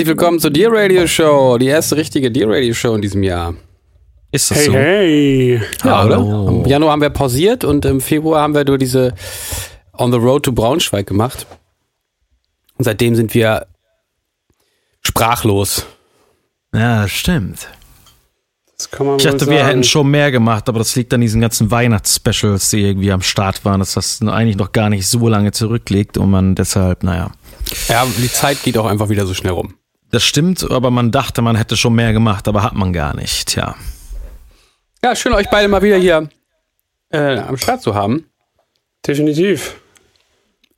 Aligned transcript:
Herzlich 0.00 0.16
willkommen 0.16 0.40
zur 0.40 0.50
Dear 0.50 0.72
Radio 0.72 1.06
Show. 1.06 1.58
Die 1.58 1.66
erste 1.66 1.94
richtige 1.94 2.30
Dear 2.30 2.48
Radio 2.48 2.72
Show 2.72 2.94
in 2.94 3.02
diesem 3.02 3.22
Jahr. 3.22 3.52
Ist 4.32 4.50
das 4.50 4.56
Hey, 4.56 4.64
so? 4.64 4.72
hey. 4.72 5.60
Ja, 5.84 5.98
Hallo. 5.98 6.22
oder? 6.22 6.52
Im 6.52 6.64
Januar 6.64 6.92
haben 6.92 7.02
wir 7.02 7.10
pausiert 7.10 7.64
und 7.64 7.84
im 7.84 8.00
Februar 8.00 8.40
haben 8.40 8.54
wir 8.54 8.64
nur 8.64 8.78
diese 8.78 9.12
On 9.92 10.10
the 10.10 10.16
Road 10.16 10.44
to 10.44 10.52
Braunschweig 10.52 11.06
gemacht. 11.06 11.46
Und 12.78 12.86
seitdem 12.86 13.14
sind 13.14 13.34
wir 13.34 13.66
sprachlos. 15.02 15.84
Ja, 16.74 17.02
das 17.02 17.10
stimmt. 17.10 17.68
Das 18.78 18.90
kann 18.90 19.06
man 19.06 19.16
Ich 19.18 19.24
dachte, 19.24 19.40
wir 19.48 19.58
sagen. 19.58 19.66
hätten 19.68 19.84
schon 19.84 20.10
mehr 20.10 20.30
gemacht, 20.30 20.66
aber 20.70 20.78
das 20.78 20.96
liegt 20.96 21.12
an 21.12 21.20
diesen 21.20 21.42
ganzen 21.42 21.70
Weihnachtsspecials, 21.70 22.70
die 22.70 22.80
irgendwie 22.80 23.12
am 23.12 23.20
Start 23.20 23.66
waren, 23.66 23.80
dass 23.80 23.92
das 23.92 24.22
eigentlich 24.22 24.56
noch 24.56 24.72
gar 24.72 24.88
nicht 24.88 25.06
so 25.06 25.28
lange 25.28 25.52
zurückliegt 25.52 26.16
und 26.16 26.30
man 26.30 26.54
deshalb, 26.54 27.02
naja. 27.02 27.32
Ja, 27.88 28.06
die 28.06 28.32
Zeit 28.32 28.62
geht 28.62 28.78
auch 28.78 28.86
einfach 28.86 29.10
wieder 29.10 29.26
so 29.26 29.34
schnell 29.34 29.52
rum. 29.52 29.74
Das 30.10 30.24
stimmt, 30.24 30.68
aber 30.68 30.90
man 30.90 31.12
dachte, 31.12 31.40
man 31.40 31.56
hätte 31.56 31.76
schon 31.76 31.94
mehr 31.94 32.12
gemacht, 32.12 32.48
aber 32.48 32.62
hat 32.62 32.74
man 32.74 32.92
gar 32.92 33.14
nicht, 33.14 33.48
tja. 33.48 33.76
Ja, 35.04 35.14
schön 35.14 35.32
euch 35.32 35.48
beide 35.50 35.68
mal 35.68 35.82
wieder 35.82 35.96
hier 35.96 36.28
äh, 37.10 37.38
am 37.38 37.56
Start 37.56 37.82
zu 37.82 37.94
haben. 37.94 38.26
Definitiv. 39.06 39.76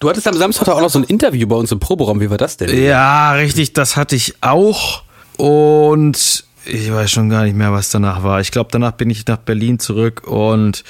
Du 0.00 0.08
hattest 0.08 0.26
am 0.26 0.34
Samstag 0.34 0.66
auch 0.68 0.80
noch 0.80 0.88
so 0.88 0.98
ein 0.98 1.04
Interview 1.04 1.46
bei 1.46 1.56
uns 1.56 1.70
im 1.72 1.78
Proberaum. 1.78 2.20
Wie 2.20 2.30
war 2.30 2.38
das 2.38 2.56
denn? 2.56 2.74
Ja, 2.82 3.32
richtig, 3.32 3.74
das 3.74 3.96
hatte 3.96 4.16
ich 4.16 4.34
auch. 4.40 5.02
Und 5.36 6.44
ich 6.64 6.90
weiß 6.90 7.10
schon 7.10 7.28
gar 7.28 7.44
nicht 7.44 7.54
mehr, 7.54 7.72
was 7.72 7.90
danach 7.90 8.22
war. 8.22 8.40
Ich 8.40 8.50
glaube, 8.50 8.70
danach 8.72 8.92
bin 8.92 9.10
ich 9.10 9.26
nach 9.26 9.36
Berlin 9.36 9.78
zurück 9.78 10.26
und 10.26 10.84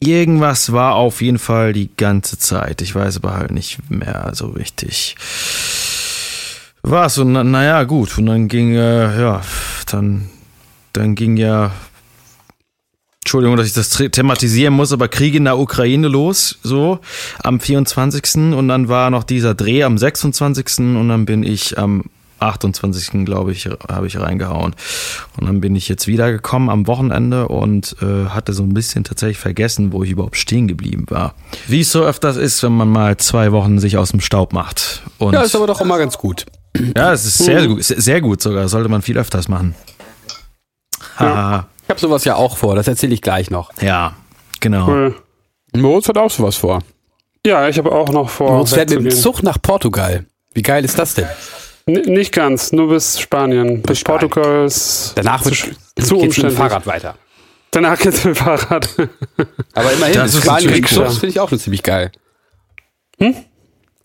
irgendwas 0.00 0.72
war 0.72 0.94
auf 0.94 1.20
jeden 1.20 1.38
Fall 1.38 1.74
die 1.74 1.90
ganze 1.94 2.38
Zeit. 2.38 2.80
Ich 2.80 2.94
weiß 2.94 3.18
aber 3.18 3.34
halt 3.34 3.50
nicht 3.50 3.90
mehr 3.90 4.30
so 4.32 4.46
richtig. 4.46 5.16
Was? 6.90 7.18
Und 7.18 7.32
na- 7.32 7.44
naja, 7.44 7.84
gut. 7.84 8.16
Und 8.18 8.26
dann 8.26 8.48
ging, 8.48 8.74
äh, 8.74 9.20
ja, 9.20 9.40
dann, 9.90 10.28
dann 10.92 11.14
ging 11.14 11.36
ja 11.36 11.70
Entschuldigung, 13.24 13.58
dass 13.58 13.66
ich 13.66 13.74
das 13.74 13.90
thematisieren 13.90 14.72
muss, 14.72 14.90
aber 14.90 15.06
Krieg 15.08 15.34
in 15.34 15.44
der 15.44 15.58
Ukraine 15.58 16.08
los, 16.08 16.58
so 16.62 17.00
am 17.42 17.60
24. 17.60 18.54
und 18.54 18.68
dann 18.68 18.88
war 18.88 19.10
noch 19.10 19.22
dieser 19.22 19.54
Dreh 19.54 19.82
am 19.84 19.98
26. 19.98 20.78
und 20.96 21.10
dann 21.10 21.26
bin 21.26 21.42
ich 21.42 21.76
am 21.76 22.04
28. 22.40 23.26
glaube 23.26 23.52
ich, 23.52 23.68
habe 23.88 24.06
ich 24.06 24.18
reingehauen. 24.18 24.74
Und 25.36 25.46
dann 25.46 25.60
bin 25.60 25.76
ich 25.76 25.88
jetzt 25.90 26.06
wiedergekommen 26.06 26.70
am 26.70 26.86
Wochenende 26.86 27.48
und 27.48 27.96
äh, 28.00 28.30
hatte 28.30 28.54
so 28.54 28.62
ein 28.62 28.72
bisschen 28.72 29.04
tatsächlich 29.04 29.38
vergessen, 29.38 29.92
wo 29.92 30.04
ich 30.04 30.10
überhaupt 30.12 30.36
stehen 30.36 30.66
geblieben 30.66 31.04
war. 31.10 31.34
Wie 31.66 31.80
es 31.80 31.92
so 31.92 32.04
öfters 32.04 32.36
ist, 32.38 32.62
wenn 32.62 32.72
man 32.72 32.88
mal 32.88 33.18
zwei 33.18 33.52
Wochen 33.52 33.78
sich 33.78 33.98
aus 33.98 34.12
dem 34.12 34.20
Staub 34.20 34.54
macht. 34.54 35.02
Und 35.18 35.34
Ja, 35.34 35.42
ist 35.42 35.54
aber 35.54 35.66
doch 35.66 35.82
immer 35.82 35.98
ganz 35.98 36.16
gut. 36.16 36.46
Ja, 36.96 37.12
es 37.12 37.24
ist 37.24 37.38
sehr 37.38 37.66
gut, 37.66 37.84
sehr 37.84 38.00
sehr 38.00 38.20
gut 38.20 38.42
sogar. 38.42 38.68
Sollte 38.68 38.88
man 38.88 39.02
viel 39.02 39.18
öfters 39.18 39.48
machen. 39.48 39.74
Haha. 41.16 41.68
Ich 41.84 41.90
habe 41.90 42.00
sowas 42.00 42.24
ja 42.24 42.36
auch 42.36 42.56
vor. 42.56 42.76
Das 42.76 42.86
erzähle 42.88 43.14
ich 43.14 43.22
gleich 43.22 43.50
noch. 43.50 43.70
Ja, 43.80 44.14
genau. 44.60 44.86
Cool. 44.88 45.14
Moritz 45.74 46.08
hat 46.08 46.18
auch 46.18 46.30
sowas 46.30 46.56
vor. 46.56 46.80
Ja, 47.46 47.68
ich 47.68 47.78
habe 47.78 47.90
auch 47.92 48.08
noch 48.10 48.28
vor. 48.30 48.52
Moritz 48.52 48.72
fährt 48.74 48.90
mit 48.90 49.04
dem. 49.04 49.10
Zug 49.10 49.42
nach 49.42 49.60
Portugal. 49.60 50.26
Wie 50.54 50.62
geil 50.62 50.84
ist 50.84 50.98
das 50.98 51.14
denn? 51.14 51.26
N 51.86 52.02
nicht 52.12 52.32
ganz, 52.34 52.72
nur 52.72 52.88
bis 52.90 53.18
Spanien. 53.18 53.80
Bis 53.82 54.00
Spanien. 54.00 54.28
Portugal 54.28 54.66
ist 54.66 55.12
Danach 55.14 55.40
zu, 55.42 55.46
wird 55.46 55.54
sch- 55.56 55.64
geht's 55.94 56.08
zu 56.08 56.14
mit 56.14 56.22
dem 56.22 56.26
umständlich. 56.28 56.58
Fahrrad 56.58 56.86
weiter. 56.86 57.14
Danach 57.70 57.98
geht's 57.98 58.24
mit 58.24 58.36
dem 58.36 58.44
Fahrrad. 58.44 58.88
Aber 59.74 59.92
immerhin, 59.92 60.14
Das 60.14 60.32
bis 60.32 60.42
Spanien 60.42 60.82
das 60.82 61.18
finde 61.18 61.28
ich 61.28 61.40
auch 61.40 61.48
schon 61.48 61.58
ziemlich 61.58 61.82
geil. 61.82 62.12
Hm? 63.18 63.34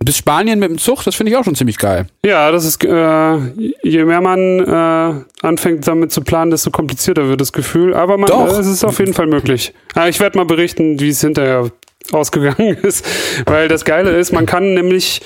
Bis 0.05 0.17
Spanien 0.17 0.59
mit 0.59 0.69
dem 0.69 0.77
Zug, 0.77 1.03
das 1.03 1.15
finde 1.15 1.31
ich 1.31 1.37
auch 1.37 1.43
schon 1.43 1.55
ziemlich 1.55 1.77
geil. 1.77 2.07
ja, 2.25 2.51
das 2.51 2.65
ist, 2.65 2.83
äh, 2.83 3.37
je 3.83 4.05
mehr 4.05 4.21
man 4.21 4.59
äh, 4.59 5.45
anfängt 5.45 5.87
damit 5.87 6.11
zu 6.11 6.21
planen, 6.21 6.51
desto 6.51 6.71
komplizierter 6.71 7.27
wird 7.27 7.41
das 7.41 7.53
Gefühl. 7.53 7.93
Aber 7.93 8.17
man, 8.17 8.29
äh, 8.29 8.51
es 8.59 8.67
ist 8.67 8.83
auf 8.83 8.99
jeden 8.99 9.13
Fall 9.13 9.27
möglich. 9.27 9.73
Ah, 9.95 10.07
ich 10.07 10.19
werde 10.19 10.37
mal 10.37 10.45
berichten, 10.45 10.99
wie 10.99 11.09
es 11.09 11.21
hinterher 11.21 11.69
ausgegangen 12.11 12.77
ist. 12.81 13.05
Weil 13.45 13.67
das 13.67 13.85
Geile 13.85 14.11
ist, 14.17 14.31
man 14.31 14.45
kann 14.45 14.73
nämlich, 14.73 15.21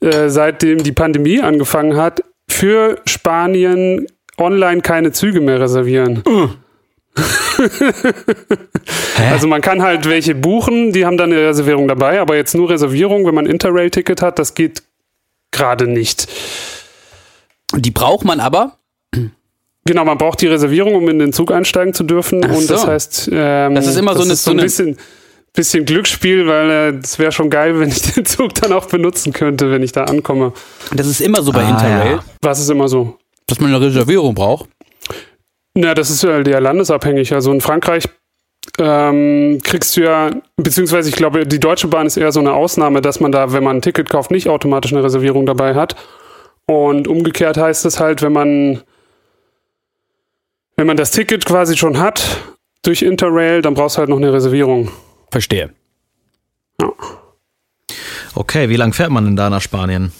äh, 0.00 0.28
seitdem 0.28 0.82
die 0.82 0.92
Pandemie 0.92 1.40
angefangen 1.40 1.96
hat, 1.96 2.22
für 2.48 3.00
Spanien 3.06 4.06
online 4.38 4.80
keine 4.80 5.12
Züge 5.12 5.40
mehr 5.40 5.60
reservieren. 5.60 6.22
Also 9.30 9.46
man 9.48 9.60
kann 9.60 9.82
halt 9.82 10.08
welche 10.08 10.34
buchen, 10.34 10.92
die 10.92 11.04
haben 11.06 11.16
dann 11.16 11.32
eine 11.32 11.42
Reservierung 11.48 11.88
dabei, 11.88 12.20
aber 12.20 12.36
jetzt 12.36 12.54
nur 12.54 12.70
Reservierung, 12.70 13.26
wenn 13.26 13.34
man 13.34 13.46
Interrail-Ticket 13.46 14.22
hat, 14.22 14.38
das 14.38 14.54
geht 14.54 14.82
gerade 15.50 15.86
nicht. 15.86 16.26
Die 17.76 17.90
braucht 17.90 18.24
man 18.24 18.40
aber. 18.40 18.78
Genau, 19.84 20.04
man 20.04 20.18
braucht 20.18 20.40
die 20.40 20.46
Reservierung, 20.46 20.94
um 20.94 21.08
in 21.08 21.18
den 21.18 21.32
Zug 21.32 21.50
einsteigen 21.52 21.94
zu 21.94 22.04
dürfen. 22.04 22.42
Ach 22.44 22.50
und 22.54 22.68
das 22.70 22.82
so. 22.82 22.86
heißt, 22.88 23.30
ähm, 23.32 23.74
Das 23.74 23.86
ist 23.86 23.96
immer 23.96 24.14
so 24.14 24.22
eine- 24.22 24.32
ist 24.34 24.44
so 24.44 24.50
so 24.52 24.56
ein 24.56 24.62
bisschen, 24.62 24.96
bisschen 25.54 25.84
Glücksspiel, 25.84 26.46
weil 26.46 26.70
äh, 26.70 26.98
es 27.02 27.18
wäre 27.18 27.32
schon 27.32 27.50
geil, 27.50 27.78
wenn 27.80 27.88
ich 27.88 28.02
den 28.14 28.24
Zug 28.26 28.54
dann 28.54 28.72
auch 28.72 28.86
benutzen 28.86 29.32
könnte, 29.32 29.70
wenn 29.70 29.82
ich 29.82 29.92
da 29.92 30.04
ankomme. 30.04 30.52
Das 30.94 31.06
ist 31.06 31.20
immer 31.20 31.42
so 31.42 31.50
bei 31.52 31.64
Ah, 31.64 31.70
Interrail, 31.70 32.10
ja. 32.12 32.24
Was 32.42 32.60
ist 32.60 32.70
immer 32.70 32.88
so? 32.88 33.16
dass 33.46 33.58
man 33.58 33.74
eine 33.74 33.80
Reservierung 33.84 34.32
braucht. 34.34 34.68
Na, 35.74 35.94
das 35.94 36.10
ist 36.10 36.22
ja 36.22 36.40
ja 36.40 36.58
landesabhängig. 36.58 37.32
Also 37.32 37.52
in 37.52 37.60
Frankreich 37.60 38.08
ähm, 38.78 39.60
kriegst 39.62 39.96
du 39.96 40.02
ja, 40.02 40.30
beziehungsweise 40.56 41.08
ich 41.08 41.16
glaube, 41.16 41.46
die 41.46 41.60
Deutsche 41.60 41.88
Bahn 41.88 42.06
ist 42.06 42.16
eher 42.16 42.32
so 42.32 42.40
eine 42.40 42.52
Ausnahme, 42.52 43.00
dass 43.00 43.20
man 43.20 43.32
da, 43.32 43.52
wenn 43.52 43.64
man 43.64 43.78
ein 43.78 43.82
Ticket 43.82 44.10
kauft, 44.10 44.30
nicht 44.30 44.48
automatisch 44.48 44.92
eine 44.92 45.02
Reservierung 45.02 45.46
dabei 45.46 45.74
hat. 45.74 45.96
Und 46.66 47.08
umgekehrt 47.08 47.56
heißt 47.56 47.84
es 47.84 48.00
halt, 48.00 48.22
wenn 48.22 48.32
man, 48.32 48.82
wenn 50.76 50.86
man 50.86 50.96
das 50.96 51.10
Ticket 51.10 51.44
quasi 51.44 51.76
schon 51.76 51.98
hat 51.98 52.38
durch 52.82 53.02
Interrail, 53.02 53.62
dann 53.62 53.74
brauchst 53.74 53.96
du 53.96 54.00
halt 54.00 54.08
noch 54.08 54.18
eine 54.18 54.32
Reservierung. 54.32 54.90
Verstehe. 55.30 55.70
Okay, 58.34 58.68
wie 58.68 58.76
lang 58.76 58.92
fährt 58.92 59.10
man 59.10 59.24
denn 59.24 59.36
da 59.36 59.50
nach 59.50 59.60
Spanien? 59.60 60.12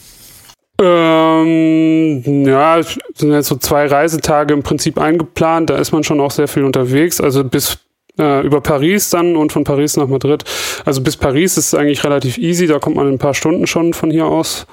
Ähm, 0.83 2.47
ja, 2.47 2.81
sind 2.83 3.33
jetzt 3.33 3.49
so 3.49 3.57
zwei 3.57 3.87
Reisetage 3.87 4.55
im 4.55 4.63
Prinzip 4.63 4.99
eingeplant. 4.99 5.69
Da 5.71 5.77
ist 5.77 5.93
man 5.93 6.05
schon 6.05 6.21
auch 6.21 6.31
sehr 6.31 6.49
viel 6.49 6.65
unterwegs. 6.65 7.21
Also 7.21 7.45
bis 7.45 7.79
äh, 8.19 8.45
über 8.45 8.61
Paris 8.61 9.11
dann 9.11 9.37
und 9.37 9.53
von 9.53 9.65
Paris 9.65 9.97
nach 9.97 10.07
Madrid. 10.07 10.45
Also 10.85 11.03
bis 11.03 11.17
Paris 11.17 11.59
ist 11.59 11.67
es 11.67 11.75
eigentlich 11.75 12.03
relativ 12.05 12.39
easy. 12.39 12.67
Da 12.67 12.79
kommt 12.79 12.97
man 12.97 13.09
in 13.09 13.15
ein 13.15 13.19
paar 13.19 13.35
Stunden 13.35 13.67
schon 13.67 13.93
von 13.93 14.11
hier 14.11 14.27
aus, 14.27 14.67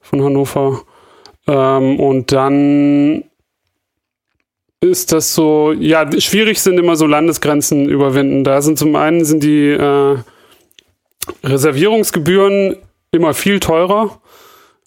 von 0.00 0.22
Hannover. 0.22 0.82
Ähm, 1.46 2.00
und 2.00 2.32
dann 2.32 3.24
ist 4.80 5.12
das 5.12 5.34
so, 5.34 5.72
ja, 5.72 6.08
schwierig 6.20 6.60
sind 6.60 6.78
immer 6.78 6.96
so 6.96 7.06
Landesgrenzen 7.06 7.88
überwinden. 7.88 8.44
Da 8.44 8.60
sind 8.60 8.78
zum 8.78 8.94
einen 8.94 9.24
sind 9.24 9.42
die 9.42 9.70
äh, 9.70 10.18
Reservierungsgebühren 11.42 12.76
immer 13.12 13.32
viel 13.32 13.58
teurer. 13.58 14.20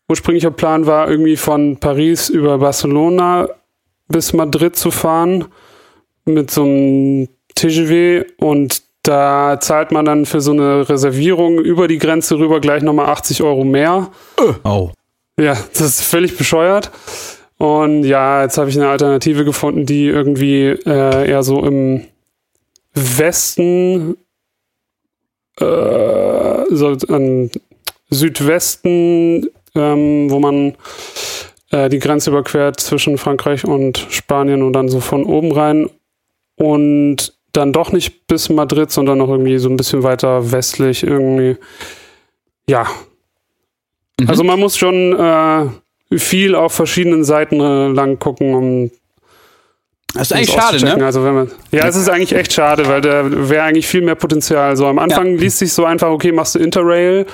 Ursprünglicher 0.10 0.52
Plan 0.52 0.88
war 0.88 1.10
irgendwie 1.10 1.38
von 1.38 1.78
Paris 1.78 2.30
über 2.30 2.58
Barcelona 2.58 3.48
bis 4.08 4.34
Madrid 4.34 4.76
zu 4.76 4.90
fahren 4.90 5.46
mit 6.26 6.50
so 6.50 6.64
einem 6.64 7.30
TGV 7.56 8.26
und 8.38 8.82
da 9.04 9.60
zahlt 9.60 9.92
man 9.92 10.06
dann 10.06 10.26
für 10.26 10.42
so 10.42 10.52
eine 10.52 10.90
Reservierung 10.90 11.60
über 11.60 11.88
die 11.88 12.00
Grenze 12.00 12.38
rüber 12.38 12.60
gleich 12.60 12.84
nochmal 12.84 13.08
80 13.08 13.44
Euro 13.44 13.64
mehr. 13.64 14.10
Oh. 14.64 14.92
Ja, 15.40 15.54
das 15.74 15.82
ist 15.82 16.02
völlig 16.02 16.38
bescheuert. 16.38 16.92
Und 17.58 18.04
ja, 18.04 18.44
jetzt 18.44 18.58
habe 18.58 18.70
ich 18.70 18.78
eine 18.78 18.90
Alternative 18.90 19.46
gefunden, 19.46 19.86
die 19.86 20.06
irgendwie 20.06 20.66
äh, 20.66 21.30
eher 21.30 21.44
so 21.44 21.64
im 21.66 22.06
Westen, 22.94 24.18
äh, 25.60 26.64
so 26.70 26.98
an 27.10 27.52
Südwesten, 28.10 29.50
ähm, 29.80 30.30
wo 30.30 30.40
man 30.40 30.76
äh, 31.72 31.90
die 31.90 32.00
Grenze 32.00 32.30
überquert 32.30 32.80
zwischen 32.80 33.18
Frankreich 33.18 33.66
und 33.66 34.06
Spanien 34.10 34.64
und 34.64 34.74
dann 34.74 34.90
so 34.90 35.00
von 35.00 35.24
oben 35.24 35.52
rein 35.52 35.90
und 36.56 37.34
dann 37.52 37.74
doch 37.74 37.92
nicht 37.92 38.28
bis 38.28 38.50
Madrid, 38.50 38.92
sondern 38.92 39.18
noch 39.18 39.30
irgendwie 39.30 39.58
so 39.58 39.70
ein 39.70 39.78
bisschen 39.78 40.04
weiter 40.04 40.52
westlich 40.52 41.04
irgendwie. 41.04 41.58
Ja. 42.68 42.88
Mhm. 44.20 44.30
Also 44.30 44.44
man 44.44 44.60
muss 44.60 44.78
schon 44.78 45.18
äh, 45.18 46.18
viel 46.18 46.56
auf 46.56 46.74
verschiedenen 46.74 47.24
Seiten 47.24 47.60
äh, 47.60 47.88
lang 47.88 48.20
gucken, 48.20 48.54
um 48.54 48.92
Das 50.14 50.32
ist 50.32 50.34
eigentlich 50.34 50.52
schade, 50.52 50.84
ne? 50.84 51.06
Also 51.06 51.24
wenn 51.24 51.34
man, 51.34 51.52
ja, 51.72 51.88
es 51.88 51.96
ist 51.96 52.10
eigentlich 52.10 52.34
echt 52.34 52.54
schade, 52.54 52.88
weil 52.88 53.02
da 53.02 53.24
wäre 53.50 53.64
eigentlich 53.64 53.88
viel 53.88 54.02
mehr 54.02 54.16
Potenzial. 54.16 54.76
So 54.76 54.88
am 54.88 55.00
Anfang 55.00 55.36
Ja. 55.36 55.40
liest 55.40 55.60
sich 55.60 55.74
so 55.74 55.86
einfach, 55.86 56.10
okay, 56.10 56.32
machst 56.32 56.56
du 56.56 56.60
Interrail. 56.60 57.26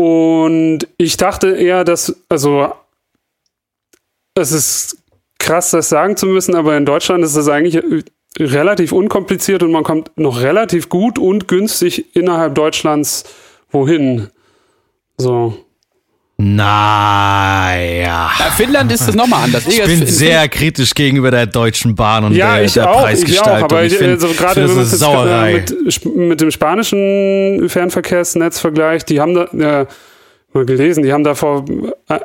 Und 0.00 0.88
ich 0.96 1.18
dachte 1.18 1.50
eher, 1.50 1.84
dass, 1.84 2.24
also 2.30 2.72
es 4.34 4.50
ist 4.50 4.96
krass, 5.38 5.72
das 5.72 5.90
sagen 5.90 6.16
zu 6.16 6.24
müssen, 6.24 6.54
aber 6.54 6.74
in 6.74 6.86
Deutschland 6.86 7.22
ist 7.22 7.36
das 7.36 7.48
eigentlich 7.48 7.84
relativ 8.38 8.92
unkompliziert 8.92 9.62
und 9.62 9.72
man 9.72 9.84
kommt 9.84 10.10
noch 10.16 10.40
relativ 10.40 10.88
gut 10.88 11.18
und 11.18 11.48
günstig 11.48 12.16
innerhalb 12.16 12.54
Deutschlands 12.54 13.24
wohin. 13.70 14.30
So. 15.18 15.66
Naja. 16.42 18.30
Ja, 18.38 18.50
Finnland 18.56 18.90
ist 18.92 19.06
das 19.06 19.14
nochmal 19.14 19.44
anders. 19.44 19.66
Ich 19.66 19.82
bin 19.82 20.06
sehr 20.06 20.48
kritisch 20.48 20.94
gegenüber 20.94 21.30
der 21.30 21.46
Deutschen 21.46 21.94
Bahn 21.94 22.24
und 22.24 22.34
Ja, 22.34 22.56
der, 22.56 22.64
ich 22.64 22.72
der 22.74 22.90
auch, 22.90 22.96
ich 22.98 23.02
Preisgestaltung. 23.04 23.54
auch, 23.58 23.62
aber 23.64 23.84
ich, 23.84 23.94
find- 23.96 24.10
also 24.10 24.28
gerade 24.28 24.62
wenn 24.62 24.68
man 24.74 24.78
das 24.78 24.90
Sauerei. 24.98 25.52
äh, 25.52 25.54
mit, 25.84 26.16
mit 26.16 26.40
dem 26.40 26.50
spanischen 26.50 27.68
Fernverkehrsnetz 27.68 28.58
vergleicht, 28.60 29.08
die 29.08 29.20
haben 29.20 29.34
da, 29.34 29.44
äh, 29.82 29.86
mal 30.52 30.64
gelesen, 30.64 31.02
die 31.02 31.12
haben 31.12 31.24
da 31.24 31.34
vor 31.34 31.64
äh, 32.08 32.18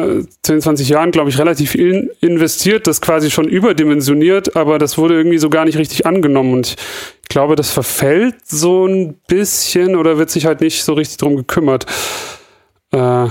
äh, 0.00 0.24
10, 0.42 0.60
20 0.62 0.88
Jahren, 0.88 1.10
glaube 1.10 1.30
ich, 1.30 1.38
relativ 1.38 1.72
viel 1.72 2.14
investiert, 2.20 2.86
das 2.86 3.00
quasi 3.00 3.30
schon 3.30 3.46
überdimensioniert, 3.48 4.56
aber 4.56 4.78
das 4.78 4.96
wurde 4.98 5.14
irgendwie 5.16 5.38
so 5.38 5.50
gar 5.50 5.64
nicht 5.64 5.76
richtig 5.78 6.06
angenommen 6.06 6.52
und 6.54 6.76
ich 7.22 7.28
glaube, 7.28 7.56
das 7.56 7.70
verfällt 7.70 8.36
so 8.46 8.86
ein 8.86 9.14
bisschen 9.26 9.96
oder 9.96 10.16
wird 10.16 10.30
sich 10.30 10.46
halt 10.46 10.60
nicht 10.60 10.84
so 10.84 10.92
richtig 10.94 11.16
drum 11.18 11.36
gekümmert. 11.36 11.86
Äh, 12.92 13.26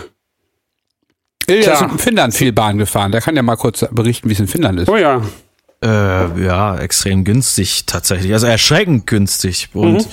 Ilja 1.50 1.74
ist 1.74 1.82
in 1.82 1.98
Finnland 1.98 2.34
viel 2.34 2.52
Bahn 2.52 2.78
gefahren. 2.78 3.12
Der 3.12 3.22
kann 3.22 3.36
ja 3.36 3.42
mal 3.42 3.56
kurz 3.56 3.86
berichten, 3.92 4.30
wie 4.30 4.34
es 4.34 4.40
in 4.40 4.48
Finnland 4.48 4.80
ist. 4.82 4.90
oh 4.90 4.98
ja, 4.98 5.22
Äh, 5.80 6.44
ja, 6.44 6.76
extrem 6.80 7.24
günstig 7.24 7.86
tatsächlich. 7.86 8.34
Also 8.34 8.48
erschreckend 8.48 9.06
günstig. 9.06 9.70
Und 9.74 9.98
Mhm. 9.98 10.06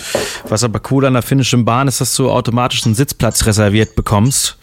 was 0.51 0.63
aber 0.63 0.79
cool 0.91 1.07
an 1.07 1.15
der 1.15 1.23
finnischen 1.23 1.65
Bahn 1.65 1.89
ist, 1.89 2.03
dass 2.03 2.15
du 2.17 2.31
automatisch 2.31 2.85
einen 2.85 2.95
Sitzplatz 2.95 3.47
reserviert 3.47 3.95
bekommst. 3.97 4.59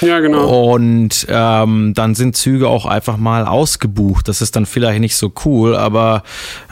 ja 0.00 0.18
genau. 0.20 0.72
Und 0.72 1.26
ähm, 1.28 1.92
dann 1.94 2.14
sind 2.14 2.36
Züge 2.38 2.68
auch 2.68 2.86
einfach 2.86 3.18
mal 3.18 3.44
ausgebucht. 3.44 4.28
Das 4.28 4.40
ist 4.40 4.56
dann 4.56 4.64
vielleicht 4.64 5.00
nicht 5.00 5.16
so 5.16 5.30
cool, 5.44 5.76
aber, 5.76 6.22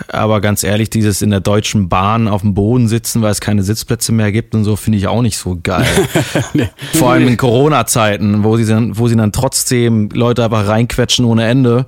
aber 0.08 0.40
ganz 0.40 0.62
ehrlich, 0.62 0.88
dieses 0.88 1.20
in 1.20 1.28
der 1.28 1.40
deutschen 1.40 1.90
Bahn 1.90 2.26
auf 2.26 2.40
dem 2.40 2.54
Boden 2.54 2.88
sitzen, 2.88 3.20
weil 3.20 3.32
es 3.32 3.40
keine 3.42 3.62
Sitzplätze 3.62 4.12
mehr 4.12 4.32
gibt 4.32 4.54
und 4.54 4.64
so, 4.64 4.76
finde 4.76 4.98
ich 4.98 5.08
auch 5.08 5.20
nicht 5.20 5.36
so 5.36 5.58
geil. 5.62 5.84
Vor 6.94 7.10
allem 7.12 7.28
in 7.28 7.36
Corona-Zeiten, 7.36 8.44
wo 8.44 8.56
sie 8.56 8.64
dann, 8.64 8.96
wo 8.96 9.08
sie 9.08 9.16
dann 9.16 9.30
trotzdem 9.32 10.08
Leute 10.14 10.42
einfach 10.42 10.68
reinquetschen 10.68 11.26
ohne 11.26 11.44
Ende. 11.46 11.84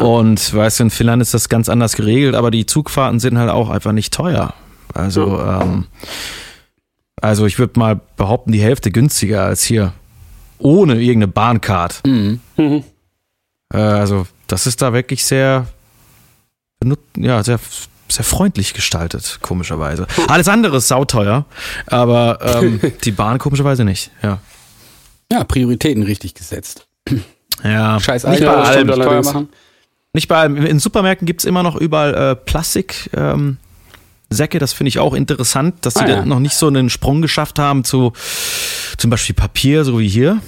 Und 0.00 0.54
weißt 0.54 0.80
du, 0.80 0.84
in 0.84 0.90
Finnland 0.90 1.25
ist 1.26 1.34
das 1.34 1.48
ganz 1.48 1.68
anders 1.68 1.96
geregelt, 1.96 2.34
aber 2.34 2.50
die 2.50 2.66
Zugfahrten 2.66 3.18
sind 3.20 3.36
halt 3.38 3.50
auch 3.50 3.68
einfach 3.68 3.92
nicht 3.92 4.14
teuer. 4.14 4.54
Also, 4.94 5.40
ähm, 5.40 5.86
also 7.20 7.46
ich 7.46 7.58
würde 7.58 7.78
mal 7.78 8.00
behaupten, 8.16 8.52
die 8.52 8.60
Hälfte 8.60 8.90
günstiger 8.90 9.44
als 9.44 9.64
hier. 9.64 9.92
Ohne 10.58 10.94
irgendeine 10.94 11.28
Bahncard. 11.28 12.00
Mhm. 12.06 12.40
Mhm. 12.56 12.84
Äh, 13.72 13.78
also, 13.78 14.26
das 14.46 14.66
ist 14.66 14.80
da 14.80 14.92
wirklich 14.92 15.24
sehr, 15.24 15.66
ja, 17.16 17.42
sehr, 17.42 17.58
sehr 18.08 18.24
freundlich 18.24 18.72
gestaltet, 18.72 19.40
komischerweise. 19.42 20.06
Alles 20.28 20.48
andere 20.48 20.78
ist 20.78 20.88
sauteuer, 20.88 21.44
aber 21.86 22.38
ähm, 22.62 22.80
die 23.04 23.12
Bahn 23.12 23.38
komischerweise 23.38 23.84
nicht. 23.84 24.10
Ja. 24.22 24.38
Ja, 25.30 25.42
Prioritäten 25.44 26.04
richtig 26.04 26.34
gesetzt. 26.34 26.86
Ja, 27.64 27.98
Scheiß 27.98 28.24
nicht 28.24 28.44
bei 28.44 28.48
Alter, 28.48 28.68
allem. 28.68 28.88
teuer 28.88 29.22
machen. 29.24 29.48
Nicht 30.16 30.28
bei 30.28 30.36
allem. 30.38 30.56
In 30.56 30.78
Supermärkten 30.78 31.26
gibt's 31.26 31.44
immer 31.44 31.62
noch 31.62 31.76
überall 31.76 32.14
äh, 32.14 32.36
Plastik. 32.36 33.10
Ähm, 33.14 33.58
Säcke, 34.30 34.58
das 34.58 34.72
finde 34.72 34.88
ich 34.88 34.98
auch 34.98 35.12
interessant, 35.12 35.74
dass 35.84 35.92
sie 35.92 36.00
Ah, 36.00 36.06
da 36.06 36.14
ja. 36.14 36.24
noch 36.24 36.40
nicht 36.40 36.54
so 36.54 36.68
einen 36.68 36.88
Sprung 36.88 37.20
geschafft 37.20 37.58
haben 37.58 37.84
zu 37.84 38.14
zum 38.96 39.10
Beispiel 39.10 39.34
Papier, 39.34 39.84
so 39.84 39.98
wie 39.98 40.08
hier. 40.08 40.40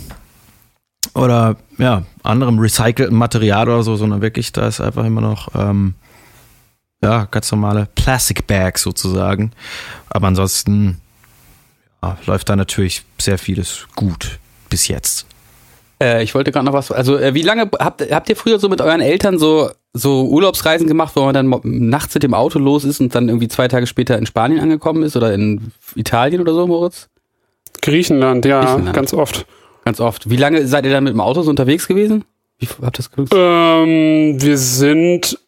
Oder 1.13 1.57
ja, 1.77 2.05
anderem 2.23 2.59
recycelten 2.59 3.15
Material 3.15 3.69
oder 3.69 3.83
so, 3.83 3.97
sondern 3.97 4.23
wirklich, 4.23 4.53
da 4.53 4.67
ist 4.67 4.81
einfach 4.81 5.05
immer 5.05 5.21
noch 5.21 5.49
ähm, 5.55 5.97
ja, 7.03 7.27
ganz 7.27 7.53
normale 7.53 7.89
Plastic 7.95 8.47
Bags 8.47 8.81
sozusagen. 8.81 9.53
Aber 10.09 10.29
ansonsten 10.29 10.99
ja, 12.03 12.17
läuft 12.25 12.49
da 12.49 12.57
natürlich 12.57 13.05
sehr 13.19 13.37
vieles 13.37 13.87
gut 13.95 14.39
bis 14.71 14.89
jetzt. 14.89 15.27
Äh, 16.03 16.23
ich 16.23 16.35
wollte 16.35 16.53
gerade 16.53 16.67
noch 16.67 16.73
was. 16.73 16.93
Also, 16.93 17.19
äh, 17.19 17.35
wie 17.35 17.43
lange 17.43 17.71
habt, 17.79 18.11
habt 18.11 18.29
ihr 18.29 18.37
früher 18.37 18.59
so 18.59 18.69
mit 18.69 18.81
euren 18.81 19.01
Eltern 19.01 19.39
so, 19.39 19.71
so 19.93 20.27
Urlaubsreisen 20.27 20.87
gemacht, 20.87 21.15
wo 21.17 21.25
man 21.25 21.35
dann 21.35 21.61
nachts 21.65 22.15
mit 22.15 22.23
dem 22.23 22.35
Auto 22.35 22.59
los 22.59 22.85
ist 22.85 23.01
und 23.01 23.15
dann 23.15 23.29
irgendwie 23.29 23.49
zwei 23.49 23.69
Tage 23.69 23.87
später 23.87 24.17
in 24.17 24.27
Spanien 24.27 24.61
angekommen 24.61 25.03
ist 25.03 25.17
oder 25.17 25.35
in 25.35 25.73
Italien 25.97 26.41
oder 26.41 26.55
so, 26.55 26.67
Moritz? 26.67 27.09
Griechenland, 27.83 28.45
ja, 28.45 28.61
Griechenland. 28.61 28.95
ganz 28.95 29.15
oft. 29.15 29.47
Ganz 29.85 30.01
oft. 30.01 30.29
Wie 30.29 30.37
lange 30.37 30.67
seid 30.67 30.85
ihr 30.85 30.93
dann 30.93 31.05
mit 31.05 31.15
dem 31.15 31.21
Auto 31.21 31.43
so 31.43 31.51
unterwegs 31.51 31.89
gewesen? 31.89 32.25
Wie 32.59 32.67
habt 32.67 32.83
ihr 32.83 32.91
das 32.91 33.11
genutzt? 33.11 33.33
Ähm, 33.35 34.41
wir 34.41 34.59
sind, 34.59 35.39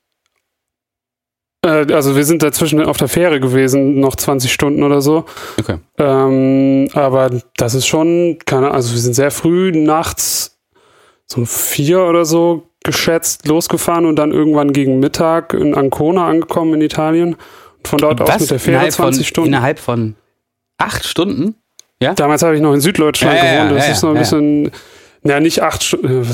also 1.62 2.16
wir 2.16 2.24
sind 2.24 2.42
dazwischen 2.42 2.82
auf 2.82 2.96
der 2.96 3.08
Fähre 3.08 3.38
gewesen, 3.38 4.00
noch 4.00 4.16
20 4.16 4.52
Stunden 4.52 4.82
oder 4.82 5.00
so. 5.00 5.24
Okay. 5.58 5.76
Ähm, 5.98 6.88
aber 6.94 7.30
das 7.56 7.74
ist 7.74 7.86
schon, 7.86 8.38
keine 8.46 8.70
also 8.70 8.92
wir 8.92 9.00
sind 9.00 9.14
sehr 9.14 9.30
früh 9.30 9.70
nachts, 9.72 10.58
so 11.26 11.40
um 11.40 11.46
vier 11.46 12.02
oder 12.02 12.24
so 12.24 12.66
geschätzt, 12.82 13.46
losgefahren 13.46 14.06
und 14.06 14.16
dann 14.16 14.32
irgendwann 14.32 14.72
gegen 14.72 15.00
Mittag 15.00 15.52
in 15.52 15.74
Ancona 15.74 16.28
angekommen 16.28 16.74
in 16.74 16.80
Italien. 16.80 17.34
Und 17.34 17.88
von 17.88 17.98
dort 17.98 18.22
aus 18.22 18.40
mit 18.40 18.50
der 18.50 18.58
Fähre 18.58 18.76
innerhalb 18.76 18.92
20 18.92 19.16
von, 19.18 19.24
Stunden. 19.26 19.48
Innerhalb 19.48 19.78
von 19.78 20.14
acht 20.78 21.04
Stunden? 21.04 21.56
Damals 22.16 22.42
habe 22.42 22.56
ich 22.56 22.62
noch 22.62 22.72
in 22.72 22.80
Süddeutschland 22.80 23.36
Ja, 23.36 23.44
ja, 23.44 23.64
gewohnt. 23.64 23.78
Das 23.78 23.86
ja, 23.86 23.92
ist 23.92 24.02
noch 24.02 24.10
ein 24.10 24.16
ja, 24.16 24.20
bisschen, 24.22 24.70
ja, 25.24 25.40
nicht 25.40 25.62
acht 25.62 25.82
Stunden. 25.82 26.26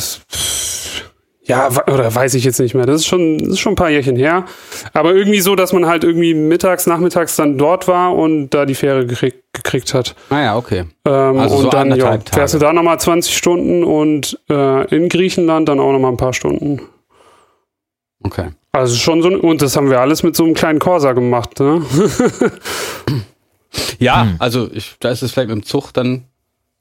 Ja, 1.48 1.68
oder 1.86 2.12
weiß 2.12 2.34
ich 2.34 2.42
jetzt 2.44 2.58
nicht 2.58 2.74
mehr. 2.74 2.86
Das 2.86 2.96
ist 2.96 3.06
schon, 3.06 3.38
das 3.38 3.50
ist 3.50 3.60
schon 3.60 3.72
ein 3.74 3.76
paar 3.76 3.90
Jährchen 3.90 4.16
her. 4.16 4.46
Aber 4.92 5.14
irgendwie 5.14 5.40
so, 5.40 5.54
dass 5.54 5.72
man 5.72 5.86
halt 5.86 6.02
irgendwie 6.02 6.34
mittags, 6.34 6.86
nachmittags 6.88 7.36
dann 7.36 7.56
dort 7.56 7.86
war 7.86 8.16
und 8.16 8.50
da 8.50 8.66
die 8.66 8.74
Fähre 8.74 9.06
gekriegt, 9.06 9.44
gekriegt 9.52 9.94
hat. 9.94 10.16
Ah 10.30 10.40
ja, 10.42 10.56
okay. 10.56 10.86
Ähm, 11.06 11.38
Also 11.38 11.56
und 11.56 11.62
so 11.62 11.68
dann 11.70 11.94
ja, 11.94 12.18
fährst 12.32 12.54
du 12.54 12.58
da 12.58 12.72
nochmal 12.72 12.98
20 12.98 13.36
Stunden 13.36 13.84
und 13.84 14.40
äh, 14.50 14.94
in 14.94 15.08
Griechenland 15.08 15.68
dann 15.68 15.78
auch 15.78 15.92
nochmal 15.92 16.10
ein 16.12 16.16
paar 16.16 16.32
Stunden. 16.32 16.80
Okay. 18.24 18.48
Also 18.72 18.96
schon 18.96 19.22
so, 19.22 19.28
ein- 19.28 19.38
und 19.40 19.62
das 19.62 19.76
haben 19.76 19.88
wir 19.88 20.00
alles 20.00 20.24
mit 20.24 20.34
so 20.34 20.42
einem 20.44 20.54
kleinen 20.54 20.80
Corsa 20.80 21.12
gemacht. 21.12 21.60
Ne? 21.60 21.82
Ja, 23.98 24.22
Hm. 24.22 24.36
also 24.38 24.68
ich, 24.72 24.96
da 25.00 25.10
ist 25.10 25.22
es 25.22 25.32
vielleicht 25.32 25.48
mit 25.48 25.56
dem 25.58 25.64
Zug 25.64 25.92
dann 25.92 26.24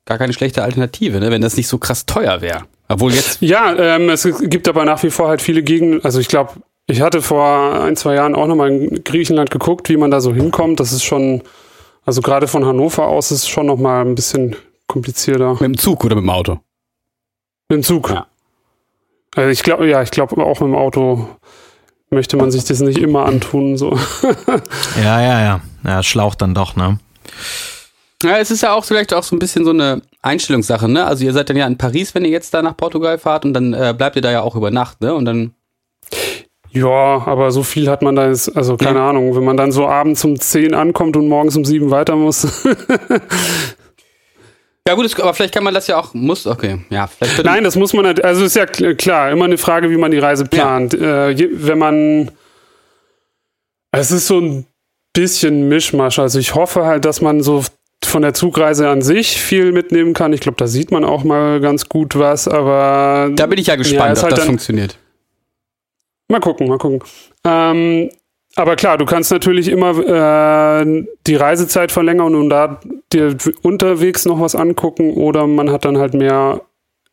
gar 0.06 0.18
keine 0.18 0.34
schlechte 0.34 0.64
Alternative, 0.64 1.20
ne? 1.20 1.32
wenn 1.32 1.42
das 1.42 1.58
nicht 1.58 1.68
so 1.68 1.78
krass 1.78 2.06
teuer 2.06 2.42
wäre. 2.42 2.64
Obwohl 2.88 3.14
jetzt, 3.14 3.42
Ja, 3.42 3.76
ähm, 3.76 4.10
es 4.10 4.28
gibt 4.42 4.68
aber 4.68 4.86
nach 4.86 5.02
wie 5.04 5.10
vor 5.10 5.28
halt 5.28 5.42
viele 5.42 5.64
Gegenden. 5.64 6.04
Also 6.04 6.20
ich 6.20 6.28
glaube, 6.28 6.54
ich 6.88 7.02
hatte 7.02 7.22
vor 7.24 7.82
ein, 7.84 7.96
zwei 7.96 8.14
Jahren 8.16 8.36
auch 8.36 8.46
nochmal 8.46 8.70
in 8.72 9.04
Griechenland 9.04 9.50
geguckt, 9.50 9.90
wie 9.90 9.98
man 9.98 10.12
da 10.12 10.22
so 10.22 10.34
hinkommt. 10.34 10.80
Das 10.80 10.92
ist 10.92 11.04
schon, 11.04 11.42
also 12.06 12.22
gerade 12.22 12.48
von 12.48 12.64
Hannover 12.66 13.08
aus 13.08 13.32
ist 13.32 13.40
es 13.44 13.50
schon 13.50 13.66
nochmal 13.66 14.06
ein 14.06 14.14
bisschen 14.14 14.56
komplizierter. 14.88 15.54
mit 15.54 15.62
dem 15.62 15.78
Zug 15.78 16.06
oder 16.06 16.16
mit 16.16 16.24
dem 16.24 16.30
Auto? 16.30 16.60
Mit 17.70 17.78
dem 17.78 17.84
Zug. 17.84 18.10
Ja. 18.12 18.28
Also 19.36 19.50
ich 19.50 19.64
glaube, 19.64 19.90
ja, 19.90 20.04
ich 20.04 20.12
glaube 20.12 20.38
auch 20.44 20.60
mit 20.60 20.70
dem 20.70 20.76
Auto 20.76 21.28
möchte 22.12 22.38
man 22.38 22.52
sich 22.52 22.64
das 22.66 22.80
nicht 22.82 23.00
immer 23.00 23.26
antun. 23.26 23.78
So. 23.78 23.98
Ja, 25.04 25.20
ja, 25.22 25.42
ja. 25.42 25.62
Ja, 25.84 26.04
schlaucht 26.04 26.42
dann 26.42 26.54
doch, 26.54 26.76
ne? 26.76 27.00
Ja, 28.26 28.38
es 28.38 28.52
ist 28.52 28.62
ja 28.62 28.74
auch 28.74 28.84
vielleicht 28.84 29.14
auch 29.14 29.24
so 29.24 29.36
ein 29.36 29.40
bisschen 29.40 29.64
so 29.66 29.72
eine 29.72 30.02
Einstellungssache, 30.22 30.88
ne? 30.90 31.06
Also 31.06 31.24
ihr 31.26 31.34
seid 31.34 31.50
dann 31.50 31.58
ja 31.58 31.68
in 31.68 31.78
Paris, 31.78 32.16
wenn 32.16 32.26
ihr 32.26 32.32
jetzt 32.32 32.54
da 32.54 32.62
nach 32.62 32.76
Portugal 32.76 33.18
fahrt 33.18 33.46
und 33.46 33.54
dann 33.54 33.74
äh, 33.74 33.94
bleibt 33.98 34.16
ihr 34.16 34.22
da 34.22 34.32
ja 34.32 34.42
auch 34.42 34.56
über 34.56 34.72
Nacht, 34.72 35.02
ne? 35.02 35.14
Und 35.14 35.26
dann 35.26 35.54
Ja, 36.72 37.24
aber 37.26 37.52
so 37.52 37.64
viel 37.64 37.90
hat 37.90 38.02
man 38.02 38.16
da 38.16 38.28
jetzt, 38.28 38.56
also 38.56 38.78
keine 38.78 39.02
Ahnung, 39.02 39.36
wenn 39.36 39.44
man 39.44 39.58
dann 39.58 39.72
so 39.72 39.88
abends 39.88 40.24
um 40.26 40.40
10 40.40 40.74
ankommt 40.74 41.16
und 41.18 41.28
morgens 41.30 41.56
um 41.56 41.64
7 41.66 41.92
weiter 41.92 42.16
muss. 42.16 42.48
Ja 44.88 44.94
gut, 44.94 45.20
aber 45.20 45.34
vielleicht 45.34 45.54
kann 45.56 45.64
man 45.64 45.74
das 45.74 45.88
ja 45.88 45.98
auch 45.98 46.14
muss 46.14 46.46
okay, 46.46 46.86
ja, 46.92 47.10
Nein, 47.44 47.64
das 47.64 47.76
muss 47.76 47.94
man, 47.94 48.06
halt- 48.06 48.24
also 48.24 48.46
ist 48.46 48.56
ja 48.56 48.66
kl- 48.66 48.94
klar, 48.94 49.32
immer 49.32 49.46
eine 49.46 49.58
Frage, 49.58 49.90
wie 49.90 49.98
man 49.98 50.12
die 50.12 50.20
Reise 50.20 50.46
plant. 50.46 50.94
Äh, 50.94 51.32
je, 51.32 51.50
wenn 51.52 51.80
man, 51.80 52.30
es 53.92 54.12
ist 54.12 54.28
so 54.28 54.40
ein 54.40 54.68
bisschen 55.12 55.70
Mischmasch. 55.70 56.20
Also 56.20 56.38
ich 56.38 56.54
hoffe 56.54 56.86
halt, 56.86 57.04
dass 57.06 57.20
man 57.20 57.42
so 57.42 57.64
von 58.04 58.22
der 58.22 58.34
Zugreise 58.34 58.90
an 58.90 59.02
sich 59.02 59.40
viel 59.42 59.72
mitnehmen 59.72 60.14
kann. 60.14 60.34
Ich 60.34 60.42
glaube, 60.42 60.58
da 60.58 60.68
sieht 60.68 60.92
man 60.92 61.04
auch 61.06 61.24
mal 61.24 61.60
ganz 61.60 61.90
gut 61.90 62.18
was, 62.18 62.48
aber 62.48 63.30
da 63.36 63.46
bin 63.48 63.58
ich 63.60 63.68
ja 63.68 63.76
gespannt, 63.76 64.14
ist 64.14 64.20
ob 64.20 64.24
halt 64.24 64.32
das 64.34 64.40
dann- 64.40 64.48
funktioniert. 64.48 64.98
Mal 66.28 66.40
gucken, 66.40 66.68
mal 66.68 66.78
gucken. 66.80 67.04
Ähm, 67.44 68.10
aber 68.56 68.76
klar, 68.76 68.98
du 68.98 69.06
kannst 69.06 69.32
natürlich 69.32 69.68
immer 69.68 69.92
äh, 70.00 71.06
die 71.28 71.36
Reisezeit 71.36 71.92
verlängern 71.92 72.34
und 72.36 72.50
da 72.50 72.80
dir 73.14 73.36
unterwegs 73.62 74.26
noch 74.26 74.40
was 74.40 74.56
angucken 74.56 75.14
oder 75.14 75.46
man 75.46 75.70
hat 75.72 75.86
dann 75.86 75.98
halt 75.98 76.14
mehr 76.14 76.62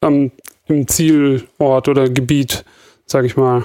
am, 0.01 0.31
im 0.67 0.89
Zielort 0.89 1.89
oder 1.89 2.09
Gebiet, 2.09 2.65
sag 3.07 3.25
ich 3.25 3.37
mal. 3.37 3.65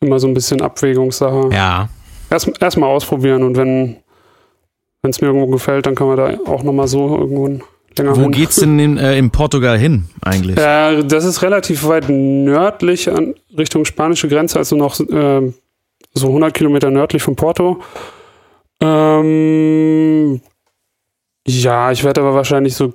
Immer 0.00 0.20
so 0.20 0.28
ein 0.28 0.34
bisschen 0.34 0.62
Abwägungssache. 0.62 1.50
Ja. 1.52 1.88
Erst 2.30 2.50
erstmal 2.62 2.88
ausprobieren 2.90 3.42
und 3.42 3.56
wenn 3.56 3.96
es 5.02 5.20
mir 5.20 5.28
irgendwo 5.28 5.46
gefällt, 5.46 5.86
dann 5.86 5.94
kann 5.94 6.08
man 6.08 6.16
da 6.16 6.38
auch 6.46 6.62
nochmal 6.62 6.88
so 6.88 7.16
irgendwo 7.16 7.46
länger 7.96 8.16
Wo 8.16 8.22
hin. 8.22 8.32
geht's 8.32 8.56
denn 8.56 8.78
in, 8.78 8.98
äh, 8.98 9.16
in 9.18 9.30
Portugal 9.30 9.78
hin 9.78 10.06
eigentlich? 10.22 10.56
Äh, 10.56 11.04
das 11.04 11.24
ist 11.24 11.42
relativ 11.42 11.86
weit 11.86 12.08
nördlich 12.08 13.10
an 13.10 13.34
Richtung 13.56 13.84
spanische 13.84 14.28
Grenze, 14.28 14.58
also 14.58 14.76
noch 14.76 14.98
äh, 15.00 15.52
so 16.14 16.26
100 16.26 16.54
Kilometer 16.54 16.90
nördlich 16.90 17.22
von 17.22 17.36
Porto. 17.36 17.80
Ähm, 18.80 20.40
ja, 21.46 21.90
ich 21.92 22.04
werde 22.04 22.20
aber 22.20 22.34
wahrscheinlich 22.34 22.74
so 22.74 22.94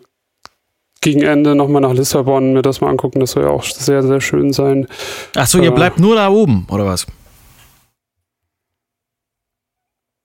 gegen 1.02 1.22
Ende 1.22 1.56
nochmal 1.56 1.82
nach 1.82 1.94
Lissabon 1.94 2.54
mir 2.54 2.62
das 2.62 2.80
mal 2.80 2.90
angucken. 2.90 3.20
Das 3.20 3.32
soll 3.32 3.44
ja 3.44 3.50
auch 3.50 3.64
sehr, 3.64 4.04
sehr 4.04 4.22
schön 4.22 4.54
sein. 4.54 4.88
Ach 5.36 5.48
so, 5.48 5.60
ihr 5.60 5.72
äh, 5.72 5.76
bleibt 5.76 6.00
nur 6.00 6.16
da 6.16 6.30
oben, 6.30 6.66
oder 6.70 6.86
was? 6.86 7.06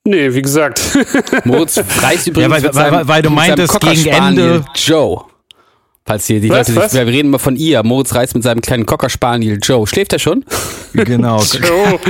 Nee, 0.09 0.33
wie 0.35 0.41
gesagt. 0.43 0.81
Moritz 1.45 1.79
reist 2.03 2.27
übrigens 2.27 2.51
weil- 2.53 2.61
mit 2.63 2.75
weil- 2.75 2.91
seinem, 2.93 3.09
weil 3.09 3.23
du 3.23 3.31
meintest, 3.31 3.79
gegen 3.81 4.07
Ende- 4.07 4.65
Joe. 4.75 5.25
Falls 6.07 6.27
hier 6.27 6.41
die 6.41 6.49
Was, 6.49 6.69
Leute 6.69 6.81
was? 6.81 6.95
wir 6.95 7.07
reden 7.07 7.29
immer 7.29 7.39
von 7.39 7.55
ihr. 7.55 7.83
Moritz 7.83 8.15
reist 8.15 8.35
mit 8.35 8.43
seinem 8.43 8.63
kleinen 8.63 8.87
Cocker 8.87 9.11
Spaniel 9.11 9.59
Joe. 9.63 9.87
Schläft 9.87 10.15
er 10.15 10.19
schon? 10.19 10.43
Genau. 10.95 11.43
Joe. 11.53 11.99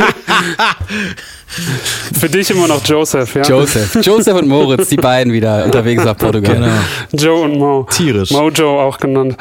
Für 2.21 2.28
dich 2.28 2.49
immer 2.50 2.69
noch 2.69 2.85
Joseph, 2.87 3.35
ja? 3.35 3.43
Joseph. 3.43 3.99
Joseph 4.02 4.38
und 4.38 4.47
Moritz, 4.47 4.88
die 4.90 4.97
beiden 4.99 5.33
wieder 5.33 5.64
unterwegs 5.64 6.05
nach 6.05 6.17
Portugal. 6.17 6.55
genau. 6.55 6.73
Joe 7.12 7.40
und 7.43 7.59
Mo. 7.59 7.87
Tierisch. 7.90 8.31
Mojo 8.31 8.81
auch 8.83 8.99
genannt. 8.99 9.37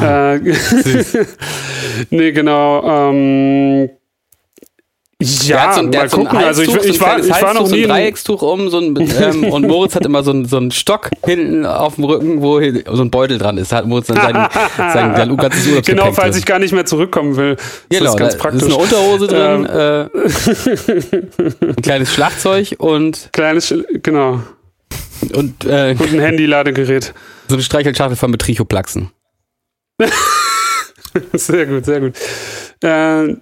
Äh, 0.00 0.40
nee, 2.10 2.32
genau. 2.32 3.10
Ähm, 3.10 3.90
ja, 5.20 5.72
so, 5.72 5.80
ein- 5.80 5.90
mal 5.90 6.08
so 6.08 6.16
ein 6.18 6.24
gucken. 6.24 6.38
Also 6.38 6.62
ich, 6.62 6.70
so 6.70 6.80
ein 6.80 6.88
ich, 6.88 7.00
war, 7.00 7.18
ich 7.18 7.30
war 7.30 7.54
noch 7.54 7.66
so 7.66 7.74
nie 7.74 7.82
ein 7.82 7.84
in, 7.84 7.88
Dreieckstuch 7.90 8.42
um 8.42 8.68
so 8.68 8.78
ein, 8.78 8.96
ähm, 9.20 9.44
und 9.52 9.66
Moritz 9.66 9.94
hat 9.94 10.04
immer 10.04 10.22
so 10.22 10.32
einen 10.32 10.44
so 10.46 10.56
einen 10.56 10.70
Stock 10.70 11.10
hinten 11.24 11.64
auf 11.66 11.94
dem 11.94 12.04
Rücken, 12.04 12.42
wo 12.42 12.60
so 12.94 13.02
ein 13.02 13.10
Beutel 13.10 13.38
dran 13.38 13.56
ist. 13.58 13.72
Da 13.72 13.76
hat 13.76 13.86
Moritz 13.86 14.08
dann 14.08 14.16
sein, 14.16 14.34
sein 14.76 15.16
sein 15.16 15.36
ganzes 15.36 15.66
Urlaubsgepäck 15.66 15.84
Genau, 15.86 16.12
falls 16.12 16.36
ich 16.36 16.44
gar 16.44 16.58
nicht 16.58 16.72
mehr 16.72 16.84
zurückkommen 16.84 17.36
will. 17.36 17.56
Das 17.56 17.98
Genau, 17.98 18.10
ist 18.12 18.16
ganz 18.18 18.32
da 18.34 18.38
praktisch. 18.40 18.62
ist 18.62 18.68
eine 18.68 18.76
Unterhose 18.76 19.26
drin, 19.28 19.66
äh, 19.66 21.66
ein 21.66 21.76
kleines 21.82 22.12
Schlagzeug 22.12 22.74
und, 22.78 23.30
Kleines, 23.32 23.72
genau. 24.02 24.40
und 25.34 25.64
äh, 25.64 25.94
Und 25.98 26.12
ein 26.12 26.20
Handy-Ladegerät. 26.20 27.14
so 27.48 27.54
eine 27.54 27.62
Streichelschachtel 27.62 28.16
von 28.16 28.30
Betrichoplaxen. 28.32 29.10
Sehr 31.34 31.66
gut, 31.66 31.84
sehr 31.84 32.00
gut. 32.00 32.14
Äh, 32.82 33.36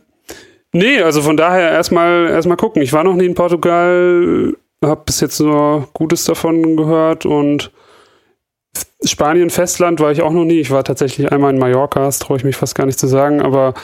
nee, 0.73 1.01
also 1.01 1.23
von 1.23 1.37
daher 1.37 1.71
erstmal 1.71 2.29
erstmal 2.29 2.57
gucken. 2.57 2.83
Ich 2.83 2.93
war 2.93 3.05
noch 3.05 3.15
nie 3.15 3.27
in 3.27 3.35
Portugal, 3.35 4.55
habe 4.83 5.03
bis 5.05 5.21
jetzt 5.21 5.41
nur 5.41 5.89
Gutes 5.93 6.25
davon 6.25 6.77
gehört 6.77 7.27
und 7.27 7.71
Spanien, 9.05 9.51
Festland 9.51 10.01
war 10.01 10.13
ich 10.13 10.23
auch 10.23 10.33
noch 10.33 10.45
nie. 10.45 10.61
Ich 10.61 10.71
war 10.71 10.85
tatsächlich 10.85 11.33
einmal 11.33 11.53
in 11.53 11.59
Mallorca, 11.59 12.01
das 12.01 12.19
traue 12.19 12.37
ich 12.37 12.45
mich 12.45 12.57
fast 12.57 12.75
gar 12.75 12.87
nicht 12.87 12.99
zu 12.99 13.07
sagen, 13.07 13.43
aber 13.43 13.75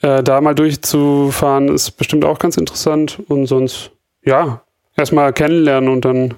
äh, 0.00 0.22
da 0.22 0.40
mal 0.40 0.54
durchzufahren 0.54 1.68
ist 1.68 1.92
bestimmt 1.92 2.24
auch 2.24 2.38
ganz 2.38 2.56
interessant 2.56 3.20
und 3.28 3.46
sonst, 3.46 3.90
ja, 4.24 4.62
erstmal 4.96 5.32
kennenlernen 5.32 5.90
und 5.90 6.04
dann. 6.04 6.34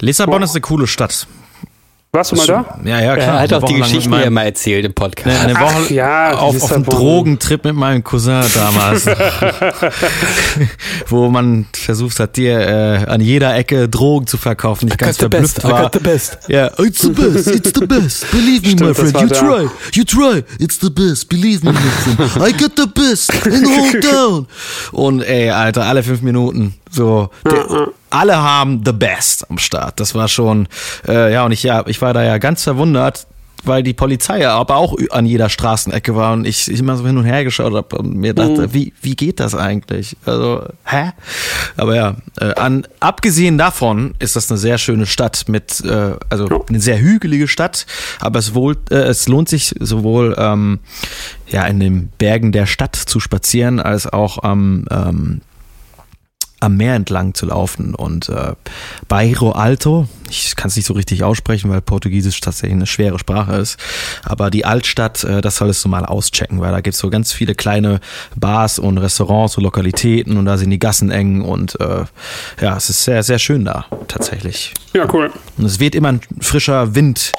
Lissabon 0.00 0.42
ist 0.42 0.52
eine 0.52 0.60
coole 0.60 0.86
Stadt. 0.86 1.26
Warst 2.16 2.32
du 2.32 2.36
mal 2.36 2.46
da? 2.46 2.78
Ja, 2.82 2.98
ja, 3.00 3.14
klar. 3.14 3.36
Er 3.36 3.40
hat 3.42 3.52
auch 3.52 3.62
die 3.64 3.74
Geschichten 3.74 4.08
meinem- 4.08 4.32
mal 4.32 4.44
erzählt 4.46 4.86
im 4.86 4.94
Podcast. 4.94 5.38
eine 5.38 5.54
Woche 5.54 5.74
Ach 5.84 5.90
ja, 5.90 6.32
auf, 6.32 6.40
auf 6.42 6.54
Lissabon. 6.54 6.84
Drogentrip 6.84 7.64
mit 7.66 7.74
meinem 7.74 8.02
Cousin 8.02 8.42
damals. 8.54 9.06
wo 11.08 11.28
man 11.28 11.66
versucht 11.74 12.18
hat, 12.20 12.36
dir 12.36 12.58
äh, 12.58 13.04
an 13.06 13.20
jeder 13.20 13.54
Ecke 13.54 13.88
Drogen 13.88 14.26
zu 14.26 14.36
verkaufen. 14.38 14.88
Ich 14.88 14.96
ganz 14.96 15.18
verblüfft 15.18 15.62
war. 15.64 15.90
best. 15.90 16.38
Ja, 16.48 16.70
it's 16.78 17.02
the 17.02 17.10
best, 17.10 17.48
it's 17.48 17.72
the 17.78 17.86
best. 17.86 18.30
Believe 18.30 18.62
me, 18.62 18.68
Stimmt, 18.70 18.80
my 18.80 18.86
das 18.88 18.98
friend. 18.98 19.20
You 19.20 19.28
da. 19.28 19.40
try, 19.40 19.68
you 19.92 20.04
try. 20.04 20.44
It's 20.58 20.78
the 20.80 20.90
best. 20.90 21.28
Believe 21.28 21.64
me, 21.64 21.72
my 21.72 21.78
friend. 21.78 22.48
I 22.48 22.52
got 22.52 22.72
the 22.76 22.86
best 22.86 23.32
in 23.46 23.64
the 23.64 23.78
whole 23.78 24.00
town. 24.00 24.46
Und 24.92 25.22
ey, 25.22 25.50
Alter, 25.50 25.84
alle 25.84 26.02
fünf 26.02 26.22
Minuten. 26.22 26.74
So, 26.90 27.30
der, 27.44 27.88
alle 28.16 28.36
haben 28.36 28.82
the 28.84 28.92
best 28.92 29.48
am 29.50 29.58
Start. 29.58 30.00
Das 30.00 30.14
war 30.14 30.28
schon, 30.28 30.68
äh, 31.06 31.32
ja, 31.32 31.44
und 31.44 31.52
ich, 31.52 31.62
ja, 31.62 31.84
ich 31.86 32.00
war 32.00 32.14
da 32.14 32.22
ja 32.22 32.38
ganz 32.38 32.62
verwundert, 32.64 33.26
weil 33.66 33.82
die 33.82 33.94
Polizei 33.94 34.40
ja 34.40 34.56
aber 34.56 34.76
auch 34.76 34.96
an 35.10 35.26
jeder 35.26 35.48
Straßenecke 35.48 36.14
war 36.14 36.32
und 36.32 36.46
ich, 36.46 36.70
ich 36.70 36.80
immer 36.80 36.96
so 36.96 37.06
hin 37.06 37.18
und 37.18 37.24
her 37.24 37.44
geschaut 37.44 37.74
habe 37.74 37.96
und 37.96 38.14
mir 38.14 38.34
dachte, 38.34 38.72
wie, 38.72 38.92
wie 39.02 39.16
geht 39.16 39.40
das 39.40 39.54
eigentlich? 39.54 40.16
Also, 40.24 40.64
hä? 40.84 41.12
Aber 41.76 41.94
ja, 41.96 42.16
äh, 42.40 42.54
an, 42.54 42.86
abgesehen 43.00 43.58
davon 43.58 44.14
ist 44.18 44.36
das 44.36 44.50
eine 44.50 44.58
sehr 44.58 44.78
schöne 44.78 45.06
Stadt 45.06 45.44
mit, 45.48 45.80
äh, 45.84 46.12
also 46.28 46.64
eine 46.68 46.80
sehr 46.80 47.00
hügelige 47.00 47.48
Stadt, 47.48 47.86
aber 48.20 48.38
es, 48.38 48.54
wohl, 48.54 48.76
äh, 48.90 48.94
es 48.94 49.28
lohnt 49.28 49.48
sich 49.48 49.74
sowohl 49.80 50.36
ähm, 50.38 50.80
ja 51.48 51.66
in 51.66 51.80
den 51.80 52.08
Bergen 52.18 52.52
der 52.52 52.66
Stadt 52.66 52.96
zu 52.96 53.20
spazieren, 53.20 53.80
als 53.80 54.06
auch 54.06 54.42
am 54.42 54.84
ähm, 54.90 55.40
am 56.60 56.76
Meer 56.76 56.94
entlang 56.94 57.34
zu 57.34 57.46
laufen 57.46 57.94
und 57.94 58.28
äh, 58.28 58.54
Bairro 59.08 59.52
Alto, 59.52 60.08
ich 60.30 60.56
kann 60.56 60.68
es 60.68 60.76
nicht 60.76 60.86
so 60.86 60.94
richtig 60.94 61.22
aussprechen, 61.22 61.70
weil 61.70 61.82
Portugiesisch 61.82 62.40
tatsächlich 62.40 62.76
eine 62.76 62.86
schwere 62.86 63.18
Sprache 63.18 63.56
ist, 63.56 63.78
aber 64.24 64.50
die 64.50 64.64
Altstadt, 64.64 65.22
äh, 65.24 65.42
das 65.42 65.56
solltest 65.56 65.84
du 65.84 65.88
mal 65.88 66.06
auschecken, 66.06 66.60
weil 66.60 66.72
da 66.72 66.80
gibt's 66.80 66.98
so 66.98 67.10
ganz 67.10 67.32
viele 67.32 67.54
kleine 67.54 68.00
Bars 68.36 68.78
und 68.78 68.96
Restaurants 68.96 69.58
und 69.58 69.64
Lokalitäten 69.64 70.38
und 70.38 70.46
da 70.46 70.56
sind 70.56 70.70
die 70.70 70.78
Gassen 70.78 71.10
eng 71.10 71.42
und 71.42 71.78
äh, 71.78 72.04
ja, 72.60 72.76
es 72.76 72.88
ist 72.88 73.04
sehr, 73.04 73.22
sehr 73.22 73.38
schön 73.38 73.66
da 73.66 73.84
tatsächlich. 74.08 74.72
Ja, 74.94 75.06
cool. 75.12 75.30
Und 75.58 75.66
es 75.66 75.78
weht 75.78 75.94
immer 75.94 76.08
ein 76.08 76.20
frischer 76.40 76.94
Wind 76.94 77.32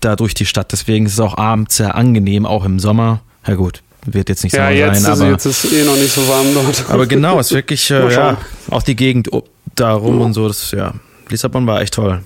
da 0.00 0.16
durch 0.16 0.34
die 0.34 0.46
Stadt, 0.46 0.72
deswegen 0.72 1.06
ist 1.06 1.12
es 1.12 1.20
auch 1.20 1.38
abends 1.38 1.76
sehr 1.76 1.94
angenehm, 1.94 2.44
auch 2.44 2.64
im 2.64 2.80
Sommer. 2.80 3.20
Ja 3.46 3.54
gut, 3.54 3.83
wird 4.06 4.28
jetzt 4.28 4.44
nicht 4.44 4.54
Ja, 4.54 4.66
Sommer 4.66 4.70
jetzt, 4.72 5.02
sein, 5.02 5.12
ist, 5.14 5.20
aber 5.20 5.30
jetzt 5.30 5.46
ist 5.46 5.72
eh 5.72 5.84
noch 5.84 5.96
nicht 5.96 6.12
so 6.12 6.26
warm 6.28 6.46
dort. 6.54 6.84
aber 6.90 7.06
genau, 7.06 7.38
ist 7.38 7.52
wirklich, 7.52 7.90
äh, 7.90 8.12
ja, 8.12 8.36
auch 8.70 8.82
die 8.82 8.96
Gegend 8.96 9.32
o- 9.32 9.44
da 9.74 9.92
rum 9.94 10.20
und 10.20 10.34
so, 10.34 10.46
das, 10.48 10.70
ja, 10.70 10.94
Lissabon 11.28 11.66
war 11.66 11.80
echt 11.80 11.94
toll. 11.94 12.22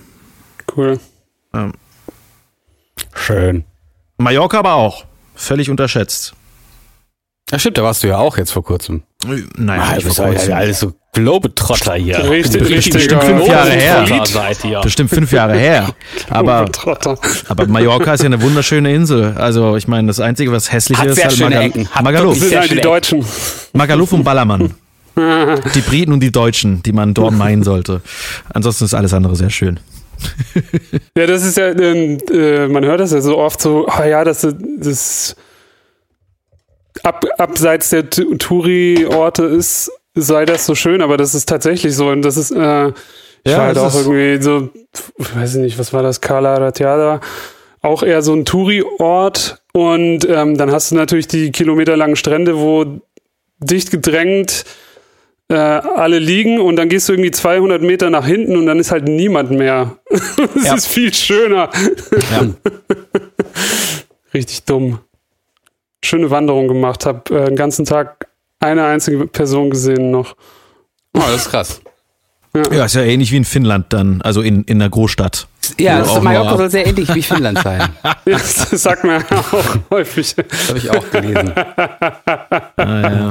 Cool. 0.75 0.99
Ähm, 1.53 1.73
Schön. 3.15 3.63
Mallorca 4.17 4.59
aber 4.59 4.73
auch, 4.73 5.05
völlig 5.35 5.69
unterschätzt. 5.69 6.33
Ja, 7.51 7.59
stimmt, 7.59 7.77
da 7.77 7.83
warst 7.83 8.03
du 8.03 8.07
ja 8.07 8.17
auch 8.17 8.37
jetzt 8.37 8.51
vor 8.51 8.63
kurzem. 8.63 9.03
Äh, 9.25 9.41
Naja, 9.57 9.95
nicht 9.95 10.07
vor 10.07 10.25
kurzem. 10.27 10.53
alles 10.53 10.79
so 10.79 10.93
Globetrotter 11.13 11.95
hier. 11.95 12.29
Richtig, 12.29 12.61
Bestimmt 12.61 12.95
richtig. 12.95 13.17
fünf 13.23 13.47
Jahre 13.47 13.71
her. 13.71 14.03
Globetrotter 14.05 14.31
seid 14.31 14.65
ihr. 14.65 14.79
Bestimmt 14.81 15.09
fünf 15.09 15.31
Jahre 15.31 15.57
her. 15.57 15.89
Aber, 16.29 16.65
aber 17.47 17.67
Mallorca 17.67 18.13
ist 18.13 18.19
ja 18.21 18.27
eine 18.27 18.41
wunderschöne 18.41 18.93
Insel. 18.93 19.33
Also 19.35 19.75
ich 19.75 19.87
meine, 19.87 20.07
das 20.07 20.19
Einzige, 20.19 20.51
was 20.51 20.71
hässlich 20.71 20.99
Hat 20.99 21.07
ist, 21.07 21.15
sehr 21.15 21.25
halt 21.29 21.75
Magal 21.75 21.87
Magaluf. 22.03 22.39
Das 22.39 22.49
sind 22.49 22.71
die. 22.71 22.81
Deutschen. 22.81 23.25
Magaluf 23.73 24.13
und 24.13 24.23
Ballermann. 24.23 24.73
Die 25.75 25.81
Briten 25.81 26.13
und 26.13 26.21
die 26.21 26.31
Deutschen, 26.31 26.81
die 26.83 26.93
man 26.93 27.13
dort 27.13 27.33
meinen 27.33 27.63
sollte. 27.63 28.01
Ansonsten 28.53 28.85
ist 28.85 28.93
alles 28.93 29.13
andere 29.13 29.35
sehr 29.35 29.49
schön. 29.49 29.77
Ja, 31.17 31.27
das 31.27 31.43
ist 31.43 31.57
ja, 31.57 31.69
ähm, 31.71 32.19
äh, 32.31 32.67
man 32.67 32.85
hört 32.85 33.01
das 33.01 33.11
ja 33.11 33.19
so 33.19 33.37
oft 33.37 33.59
so, 33.61 33.85
oh 33.87 34.03
ja, 34.03 34.23
das, 34.23 34.47
das 34.77 35.35
ab, 37.03 37.25
abseits 37.37 37.89
der 37.89 38.09
Touri-Orte 38.09 39.43
ist, 39.43 39.91
sei 40.15 40.45
das 40.45 40.65
so 40.65 40.75
schön, 40.75 41.01
aber 41.01 41.17
das 41.17 41.35
ist 41.35 41.47
tatsächlich 41.47 41.95
so. 41.95 42.09
Und 42.09 42.21
das 42.23 42.37
ist, 42.37 42.51
äh, 42.51 42.89
ich 43.43 43.51
Ja, 43.51 43.57
war 43.59 43.65
halt 43.67 43.77
das 43.77 43.95
auch 43.95 43.99
irgendwie 43.99 44.41
so, 44.41 44.69
ich 45.17 45.35
weiß 45.35 45.55
nicht, 45.55 45.77
was 45.79 45.93
war 45.93 46.03
das, 46.03 46.21
Kala 46.21 46.55
Ratiada, 46.57 47.21
auch 47.81 48.03
eher 48.03 48.21
so 48.21 48.33
ein 48.33 48.45
Touri-Ort. 48.45 49.61
Und 49.73 50.27
ähm, 50.27 50.57
dann 50.57 50.71
hast 50.71 50.91
du 50.91 50.95
natürlich 50.95 51.27
die 51.27 51.51
kilometerlangen 51.51 52.15
Strände, 52.15 52.57
wo 52.57 52.85
dicht 53.59 53.91
gedrängt 53.91 54.65
äh, 55.51 55.55
alle 55.55 56.19
liegen 56.19 56.59
und 56.59 56.75
dann 56.75 56.89
gehst 56.89 57.09
du 57.09 57.13
irgendwie 57.13 57.31
200 57.31 57.81
Meter 57.81 58.09
nach 58.09 58.25
hinten 58.25 58.55
und 58.55 58.65
dann 58.67 58.79
ist 58.79 58.91
halt 58.91 59.05
niemand 59.07 59.51
mehr. 59.51 59.97
Es 60.55 60.65
Ja. 60.65 60.75
ist 60.75 60.87
viel 60.87 61.13
schöner. 61.13 61.69
Ja. 62.31 62.47
Richtig 64.33 64.63
dumm. 64.65 64.99
Schöne 66.03 66.29
Wanderung 66.29 66.67
gemacht, 66.67 67.05
hab 67.05 67.29
äh, 67.29 67.45
den 67.45 67.55
ganzen 67.55 67.85
Tag 67.85 68.27
eine 68.59 68.85
einzige 68.85 69.27
Person 69.27 69.69
gesehen 69.69 70.11
noch. 70.11 70.35
Oh, 71.13 71.19
das 71.19 71.45
ist 71.45 71.49
krass. 71.49 71.81
ja, 72.71 72.85
ist 72.85 72.95
ja 72.95 73.01
ähnlich 73.01 73.31
wie 73.31 73.37
in 73.37 73.45
Finnland 73.45 73.91
dann, 73.93 74.21
also 74.21 74.41
in, 74.41 74.63
in 74.63 74.81
einer 74.81 74.89
Großstadt. 74.89 75.47
Ja, 75.79 75.99
das 75.99 76.21
Mallorca 76.21 76.57
soll 76.57 76.69
sehr 76.69 76.87
ähnlich 76.87 77.13
wie 77.13 77.21
Finnland 77.21 77.59
sein. 77.59 77.81
Ja, 78.03 78.13
das 78.25 78.69
sagt 78.69 79.03
man 79.03 79.21
ja 79.21 79.37
auch 79.37 79.89
häufig. 79.91 80.35
Das 80.35 80.69
habe 80.69 80.77
ich 80.77 80.89
auch 80.91 81.09
gelesen. 81.11 81.51
Ah, 81.55 82.69
ja. 82.77 83.29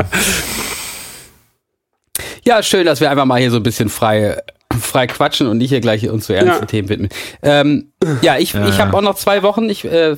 Ja, 2.45 2.63
schön, 2.63 2.87
dass 2.87 3.01
wir 3.01 3.11
einfach 3.11 3.27
mal 3.27 3.39
hier 3.41 3.51
so 3.51 3.59
ein 3.59 3.63
bisschen 3.63 3.89
frei, 3.89 4.41
frei 4.81 5.07
quatschen 5.07 5.47
und 5.47 5.59
nicht 5.59 5.69
hier 5.71 5.81
gleich 5.81 6.09
uns 6.09 6.27
so 6.27 6.33
ernste 6.33 6.61
Ja. 6.61 6.67
Themen 6.67 6.89
widmen. 6.89 7.09
Ähm, 7.43 7.93
ja, 8.23 8.39
ich, 8.39 8.55
ich 8.55 8.79
habe 8.81 8.97
auch 8.97 9.03
noch 9.03 9.15
zwei 9.17 9.43
Wochen. 9.43 9.69
Ich, 9.69 9.85
äh, 9.85 10.17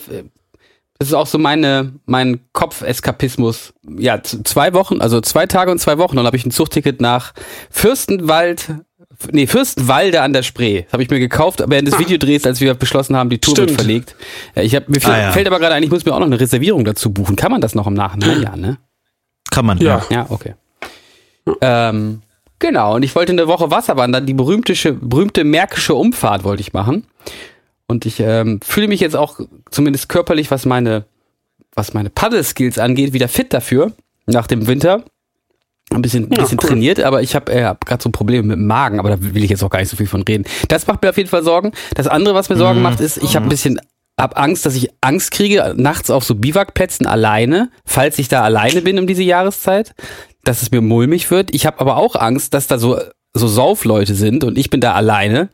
das 1.01 1.09
ist 1.09 1.15
auch 1.15 1.27
so 1.27 1.39
meine, 1.39 1.95
mein 2.05 2.41
Kopfeskapismus. 2.53 3.73
Ja, 3.99 4.23
zwei 4.23 4.75
Wochen, 4.75 5.01
also 5.01 5.21
zwei 5.23 5.47
Tage 5.47 5.73
und 5.73 5.79
zwei 5.79 5.97
Wochen. 5.99 6.15
Dann 6.17 6.27
habe 6.27 6.37
ich 6.37 6.45
ein 6.45 6.51
Zugticket 6.51 7.01
nach 7.01 7.33
Fürstenwald, 7.71 8.75
nee, 9.33 9.47
Fürstenwalde 9.47 10.21
an 10.21 10.35
der 10.35 10.43
Spree. 10.43 10.83
Das 10.83 10.93
habe 10.93 11.03
ich 11.03 11.09
mir 11.09 11.19
gekauft 11.19 11.65
während 11.67 11.89
des 11.89 11.99
Videodrehs, 11.99 12.45
als 12.45 12.61
wir 12.61 12.75
beschlossen 12.75 13.17
haben, 13.17 13.31
die 13.31 13.39
Tour 13.39 13.57
wird 13.57 13.71
Stimmt. 13.71 13.81
verlegt. 13.81 14.15
Ja, 14.55 14.63
ich 14.63 14.77
hab, 14.77 14.91
mir 14.91 15.01
fällt, 15.01 15.15
Ah, 15.17 15.21
ja. 15.23 15.33
fällt 15.33 15.47
aber 15.47 15.59
gerade 15.59 15.75
ein, 15.75 15.83
ich 15.83 15.91
muss 15.91 16.05
mir 16.05 16.13
auch 16.15 16.19
noch 16.21 16.27
eine 16.27 16.39
Reservierung 16.39 16.85
dazu 16.85 17.11
buchen. 17.13 17.35
Kann 17.35 17.51
man 17.51 17.63
das 17.63 17.75
noch 17.75 17.87
im 17.87 17.95
Nachhinein? 17.95 18.43
Ja, 18.43 18.55
ne? 18.57 18.77
Kann 19.51 19.65
man, 19.65 19.79
Ja. 19.79 20.05
ja. 20.11 20.27
Okay. 20.29 20.55
Ähm, 21.63 22.21
genau, 22.59 22.95
und 22.97 23.03
ich 23.05 23.15
wollte 23.15 23.33
eine 23.33 23.47
Woche 23.49 23.71
Wasser 23.71 23.97
wandern, 23.97 24.27
die 24.27 24.35
berühmte, 24.35 24.75
berühmte 25.01 25.45
Märkische 25.45 25.95
Umfahrt 25.95 26.45
wollte 26.45 26.61
ich 26.61 26.75
machen. 26.75 27.07
Und 27.91 28.07
ich 28.07 28.21
ähm, 28.21 28.61
fühle 28.63 28.87
mich 28.87 29.01
jetzt 29.01 29.17
auch 29.17 29.41
zumindest 29.73 30.09
körperlich, 30.09 30.53
was 30.53 30.65
meine, 30.65 31.07
was 31.75 31.93
meine 31.93 32.09
Paddle-Skills 32.09 32.79
angeht, 32.79 33.13
wieder 33.13 33.27
fit 33.27 33.53
dafür, 33.53 33.93
nach 34.27 34.47
dem 34.47 34.69
Winter. 34.69 35.05
Ein 35.93 36.01
bisschen, 36.01 36.31
Ja, 36.31 36.43
bisschen 36.43 36.61
cool. 36.63 36.69
trainiert, 36.69 37.01
aber 37.01 37.21
ich 37.21 37.35
habe 37.35 37.53
äh, 37.53 37.65
hab 37.65 37.85
gerade 37.85 38.01
so 38.01 38.11
Probleme 38.11 38.45
mit 38.45 38.59
dem 38.59 38.69
Magen, 38.69 39.01
aber 39.01 39.11
da 39.11 39.17
will 39.21 39.43
ich 39.43 39.51
jetzt 39.51 39.65
auch 39.65 39.71
gar 39.71 39.81
nicht 39.81 39.89
so 39.89 39.97
viel 39.97 40.07
von 40.07 40.23
reden. 40.23 40.45
Das 40.69 40.87
macht 40.87 41.03
mir 41.03 41.11
auf 41.11 41.17
jeden 41.17 41.29
Fall 41.29 41.43
Sorgen. 41.43 41.73
Das 41.97 42.07
andere, 42.07 42.33
was 42.33 42.49
mir 42.49 42.57
Sorgen 42.57 42.81
macht, 42.81 43.01
ist, 43.01 43.17
ich 43.17 43.35
habe 43.35 43.47
ein 43.47 43.49
bisschen 43.49 43.81
hab 44.17 44.39
Angst, 44.39 44.67
dass 44.67 44.77
ich 44.77 44.91
Angst 45.01 45.33
kriege, 45.33 45.75
nachts 45.77 46.11
auf 46.11 46.23
so 46.23 46.37
Biwakplätzen 46.37 47.09
alleine, 47.09 47.71
falls 47.85 48.21
ich 48.21 48.29
da 48.29 48.45
alleine 48.45 48.83
bin 48.83 49.01
um 49.01 49.09
diese 49.09 49.25
Jahreszeit, 49.25 49.95
dass 50.45 50.63
es 50.63 50.71
mir 50.71 50.81
mulmig 50.81 51.29
wird. 51.33 51.53
Ich 51.53 51.67
habe 51.67 51.81
aber 51.81 51.97
auch 51.97 52.15
Angst, 52.15 52.55
dass 52.55 52.69
da 52.69 52.79
so, 52.79 53.01
so 53.35 53.49
Saufleute 53.49 54.15
sind 54.15 54.45
und 54.45 54.59
ich 54.59 54.71
bin 54.71 54.81
da 54.81 54.95
alleine. 54.95 55.49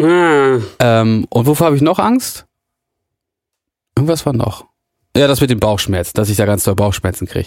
Ah, 0.00 0.58
Ähm, 0.80 1.26
und 1.30 1.46
wovor 1.46 1.66
habe 1.68 1.76
ich 1.76 1.82
noch 1.82 1.98
Angst? 1.98 2.46
Irgendwas 3.96 4.26
war 4.26 4.32
noch. 4.32 4.66
Ja, 5.16 5.28
das 5.28 5.40
mit 5.40 5.50
dem 5.50 5.60
Bauchschmerz, 5.60 6.12
dass 6.12 6.28
ich 6.28 6.36
da 6.36 6.46
ganz 6.46 6.64
doll 6.64 6.74
Bauchschmerzen 6.74 7.28
kriege. 7.28 7.46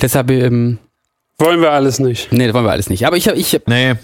Deshalb, 0.00 0.30
ähm, 0.32 0.78
wollen 1.38 1.60
wir 1.60 1.70
alles 1.70 2.00
nicht. 2.00 2.32
nee, 2.32 2.46
das 2.46 2.54
wollen 2.54 2.64
wir 2.66 2.72
alles 2.72 2.90
nicht. 2.90 3.06
Aber 3.06 3.16
ich, 3.16 3.28
hab- 3.28 3.36
ich 3.36 3.60
Nee, 3.66 3.94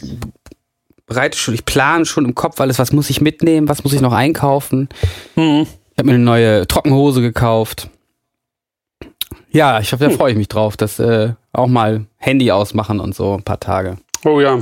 bereite 1.06 1.36
schon, 1.36 1.54
ich 1.54 1.64
plane 1.64 2.06
schon 2.06 2.24
im 2.24 2.34
Kopf 2.36 2.60
alles, 2.60 2.78
was 2.78 2.92
muss 2.92 3.10
ich 3.10 3.20
mitnehmen, 3.20 3.68
was 3.68 3.82
muss 3.82 3.92
ich 3.92 4.00
noch 4.00 4.12
einkaufen. 4.12 4.88
Hm. 5.34 5.66
Ich 5.92 5.98
habe 5.98 6.06
mir 6.08 6.14
eine 6.14 6.22
neue 6.24 6.66
Trockenhose 6.68 7.20
gekauft. 7.20 7.88
Ja, 9.50 9.80
ich 9.80 9.92
hab, 9.92 9.98
da 10.00 10.10
freue 10.10 10.32
ich 10.32 10.36
mich 10.38 10.48
drauf, 10.48 10.76
dass 10.76 10.98
äh, 10.98 11.32
auch 11.52 11.66
mal 11.66 12.06
Handy 12.18 12.50
ausmachen 12.52 13.00
und 13.00 13.14
so 13.14 13.34
ein 13.34 13.42
paar 13.42 13.58
Tage. 13.60 13.96
Oh 14.24 14.40
ja. 14.40 14.60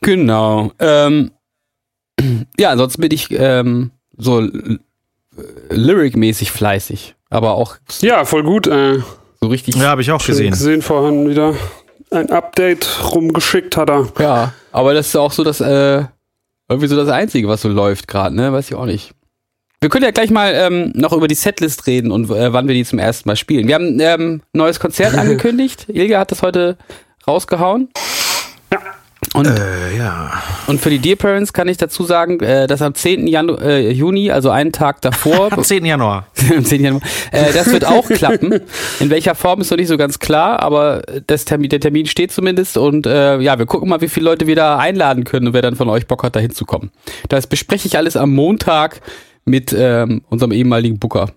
Genau. 0.00 0.72
Ähm, 0.78 1.30
ja, 2.58 2.70
ansonsten 2.70 3.00
bin 3.02 3.10
ich 3.12 3.28
ähm, 3.30 3.90
so 4.16 4.40
l- 4.40 4.80
lyric-mäßig 5.70 6.50
fleißig, 6.50 7.14
aber 7.30 7.52
auch 7.52 7.76
Ja, 8.00 8.24
voll 8.24 8.42
gut. 8.42 8.66
Äh, 8.66 9.00
so 9.40 9.48
richtig. 9.48 9.76
ja, 9.76 9.88
habe 9.88 10.02
ich 10.02 10.10
auch 10.10 10.24
gesehen. 10.24 10.50
gesehen 10.50 10.82
vorhin 10.82 11.28
wieder. 11.28 11.54
Ein 12.10 12.30
Update 12.30 12.88
rumgeschickt 13.12 13.76
hat 13.76 13.90
er. 13.90 14.08
Ja, 14.18 14.52
aber 14.72 14.94
das 14.94 15.08
ist 15.08 15.16
auch 15.16 15.30
so 15.32 15.44
das 15.44 15.60
äh, 15.60 16.04
irgendwie 16.68 16.88
so 16.88 16.96
das 16.96 17.08
Einzige, 17.08 17.48
was 17.48 17.62
so 17.62 17.68
läuft 17.68 18.08
gerade, 18.08 18.34
ne? 18.34 18.52
Weiß 18.52 18.68
ich 18.70 18.74
auch 18.74 18.86
nicht. 18.86 19.12
Wir 19.80 19.90
können 19.90 20.04
ja 20.04 20.10
gleich 20.10 20.30
mal 20.30 20.52
ähm, 20.54 20.90
noch 20.94 21.12
über 21.12 21.28
die 21.28 21.34
Setlist 21.36 21.86
reden 21.86 22.10
und 22.10 22.30
äh, 22.30 22.52
wann 22.52 22.66
wir 22.66 22.74
die 22.74 22.84
zum 22.84 22.98
ersten 22.98 23.28
Mal 23.28 23.36
spielen. 23.36 23.68
Wir 23.68 23.74
haben 23.76 23.96
ein 23.96 24.00
ähm, 24.00 24.42
neues 24.52 24.80
Konzert 24.80 25.14
angekündigt. 25.18 25.86
Ilga 25.88 26.18
hat 26.18 26.32
das 26.32 26.42
heute 26.42 26.76
rausgehauen. 27.26 27.88
Und, 29.34 29.46
Äh, 29.46 29.96
ja. 29.98 30.32
und 30.68 30.80
für 30.80 30.90
die 30.90 31.00
Dear 31.00 31.16
Parents 31.16 31.52
kann 31.52 31.68
ich 31.68 31.76
dazu 31.76 32.04
sagen, 32.04 32.40
äh, 32.40 32.66
dass 32.66 32.80
am 32.82 32.94
10. 32.94 33.26
Janu 33.26 33.56
äh, 33.56 33.90
Juni, 33.90 34.30
also 34.30 34.50
einen 34.50 34.72
Tag 34.72 35.02
davor, 35.02 35.52
Am 35.52 35.62
10. 35.62 35.84
Januar. 35.84 36.26
am 36.56 36.64
10. 36.64 36.82
Januar, 36.82 37.02
äh, 37.32 37.52
das 37.52 37.70
wird 37.70 37.84
auch 37.84 38.06
klappen. 38.08 38.60
In 39.00 39.10
welcher 39.10 39.34
Form 39.34 39.60
ist 39.60 39.70
noch 39.70 39.76
nicht 39.76 39.88
so 39.88 39.96
ganz 39.96 40.18
klar, 40.18 40.60
aber 40.60 41.02
das 41.26 41.44
Termin, 41.44 41.68
der 41.68 41.80
Termin 41.80 42.06
steht 42.06 42.32
zumindest 42.32 42.78
und 42.78 43.06
äh, 43.06 43.38
ja, 43.40 43.58
wir 43.58 43.66
gucken 43.66 43.88
mal, 43.88 44.00
wie 44.00 44.08
viele 44.08 44.24
Leute 44.24 44.46
wir 44.46 44.56
da 44.56 44.78
einladen 44.78 45.24
können 45.24 45.48
und 45.48 45.52
wer 45.52 45.62
dann 45.62 45.76
von 45.76 45.88
euch 45.88 46.06
Bock 46.06 46.22
hat, 46.22 46.34
da 46.36 46.40
hinzukommen. 46.40 46.90
Das 47.28 47.46
bespreche 47.46 47.86
ich 47.88 47.96
alles 47.96 48.16
am 48.16 48.30
Montag 48.34 49.00
mit 49.44 49.74
ähm, 49.76 50.22
unserem 50.30 50.52
ehemaligen 50.52 50.98
Booker, 50.98 51.30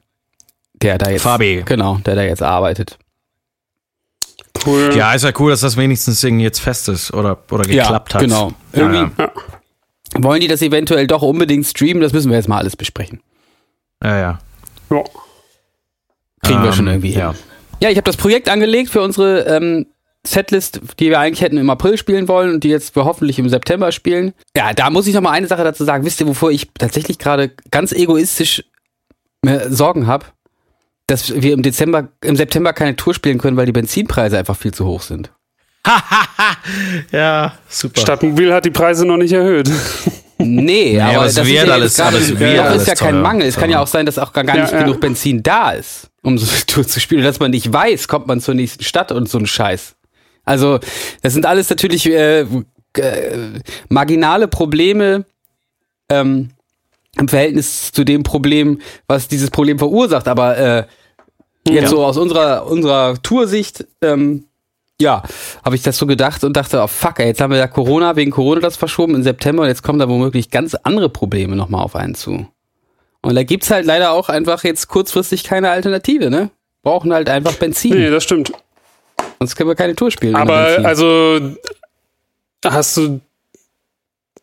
der 0.82 0.98
da 0.98 1.10
jetzt 1.10 1.24
Fabi. 1.24 1.64
genau, 1.66 2.00
der 2.06 2.16
da 2.16 2.22
jetzt 2.24 2.44
arbeitet. 2.44 2.98
Cool. 4.66 4.92
Ja, 4.96 5.14
ist 5.14 5.24
ja 5.24 5.32
cool, 5.40 5.52
dass 5.52 5.62
das 5.62 5.78
wenigstens 5.78 6.24
irgendwie 6.24 6.44
jetzt 6.44 6.60
fest 6.60 6.88
ist 6.90 7.14
oder, 7.14 7.38
oder 7.52 7.64
geklappt 7.64 8.14
hat. 8.14 8.22
Genau. 8.22 8.52
Ja, 8.74 8.80
Irgendwie 8.92 9.22
ja. 9.22 9.32
wollen 10.20 10.42
die 10.42 10.48
das 10.48 10.62
eventuell 10.62 11.08
doch 11.08 11.22
unbedingt 11.22 11.66
streamen, 11.66 12.02
das 12.02 12.14
müssen 12.14 12.30
wir 12.30 12.38
jetzt 12.38 12.48
mal 12.48 12.58
alles 12.58 12.76
besprechen. 12.76 13.22
ja, 14.04 14.18
ja. 14.20 14.40
Ja. 14.90 15.04
Kriegen 16.44 16.62
wir 16.62 16.68
Ähm, 16.70 16.74
schon 16.74 16.88
irgendwie 16.88 17.12
hin. 17.12 17.20
ja. 17.20 17.36
Ja, 17.82 17.90
ich 17.90 17.98
habe 17.98 18.06
das 18.06 18.18
Projekt 18.18 18.48
angelegt 18.50 18.90
für 18.92 19.02
unsere 19.02 19.42
ähm, 19.48 19.88
Setlist, 20.24 20.82
die 21.00 21.10
wir 21.10 21.20
eigentlich 21.20 21.42
hätten 21.42 21.58
im 21.58 21.70
April 21.72 21.98
spielen 21.98 22.28
wollen 22.28 22.54
und 22.54 22.64
die 22.64 22.70
jetzt 22.70 22.96
wir 22.96 23.06
hoffentlich 23.06 23.40
im 23.40 23.50
September 23.50 23.92
spielen. 23.92 24.34
Ja, 24.56 24.74
da 24.74 24.92
muss 24.92 25.08
ich 25.08 25.16
noch 25.16 25.22
mal 25.22 25.32
eine 25.32 25.48
Sache 25.48 25.64
dazu 25.64 25.84
sagen. 25.84 26.06
Wisst 26.06 26.20
ihr, 26.22 26.28
wovor 26.28 26.52
ich 26.52 26.70
tatsächlich 26.78 27.18
gerade 27.18 27.50
ganz 27.72 27.92
egoistisch 27.92 28.64
Sorgen 29.70 30.06
habe? 30.06 30.26
Dass 31.12 31.42
wir 31.42 31.54
im 31.54 31.62
Dezember, 31.62 32.08
im 32.24 32.36
September 32.38 32.72
keine 32.74 32.96
Tour 32.96 33.14
spielen 33.14 33.38
können, 33.38 33.58
weil 33.58 33.66
die 33.66 33.72
Benzinpreise 33.74 34.38
einfach 34.38 34.56
viel 34.56 34.74
zu 34.74 34.86
hoch 34.86 35.02
sind. 35.02 35.32
Ja, 37.12 37.54
super. 37.70 38.02
Stadtmobil 38.02 38.54
hat 38.54 38.66
die 38.66 38.72
Preise 38.72 39.06
noch 39.06 39.18
nicht 39.18 39.34
erhöht. 39.34 39.70
Nee, 40.44 41.00
aber, 41.00 41.18
aber 41.18 41.26
es 41.28 41.36
das 41.36 41.46
wird 41.46 41.62
ist 41.62 41.68
ja 41.68 41.74
alles- 41.76 41.98
jetzt 41.98 41.98
gerade, 41.98 42.16
aber 42.18 42.24
es 42.26 42.32
noch 42.32 42.40
wird 42.40 42.54
ist 42.56 42.60
alles 42.62 42.88
ja 42.88 42.96
kein 42.96 43.14
teuer. 43.14 43.22
Mangel. 43.22 43.48
Es 43.48 43.56
kann 43.58 43.70
ja 43.70 43.80
auch 43.80 43.86
sein, 43.86 44.08
dass 44.08 44.18
auch 44.18 44.34
gar, 44.34 44.44
gar 44.44 44.56
Ja, 44.56 44.64
nicht 44.64 44.74
ja. 44.74 44.82
genug 44.82 45.00
Benzin 45.00 45.44
da 45.44 45.70
ist, 45.70 46.10
um 46.24 46.36
so 46.40 46.50
eine 46.52 46.66
Tour 46.66 46.88
zu 46.88 47.00
spielen. 47.00 47.24
Dass 47.24 47.40
man 47.40 47.52
nicht 47.52 47.72
weiß, 47.72 48.08
kommt 48.08 48.26
man 48.26 48.42
zur 48.42 48.56
nächsten 48.56 48.84
Stadt 48.84 49.12
und 49.12 49.30
so 49.30 49.38
ein 49.38 49.46
Scheiß. 49.46 49.94
Also, 50.44 50.80
das 51.22 51.34
sind 51.34 51.46
alles 51.46 51.70
natürlich 51.70 52.08
äh, 52.08 52.40
äh, 52.42 52.48
marginale 53.90 54.48
Probleme 54.48 55.26
ähm, 56.10 56.50
im 57.20 57.28
Verhältnis 57.28 57.92
zu 57.92 58.04
dem 58.04 58.24
Problem, 58.24 58.80
was 59.08 59.28
dieses 59.28 59.52
Problem 59.52 59.78
verursacht. 59.78 60.28
Aber 60.28 60.58
äh, 60.58 60.84
jetzt 61.68 61.84
Ja. 61.84 61.88
so 61.90 62.04
aus 62.06 62.18
unserer, 62.18 62.68
unserer 62.68 63.22
Toursicht, 63.22 63.86
ähm, 64.02 64.46
ja, 65.00 65.24
habe 65.66 65.76
ich 65.76 65.82
das 65.82 65.98
so 65.98 66.06
gedacht 66.06 66.44
und 66.44 66.56
dachte, 66.56 66.80
oh 66.82 66.88
fuck, 66.88 67.20
ey, 67.20 67.28
jetzt 67.28 67.42
haben 67.42 67.52
wir 67.52 67.58
ja 67.58 67.68
Corona, 67.68 68.16
wegen 68.16 68.32
Corona 68.32 68.62
das 68.62 68.78
verschoben 68.78 69.16
im 69.16 69.24
September 69.24 69.64
und 69.64 69.70
jetzt 69.70 69.82
kommen 69.84 70.00
da 70.00 70.08
womöglich 70.08 70.52
ganz 70.52 70.76
andere 70.76 71.10
Probleme 71.10 71.56
nochmal 71.56 71.84
auf 71.84 71.96
einen 71.96 72.14
zu. 72.16 72.48
Und 73.24 73.36
da 73.36 73.44
gibt's 73.44 73.70
halt 73.72 73.86
leider 73.86 74.12
auch 74.12 74.30
einfach 74.30 74.64
jetzt 74.64 74.88
kurzfristig 74.88 75.44
keine 75.44 75.70
Alternative, 75.70 76.30
ne? 76.30 76.50
Brauchen 76.84 77.14
halt 77.14 77.30
einfach 77.30 77.54
Benzin. 77.54 77.94
Nee, 77.94 78.10
das 78.10 78.24
stimmt. 78.24 78.52
Sonst 79.40 79.56
können 79.56 79.70
wir 79.70 79.76
keine 79.76 79.96
Tour 79.96 80.12
spielen. 80.12 80.36
Aber 80.36 80.54
also 80.84 81.40
hast 82.66 82.98
du 82.98 83.22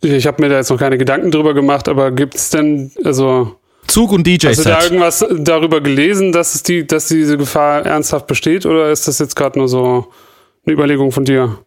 ich 0.01 0.27
habe 0.29 0.41
mir 0.43 0.49
da 0.49 0.57
jetzt 0.57 0.71
noch 0.71 0.79
keine 0.79 0.99
Gedanken 0.99 1.31
drüber 1.33 1.55
gemacht, 1.55 1.89
aber 1.89 2.13
gibt's 2.13 2.51
denn 2.51 2.93
also 3.05 3.57
Zug 3.89 4.13
und 4.13 4.27
hast 4.29 4.43
du 4.45 4.63
da 4.63 4.79
DJ-Set. 4.79 4.85
irgendwas 4.85 5.25
darüber 5.39 5.81
gelesen, 5.81 6.33
dass 6.33 6.55
es 6.55 6.63
die 6.63 6.87
dass 6.87 7.09
diese 7.09 7.37
Gefahr 7.37 7.85
ernsthaft 7.85 8.27
besteht 8.27 8.67
oder 8.67 8.91
ist 8.91 9.09
das 9.09 9.19
jetzt 9.19 9.35
gerade 9.35 9.59
nur 9.59 9.69
so 9.69 10.09
eine 10.65 10.75
Überlegung 10.75 11.11
von 11.11 11.25
dir? 11.25 11.59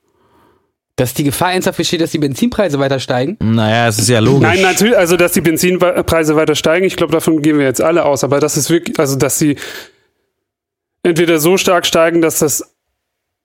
Dass 0.95 1.13
die 1.13 1.23
Gefahr 1.23 1.53
ernsthaft 1.53 1.77
besteht, 1.77 2.01
dass 2.01 2.11
die 2.11 2.19
Benzinpreise 2.19 2.77
weiter 2.77 2.99
steigen. 2.99 3.37
Naja, 3.39 3.87
es 3.87 3.97
ist 3.97 4.09
ja 4.09 4.19
logisch. 4.19 4.47
Nein, 4.47 4.61
natürlich, 4.61 4.97
also 4.97 5.17
dass 5.17 5.31
die 5.31 5.41
Benzinpreise 5.41 6.35
weiter 6.35 6.55
steigen, 6.55 6.85
ich 6.85 6.95
glaube, 6.95 7.11
davon 7.11 7.41
gehen 7.41 7.57
wir 7.57 7.65
jetzt 7.65 7.81
alle 7.81 8.05
aus, 8.05 8.23
aber 8.23 8.39
das 8.39 8.57
ist 8.57 8.69
wirklich, 8.69 8.99
also 8.99 9.15
dass 9.15 9.39
sie 9.39 9.57
entweder 11.03 11.39
so 11.39 11.57
stark 11.57 11.85
steigen, 11.85 12.21
dass 12.21 12.39
das 12.39 12.75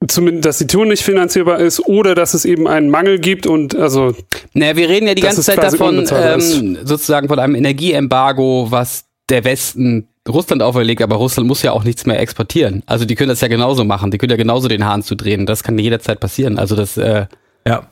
zumindest, 0.07 0.47
dass 0.47 0.59
die 0.59 0.67
Tour 0.67 0.87
nicht 0.87 1.03
finanzierbar 1.03 1.59
ist 1.59 1.81
oder 1.81 2.15
dass 2.15 2.35
es 2.35 2.45
eben 2.45 2.69
einen 2.69 2.91
Mangel 2.91 3.19
gibt 3.19 3.47
und 3.47 3.75
also. 3.75 4.15
Naja, 4.53 4.77
wir 4.77 4.89
reden 4.89 5.07
ja 5.07 5.15
die 5.15 5.23
ganze 5.23 5.43
Zeit 5.43 5.63
davon, 5.63 6.07
ähm, 6.11 6.79
sozusagen 6.85 7.29
von 7.29 7.39
einem 7.39 7.55
Energieembargo, 7.55 8.69
was 8.71 9.05
der 9.29 9.45
Westen 9.45 10.09
Russland 10.29 10.63
auferlegt, 10.63 11.03
aber 11.03 11.17
Russland 11.17 11.49
muss 11.49 11.63
ja 11.63 11.73
auch 11.73 11.85
nichts 11.85 12.07
mehr 12.07 12.21
exportieren. 12.21 12.83
Also 12.87 13.05
die 13.05 13.15
können 13.15 13.29
das 13.29 13.41
ja 13.41 13.49
genauso 13.49 13.85
machen. 13.85 14.11
Die 14.11 14.19
können 14.19 14.31
ja 14.31 14.37
genauso 14.37 14.69
den 14.69 14.85
Hahn 14.85 15.03
zudrehen. 15.03 15.47
Das 15.47 15.63
kann 15.63 15.79
jederzeit 15.79 16.21
passieren. 16.21 16.59
Also 16.59 16.75
das, 16.75 16.97
äh, 16.97 17.27
ja. 17.67 17.87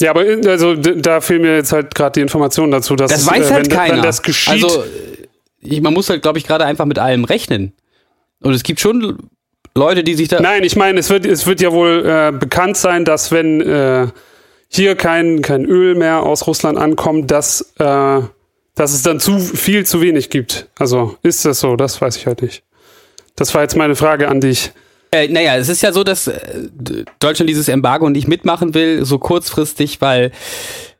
Ja, 0.00 0.10
aber 0.10 0.24
also 0.46 0.74
da 0.74 1.20
fehlen 1.20 1.42
mir 1.42 1.56
jetzt 1.56 1.72
halt 1.72 1.94
gerade 1.94 2.14
die 2.14 2.20
Informationen 2.20 2.72
dazu, 2.72 2.96
dass 2.96 3.12
das 3.12 3.26
weiß 3.26 3.50
äh, 3.50 3.52
halt 3.52 3.70
wenn, 3.70 3.76
keiner. 3.76 3.96
wenn 3.96 4.02
das 4.02 4.22
geschieht. 4.22 4.52
Also 4.54 4.84
ich, 5.60 5.80
man 5.80 5.92
muss 5.94 6.08
halt, 6.08 6.22
glaube 6.22 6.38
ich, 6.38 6.46
gerade 6.46 6.64
einfach 6.64 6.86
mit 6.86 6.98
allem 6.98 7.24
rechnen. 7.24 7.72
Und 8.40 8.52
es 8.52 8.62
gibt 8.64 8.80
schon 8.80 9.30
Leute, 9.74 10.04
die 10.04 10.14
sich 10.14 10.28
da. 10.28 10.40
Nein, 10.40 10.64
ich 10.64 10.76
meine, 10.76 11.00
es 11.00 11.10
wird, 11.10 11.24
es 11.26 11.46
wird 11.46 11.60
ja 11.60 11.72
wohl 11.72 12.04
äh, 12.06 12.32
bekannt 12.36 12.76
sein, 12.76 13.04
dass 13.04 13.32
wenn 13.32 13.60
äh, 13.60 14.08
hier 14.68 14.96
kein, 14.96 15.42
kein 15.42 15.64
Öl 15.64 15.94
mehr 15.94 16.22
aus 16.22 16.46
Russland 16.46 16.78
ankommt, 16.78 17.30
dass 17.30 17.72
äh, 17.78 18.20
dass 18.74 18.94
es 18.94 19.02
dann 19.02 19.20
zu 19.20 19.38
viel 19.38 19.84
zu 19.84 20.00
wenig 20.00 20.30
gibt. 20.30 20.68
Also 20.78 21.16
ist 21.22 21.44
das 21.44 21.60
so? 21.60 21.76
Das 21.76 22.00
weiß 22.00 22.16
ich 22.16 22.26
halt 22.26 22.42
nicht. 22.42 22.62
Das 23.36 23.54
war 23.54 23.62
jetzt 23.62 23.76
meine 23.76 23.96
Frage 23.96 24.28
an 24.28 24.40
dich. 24.40 24.72
Äh, 25.10 25.28
naja, 25.28 25.56
es 25.56 25.68
ist 25.68 25.82
ja 25.82 25.92
so, 25.92 26.04
dass 26.04 26.26
äh, 26.26 26.40
Deutschland 27.20 27.50
dieses 27.50 27.68
Embargo 27.68 28.08
nicht 28.08 28.28
mitmachen 28.28 28.74
will, 28.74 29.04
so 29.04 29.18
kurzfristig, 29.18 30.00
weil 30.00 30.32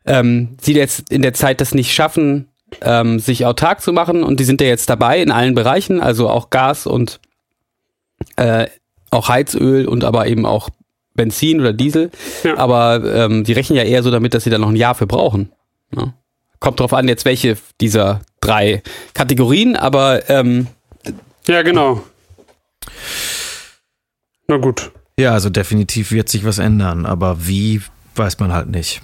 ähm, 0.05 0.57
sie 0.61 0.75
jetzt 0.75 1.11
in 1.11 1.23
der 1.23 1.33
Zeit 1.33 1.61
das 1.61 1.73
nicht 1.73 1.95
schaffen, 1.95 2.49
ähm, 2.83 3.19
sich 3.19 3.47
autark 3.47 3.81
zu 3.81 3.93
machen. 3.93 4.23
Und 4.23 4.39
die 4.39 4.45
sind 4.45 4.61
ja 4.61 4.67
jetzt 4.67 4.91
dabei 4.91 5.23
in 5.23 5.31
allen 5.31 5.55
Bereichen, 5.55 6.01
also 6.01 6.29
auch 6.29 6.51
Gas 6.51 6.87
und 6.87 7.21
äh, 8.37 8.67
auch 9.11 9.29
Heizöl 9.29 9.87
und 9.87 10.05
aber 10.05 10.27
eben 10.27 10.47
auch 10.47 10.71
Benzin 11.15 11.61
oder 11.61 11.73
Diesel. 11.73 12.11
Ja. 12.45 12.57
Aber 12.57 13.03
ähm, 13.05 13.45
die 13.45 13.53
rechnen 13.53 13.77
ja 13.77 13.85
eher 13.85 14.03
so 14.03 14.11
damit, 14.11 14.35
dass 14.35 14.45
sie 14.45 14.51
da 14.51 14.59
noch 14.59 14.71
ein 14.71 14.77
Jahr 14.77 14.95
für 14.95 15.07
brauchen. 15.07 15.53
Ja. 15.95 16.07
Ne? 16.07 16.15
kommt 16.63 16.81
drauf 16.81 16.95
an, 16.95 17.09
jetzt 17.09 17.27
welche 17.27 17.59
dieser 17.81 18.23
drei 18.41 18.83
Kategorien, 19.13 19.77
aber 19.77 20.31
ähm, 20.31 20.69
ja, 21.47 21.63
genau. 21.63 22.03
Na 24.47 24.57
gut. 24.57 24.93
Ja, 25.19 25.33
also 25.33 25.51
definitiv 25.51 26.13
wird 26.13 26.29
sich 26.29 26.45
was 26.45 26.59
ändern, 26.59 27.05
aber 27.05 27.47
wie, 27.47 27.83
weiß 28.15 28.39
man 28.39 28.53
halt 28.53 28.71
nicht. 28.71 29.03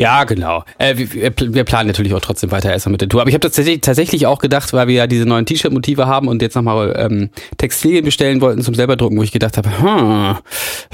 Ja, 0.00 0.22
genau. 0.24 0.64
Äh, 0.78 0.96
wir, 0.96 1.32
wir, 1.36 1.64
planen 1.64 1.88
natürlich 1.88 2.14
auch 2.14 2.20
trotzdem 2.20 2.52
weiter 2.52 2.70
erstmal 2.70 2.92
mit 2.92 3.00
der 3.00 3.08
Tour. 3.08 3.20
Aber 3.20 3.28
ich 3.28 3.34
habe 3.34 3.40
tatsächlich, 3.40 3.80
tatsächlich 3.80 4.26
auch 4.26 4.38
gedacht, 4.38 4.72
weil 4.72 4.86
wir 4.86 4.94
ja 4.94 5.06
diese 5.08 5.26
neuen 5.26 5.44
T-Shirt-Motive 5.44 6.06
haben 6.06 6.28
und 6.28 6.40
jetzt 6.40 6.54
nochmal 6.54 6.94
ähm, 6.96 7.30
Textilien 7.56 8.04
bestellen 8.04 8.40
wollten 8.40 8.62
zum 8.62 8.74
selber 8.74 8.94
drucken, 8.94 9.18
wo 9.18 9.24
ich 9.24 9.32
gedacht 9.32 9.56
habe, 9.56 9.68
hm, 9.80 10.38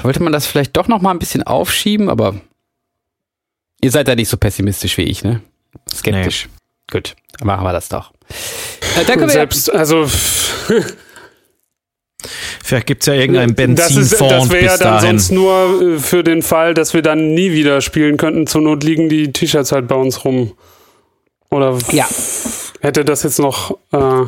wollte 0.01 0.23
man 0.23 0.33
das 0.33 0.47
vielleicht 0.47 0.75
doch 0.75 0.87
nochmal 0.87 1.13
ein 1.13 1.19
bisschen 1.19 1.43
aufschieben, 1.43 2.09
aber 2.09 2.35
ihr 3.81 3.91
seid 3.91 4.07
da 4.07 4.15
nicht 4.15 4.29
so 4.29 4.37
pessimistisch 4.37 4.97
wie 4.97 5.03
ich, 5.03 5.23
ne? 5.23 5.41
Skeptisch. 5.93 6.47
Nee. 6.47 6.97
Gut, 6.97 7.15
dann 7.37 7.47
machen 7.47 7.63
wir 7.63 7.73
das 7.73 7.89
doch. 7.89 8.11
Äh, 8.99 9.05
dann 9.05 9.19
können 9.19 9.29
selbst, 9.29 9.71
also 9.71 10.09
Vielleicht 12.63 12.87
gibt 12.87 13.03
es 13.03 13.07
ja 13.07 13.13
irgendeinen 13.13 13.55
Benzinfonds 13.55 14.09
Das, 14.09 14.19
das 14.19 14.49
wäre 14.51 14.65
ja 14.65 14.77
dann 14.77 14.93
dahin. 14.95 15.19
sonst 15.19 15.31
nur 15.31 15.81
äh, 15.81 15.99
für 15.99 16.23
den 16.23 16.41
Fall, 16.41 16.73
dass 16.73 16.93
wir 16.93 17.01
dann 17.01 17.33
nie 17.33 17.51
wieder 17.51 17.81
spielen 17.81 18.17
könnten. 18.17 18.47
Zur 18.47 18.61
Not 18.61 18.83
liegen 18.83 19.09
die 19.09 19.31
T-Shirts 19.31 19.71
halt 19.71 19.87
bei 19.87 19.95
uns 19.95 20.25
rum. 20.25 20.53
Oder 21.49 21.77
ja. 21.91 22.07
hätte 22.81 23.05
das 23.05 23.23
jetzt 23.23 23.39
noch 23.39 23.77
äh, 23.91 24.25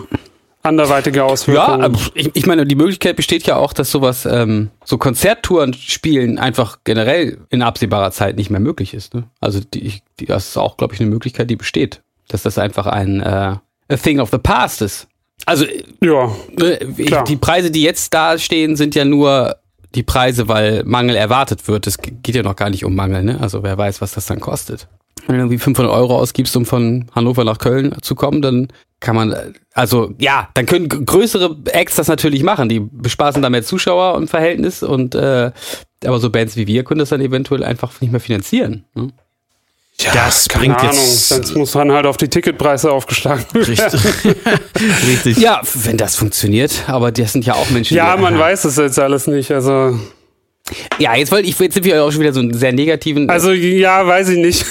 anderweitige 0.68 1.24
Auswirkungen. 1.24 1.94
Ja, 1.94 2.00
ich, 2.14 2.32
ich, 2.34 2.46
meine, 2.46 2.66
die 2.66 2.76
Möglichkeit 2.76 3.16
besteht 3.16 3.44
ja 3.44 3.56
auch, 3.56 3.74
dass 3.74 3.90
sowas, 3.90 4.26
ähm, 4.26 4.70
so 4.86 4.98
Konzerttouren 4.98 5.74
spielen 5.74 6.38
einfach 6.38 6.80
generell 6.84 7.40
in 7.50 7.62
absehbarer 7.62 8.12
Zeit 8.12 8.36
nicht 8.36 8.50
mehr 8.50 8.60
möglich 8.60 8.94
ist. 8.94 9.14
Ne? 9.14 9.24
Also 9.40 9.60
die, 9.60 10.02
die, 10.20 10.26
das 10.26 10.50
ist 10.50 10.58
auch, 10.58 10.78
glaube 10.78 10.94
ich, 10.94 11.00
eine 11.00 11.10
Möglichkeit, 11.10 11.50
die 11.50 11.56
besteht. 11.56 12.02
Dass 12.28 12.44
das 12.44 12.58
einfach 12.58 12.88
ein 12.88 13.22
äh, 13.22 13.56
a 13.90 13.98
thing 14.02 14.20
of 14.20 14.30
the 14.32 14.38
past 14.38 14.82
ist. 14.82 15.08
Also 15.48 15.66
ja, 16.04 16.30
ne, 16.60 16.78
die 17.26 17.38
Preise, 17.38 17.72
die 17.72 17.82
jetzt 17.82 18.14
da 18.14 18.38
stehen, 18.38 18.76
sind 18.76 18.96
ja 18.96 19.06
nur 19.06 19.56
die 19.96 20.04
Preise, 20.04 20.50
weil 20.50 20.84
Mangel 20.84 21.16
erwartet 21.16 21.70
wird. 21.70 21.88
Es 21.88 21.98
geht 21.98 22.36
ja 22.36 22.44
noch 22.44 22.58
gar 22.58 22.70
nicht 22.70 22.84
um 22.84 22.94
Mangel, 22.94 23.24
ne? 23.24 23.40
Also 23.40 23.64
wer 23.64 23.78
weiß, 23.78 24.02
was 24.02 24.12
das 24.12 24.26
dann 24.26 24.42
kostet. 24.42 24.90
Wenn 25.26 25.38
du 25.38 25.44
irgendwie 25.44 25.58
500 25.58 25.94
Euro 25.94 26.18
ausgibst, 26.18 26.56
um 26.58 26.66
von 26.66 27.06
Hannover 27.16 27.46
nach 27.46 27.60
Köln 27.60 27.96
zu 28.02 28.14
kommen, 28.14 28.42
dann 28.42 28.68
kann 29.00 29.16
man, 29.16 29.34
also 29.74 30.14
ja, 30.20 30.50
dann 30.54 30.66
können 30.66 30.90
größere 30.90 31.56
Acts 31.68 31.96
das 31.96 32.10
natürlich 32.10 32.44
machen. 32.44 32.68
Die 32.68 32.82
bespaßen 32.82 33.42
da 33.42 33.50
mehr 33.50 33.64
Zuschauer 33.64 34.18
im 34.18 34.28
Verhältnis 34.28 34.84
und 34.84 35.16
äh, 35.16 35.52
aber 36.06 36.20
so 36.20 36.30
Bands 36.30 36.58
wie 36.58 36.68
wir 36.68 36.84
können 36.84 37.00
das 37.00 37.10
dann 37.10 37.22
eventuell 37.22 37.64
einfach 37.64 38.02
nicht 38.02 38.12
mehr 38.12 38.20
finanzieren. 38.20 38.84
Ne? 38.96 39.14
Ja, 40.00 40.12
das 40.14 40.48
bringt 40.48 40.78
Ahnung. 40.78 40.94
jetzt. 40.94 41.30
Sonst 41.30 41.56
muss 41.56 41.72
dann 41.72 41.92
halt 41.92 42.06
auf 42.06 42.18
die 42.18 42.28
Ticketpreise 42.28 42.92
aufgeschlagen 42.92 43.46
Richtig. 43.56 44.00
Richtig. 45.08 45.38
Ja, 45.38 45.62
wenn 45.74 45.98
das 45.98 46.16
funktioniert, 46.16 46.84
aber 46.88 47.12
das 47.12 47.34
sind 47.34 47.46
ja 47.46 47.56
auch 47.56 47.70
Menschen. 47.72 47.98
Ja, 47.98 48.16
man 48.16 48.38
weiß 48.40 48.66
es 48.66 48.76
jetzt 48.76 49.00
alles 49.00 49.26
nicht. 49.26 49.52
Also 49.52 50.00
ja, 51.00 51.16
jetzt 51.16 51.32
wollte 51.32 51.48
ich, 51.48 51.58
jetzt 51.60 51.76
sind 51.76 51.86
wir 51.86 52.04
auch 52.04 52.12
schon 52.12 52.22
wieder 52.22 52.34
so 52.34 52.40
einen 52.40 52.54
sehr 52.54 52.74
negativen. 52.74 53.30
Also 53.30 53.52
ja, 53.52 54.06
weiß 54.06 54.30
ich 54.30 54.38
nicht. 54.38 54.66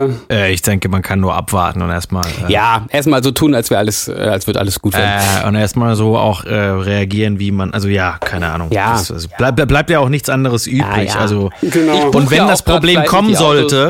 äh, 0.30 0.52
ich 0.52 0.62
denke, 0.62 0.88
man 0.88 1.02
kann 1.02 1.20
nur 1.20 1.34
abwarten 1.34 1.80
und 1.82 1.90
erstmal. 1.90 2.24
Äh, 2.46 2.52
ja, 2.52 2.86
erstmal 2.90 3.22
so 3.22 3.30
tun, 3.30 3.54
als 3.54 3.70
wäre 3.70 3.78
alles, 3.78 4.08
äh, 4.08 4.12
als 4.12 4.46
wird 4.46 4.56
alles 4.56 4.80
gut 4.80 4.94
werden. 4.94 5.22
Äh, 5.42 5.48
und 5.48 5.54
erstmal 5.54 5.96
so 5.96 6.16
auch 6.16 6.44
äh, 6.44 6.54
reagieren, 6.54 7.38
wie 7.38 7.50
man, 7.50 7.72
also 7.72 7.88
ja, 7.88 8.18
keine 8.20 8.50
Ahnung. 8.50 8.68
Ja. 8.72 8.92
Das, 8.92 9.10
also 9.10 9.28
bleibt, 9.38 9.66
bleibt 9.66 9.90
ja 9.90 10.00
auch 10.00 10.08
nichts 10.08 10.28
anderes 10.28 10.66
übrig. 10.66 11.08
Ja, 11.08 11.14
ja. 11.14 11.20
Also 11.20 11.50
genau. 11.62 12.10
und 12.10 12.30
wenn 12.30 12.38
ja 12.38 12.48
das 12.48 12.62
Problem 12.62 13.04
kommen 13.04 13.34
sollte, 13.34 13.88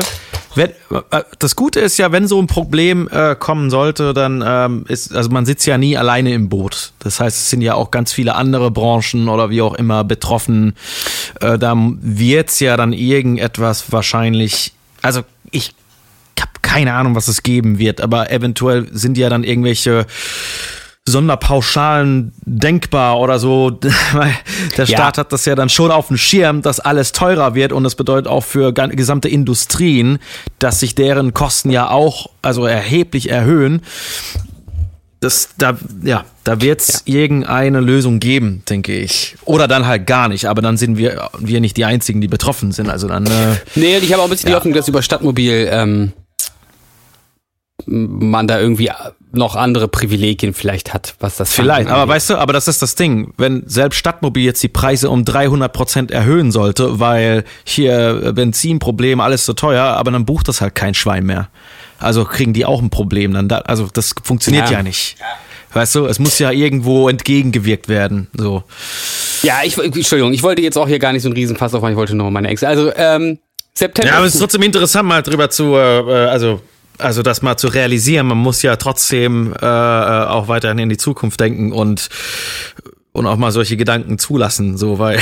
wenn, 0.55 0.71
äh, 1.11 1.23
das 1.39 1.55
Gute 1.55 1.79
ist 1.79 1.97
ja, 1.97 2.11
wenn 2.11 2.27
so 2.27 2.41
ein 2.41 2.47
Problem 2.47 3.07
äh, 3.11 3.35
kommen 3.35 3.69
sollte, 3.69 4.13
dann 4.13 4.43
ähm, 4.45 4.85
ist, 4.87 5.13
also 5.13 5.29
man 5.29 5.45
sitzt 5.45 5.65
ja 5.65 5.77
nie 5.77 5.97
alleine 5.97 6.33
im 6.33 6.49
Boot. 6.49 6.93
Das 6.99 7.19
heißt, 7.19 7.37
es 7.37 7.49
sind 7.49 7.61
ja 7.61 7.75
auch 7.75 7.91
ganz 7.91 8.11
viele 8.11 8.35
andere 8.35 8.71
Branchen 8.71 9.29
oder 9.29 9.49
wie 9.49 9.61
auch 9.61 9.75
immer 9.75 10.03
betroffen. 10.03 10.73
Äh, 11.41 11.57
da 11.57 11.75
wird's 11.77 12.59
ja 12.59 12.77
dann 12.77 12.93
irgendetwas 12.93 13.91
wahrscheinlich, 13.91 14.73
also 15.01 15.21
ich 15.51 15.73
habe 16.39 16.51
keine 16.61 16.93
Ahnung, 16.93 17.15
was 17.15 17.27
es 17.27 17.43
geben 17.43 17.79
wird, 17.79 18.01
aber 18.01 18.31
eventuell 18.31 18.87
sind 18.91 19.17
ja 19.17 19.29
dann 19.29 19.43
irgendwelche 19.43 20.05
Sonderpauschalen 21.07 22.33
denkbar 22.45 23.19
oder 23.19 23.37
so. 23.37 23.69
Der 24.77 24.85
Staat 24.85 25.17
ja. 25.17 25.21
hat 25.21 25.31
das 25.31 25.45
ja 25.45 25.55
dann 25.55 25.69
schon 25.69 25.91
auf 25.91 26.07
dem 26.07 26.17
Schirm, 26.17 26.61
dass 26.61 26.79
alles 26.79 27.11
teurer 27.11 27.53
wird 27.53 27.71
und 27.71 27.83
das 27.83 27.95
bedeutet 27.95 28.27
auch 28.27 28.43
für 28.43 28.73
gesamte 28.73 29.29
Industrien, 29.29 30.19
dass 30.59 30.79
sich 30.79 30.95
deren 30.95 31.33
Kosten 31.33 31.69
ja 31.69 31.89
auch 31.89 32.29
also 32.41 32.65
erheblich 32.65 33.29
erhöhen. 33.29 33.81
Das, 35.19 35.49
da, 35.57 35.77
ja, 36.03 36.25
da 36.43 36.61
wird 36.61 36.81
es 36.81 37.03
ja. 37.05 37.15
irgendeine 37.15 37.79
Lösung 37.79 38.19
geben, 38.19 38.63
denke 38.69 38.95
ich. 38.97 39.35
Oder 39.45 39.67
dann 39.67 39.87
halt 39.87 40.05
gar 40.05 40.27
nicht, 40.27 40.45
aber 40.45 40.61
dann 40.61 40.77
sind 40.77 40.97
wir, 40.97 41.29
wir 41.39 41.61
nicht 41.61 41.77
die 41.77 41.85
Einzigen, 41.85 42.21
die 42.21 42.27
betroffen 42.27 42.71
sind. 42.71 42.89
Also 42.89 43.07
dann. 43.07 43.25
Äh, 43.25 43.55
nee, 43.75 43.97
ich 43.97 44.11
habe 44.11 44.21
auch 44.21 44.25
ein 44.25 44.31
bisschen 44.31 44.49
ja. 44.49 44.55
die 44.55 44.57
Hoffnung, 44.57 44.73
dass 44.73 44.87
über 44.87 45.01
Stadtmobil 45.01 45.67
ähm, 45.71 46.13
man 47.85 48.47
da 48.47 48.59
irgendwie 48.59 48.91
noch 49.31 49.55
andere 49.55 49.87
Privilegien 49.87 50.53
vielleicht 50.53 50.93
hat, 50.93 51.15
was 51.19 51.37
das 51.37 51.53
vielleicht. 51.53 51.89
Aber 51.89 52.07
weißt 52.07 52.31
du, 52.31 52.35
aber 52.37 52.53
das 52.53 52.67
ist 52.67 52.81
das 52.81 52.95
Ding, 52.95 53.33
wenn 53.37 53.63
selbst 53.67 53.97
Stadtmobil 53.97 54.43
jetzt 54.43 54.63
die 54.63 54.69
Preise 54.69 55.09
um 55.09 55.25
300 55.25 55.71
Prozent 55.71 56.11
erhöhen 56.11 56.51
sollte, 56.51 56.99
weil 56.99 57.43
hier 57.63 58.33
Benzinproblem 58.33 59.19
alles 59.19 59.45
so 59.45 59.53
teuer, 59.53 59.83
aber 59.83 60.11
dann 60.11 60.25
bucht 60.25 60.47
das 60.47 60.61
halt 60.61 60.75
kein 60.75 60.93
Schwein 60.93 61.25
mehr. 61.25 61.49
Also 61.99 62.25
kriegen 62.25 62.53
die 62.53 62.65
auch 62.65 62.81
ein 62.81 62.89
Problem 62.89 63.33
dann. 63.33 63.47
Da, 63.47 63.59
also 63.59 63.87
das 63.91 64.13
funktioniert 64.23 64.69
ja, 64.69 64.77
ja 64.77 64.83
nicht. 64.83 65.17
Weißt 65.73 65.95
du, 65.95 66.05
es 66.05 66.19
muss 66.19 66.39
ja 66.39 66.51
irgendwo 66.51 67.09
entgegengewirkt 67.09 67.89
werden. 67.89 68.27
So. 68.33 68.63
Ja, 69.43 69.59
ich, 69.63 69.77
Entschuldigung, 69.77 70.31
ich 70.31 70.41
wollte 70.41 70.61
jetzt 70.61 70.77
auch 70.77 70.87
hier 70.87 70.99
gar 70.99 71.11
nicht 71.11 71.23
so 71.23 71.27
einen 71.27 71.35
Riesenfass 71.35 71.73
aufmachen, 71.73 71.93
ich 71.93 71.97
wollte 71.97 72.15
nur 72.15 72.31
meine 72.31 72.47
Ex. 72.47 72.63
Also, 72.63 72.93
ähm, 72.95 73.39
September. 73.73 74.09
Ja, 74.09 74.17
aber 74.17 74.25
es 74.25 74.35
ist 74.35 74.39
trotzdem 74.39 74.61
interessant, 74.61 75.07
mal 75.07 75.21
drüber 75.21 75.49
zu, 75.49 75.75
äh, 75.75 75.99
äh 75.99 76.27
also 76.27 76.61
also 76.97 77.21
das 77.21 77.41
mal 77.41 77.57
zu 77.57 77.67
realisieren, 77.67 78.27
man 78.27 78.37
muss 78.37 78.61
ja 78.61 78.75
trotzdem 78.75 79.53
äh, 79.53 79.65
äh, 79.65 80.25
auch 80.25 80.47
weiterhin 80.47 80.79
in 80.79 80.89
die 80.89 80.97
Zukunft 80.97 81.39
denken 81.39 81.71
und 81.71 82.09
und 83.11 83.27
auch 83.27 83.37
mal 83.37 83.53
solche 83.53 83.77
Gedanken 83.77 84.19
zulassen, 84.19 84.77
so 84.77 84.99
weil, 84.99 85.21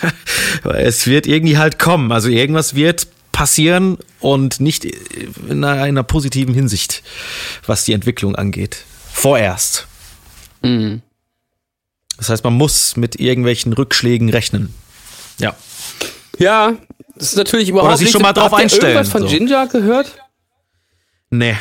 weil 0.62 0.86
es 0.86 1.06
wird 1.06 1.26
irgendwie 1.26 1.58
halt 1.58 1.78
kommen. 1.78 2.10
Also 2.10 2.30
irgendwas 2.30 2.74
wird 2.74 3.08
passieren 3.30 3.98
und 4.20 4.58
nicht 4.58 4.86
in 4.86 5.62
einer, 5.62 5.82
einer 5.82 6.02
positiven 6.02 6.54
Hinsicht, 6.54 7.02
was 7.66 7.84
die 7.84 7.92
Entwicklung 7.92 8.36
angeht. 8.36 8.84
Vorerst. 9.12 9.86
Mhm. 10.62 11.02
Das 12.16 12.30
heißt, 12.30 12.42
man 12.42 12.54
muss 12.54 12.96
mit 12.96 13.20
irgendwelchen 13.20 13.74
Rückschlägen 13.74 14.30
rechnen. 14.30 14.72
Ja. 15.38 15.54
Ja, 16.38 16.72
das 17.14 17.28
ist 17.28 17.36
natürlich 17.36 17.68
überhaupt 17.68 17.88
Oder 17.88 17.98
sich 17.98 18.10
schon 18.10 18.22
mal 18.22 18.32
drauf 18.32 18.54
einstellen. 18.54 18.96
Hast 18.96 19.12
du 19.12 19.18
irgendwas 19.18 19.30
von 19.30 19.38
so. 19.40 19.46
Ginger 19.46 19.66
gehört? 19.66 20.18
Nee. 21.30 21.56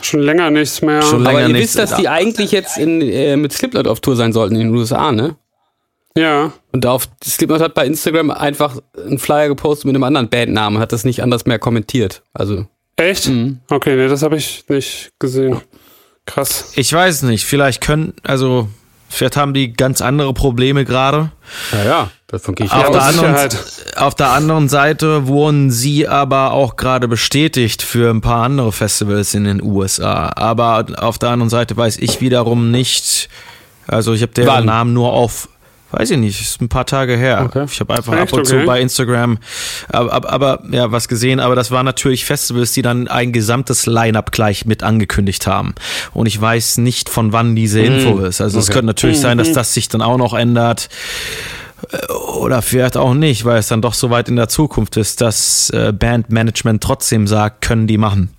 Schon 0.00 0.20
länger 0.20 0.50
nichts 0.50 0.82
mehr. 0.82 1.02
Schon 1.02 1.22
länger 1.22 1.38
Aber 1.38 1.48
ihr 1.48 1.52
nichts. 1.52 1.76
wisst, 1.76 1.78
dass 1.78 1.96
die 1.96 2.08
eigentlich 2.08 2.52
jetzt 2.52 2.78
in, 2.78 3.00
äh, 3.00 3.36
mit 3.36 3.52
Slipknot 3.52 3.86
auf 3.86 4.00
Tour 4.00 4.16
sein 4.16 4.32
sollten 4.32 4.54
in 4.56 4.68
den 4.68 4.74
USA, 4.74 5.12
ne? 5.12 5.36
Ja. 6.16 6.52
Und 6.72 6.86
auf 6.86 7.08
Slipknot 7.24 7.60
hat 7.60 7.74
bei 7.74 7.86
Instagram 7.86 8.30
einfach 8.30 8.78
einen 8.96 9.18
Flyer 9.18 9.48
gepostet 9.48 9.86
mit 9.86 9.94
einem 9.94 10.04
anderen 10.04 10.28
Bandnamen, 10.28 10.78
hat 10.78 10.92
das 10.92 11.04
nicht 11.04 11.22
anders 11.22 11.46
mehr 11.46 11.58
kommentiert. 11.58 12.22
Also, 12.32 12.66
Echt? 12.96 13.28
Mhm. 13.28 13.60
Okay, 13.70 13.96
nee, 13.96 14.06
das 14.08 14.22
habe 14.22 14.36
ich 14.36 14.64
nicht 14.68 15.12
gesehen. 15.18 15.60
Krass. 16.26 16.72
Ich 16.76 16.92
weiß 16.92 17.22
nicht, 17.22 17.44
vielleicht 17.44 17.80
können, 17.80 18.14
also, 18.22 18.68
vielleicht 19.08 19.36
haben 19.36 19.54
die 19.54 19.72
ganz 19.72 20.00
andere 20.00 20.34
Probleme 20.34 20.84
gerade. 20.84 21.30
ja, 21.72 21.84
ja, 21.84 22.10
davon 22.26 22.54
gehe 22.54 22.66
ich 22.66 22.72
Auf, 22.72 22.90
der 22.90 23.02
anderen, 23.02 23.48
auf 23.96 24.14
der 24.14 24.30
anderen 24.30 24.68
Seite 24.68 25.26
wurden 25.26 25.70
sie 25.70 26.08
aber 26.08 26.52
auch 26.52 26.76
gerade 26.76 27.08
bestätigt 27.08 27.82
für 27.82 28.10
ein 28.10 28.20
paar 28.20 28.44
andere 28.44 28.72
Festivals 28.72 29.34
in 29.34 29.44
den 29.44 29.62
USA. 29.62 30.32
Aber 30.34 30.86
auf 30.98 31.18
der 31.18 31.30
anderen 31.30 31.50
Seite 31.50 31.76
weiß 31.76 31.98
ich 31.98 32.20
wiederum 32.20 32.70
nicht, 32.70 33.28
also 33.86 34.12
ich 34.12 34.22
habe 34.22 34.32
deren 34.32 34.48
Wann? 34.48 34.66
Namen 34.66 34.92
nur 34.92 35.12
auf, 35.12 35.48
weiß 35.96 36.10
ich 36.10 36.18
nicht, 36.18 36.40
ist 36.40 36.60
ein 36.60 36.68
paar 36.68 36.86
Tage 36.86 37.16
her. 37.16 37.42
Okay. 37.46 37.64
Ich 37.70 37.80
habe 37.80 37.94
einfach 37.94 38.12
Echt? 38.12 38.22
ab 38.22 38.32
und 38.32 38.46
zu 38.46 38.56
Okay. 38.56 38.66
bei 38.66 38.80
Instagram, 38.80 39.38
aber, 39.88 40.12
aber, 40.12 40.30
aber 40.30 40.62
ja, 40.70 40.92
was 40.92 41.08
gesehen, 41.08 41.40
aber 41.40 41.54
das 41.54 41.70
waren 41.70 41.86
natürlich 41.86 42.24
Festivals, 42.24 42.72
die 42.72 42.82
dann 42.82 43.08
ein 43.08 43.32
gesamtes 43.32 43.86
Line-Up 43.86 44.32
gleich 44.32 44.66
mit 44.66 44.82
angekündigt 44.82 45.46
haben. 45.46 45.74
Und 46.12 46.26
ich 46.26 46.40
weiß 46.40 46.78
nicht, 46.78 47.08
von 47.08 47.32
wann 47.32 47.54
diese 47.56 47.80
Info 47.80 48.18
ist. 48.20 48.40
Also 48.40 48.58
es 48.58 48.66
Okay. 48.66 48.74
könnte 48.74 48.86
natürlich 48.86 49.20
sein, 49.20 49.38
dass 49.38 49.52
das 49.52 49.74
sich 49.74 49.88
dann 49.88 50.02
auch 50.02 50.18
noch 50.18 50.34
ändert. 50.34 50.88
Oder 52.38 52.62
vielleicht 52.62 52.96
auch 52.96 53.12
nicht, 53.14 53.44
weil 53.44 53.58
es 53.58 53.68
dann 53.68 53.82
doch 53.82 53.92
so 53.94 54.08
weit 54.10 54.28
in 54.28 54.36
der 54.36 54.48
Zukunft 54.48 54.96
ist, 54.96 55.20
dass 55.20 55.68
äh, 55.70 55.92
Bandmanagement 55.92 56.82
trotzdem 56.82 57.26
sagt, 57.26 57.60
können 57.60 57.86
die 57.86 57.98
machen. 57.98 58.30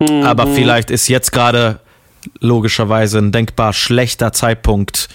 Mhm. 0.00 0.22
Aber 0.24 0.46
vielleicht 0.46 0.90
ist 0.90 1.08
jetzt 1.08 1.32
gerade 1.32 1.80
logischerweise 2.40 3.18
ein 3.18 3.32
denkbar 3.32 3.72
schlechter 3.72 4.32
Zeitpunkt, 4.32 5.08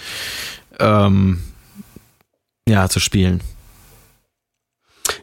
ähm, 0.80 1.42
ja, 2.68 2.90
zu 2.90 3.00
spielen. 3.00 3.42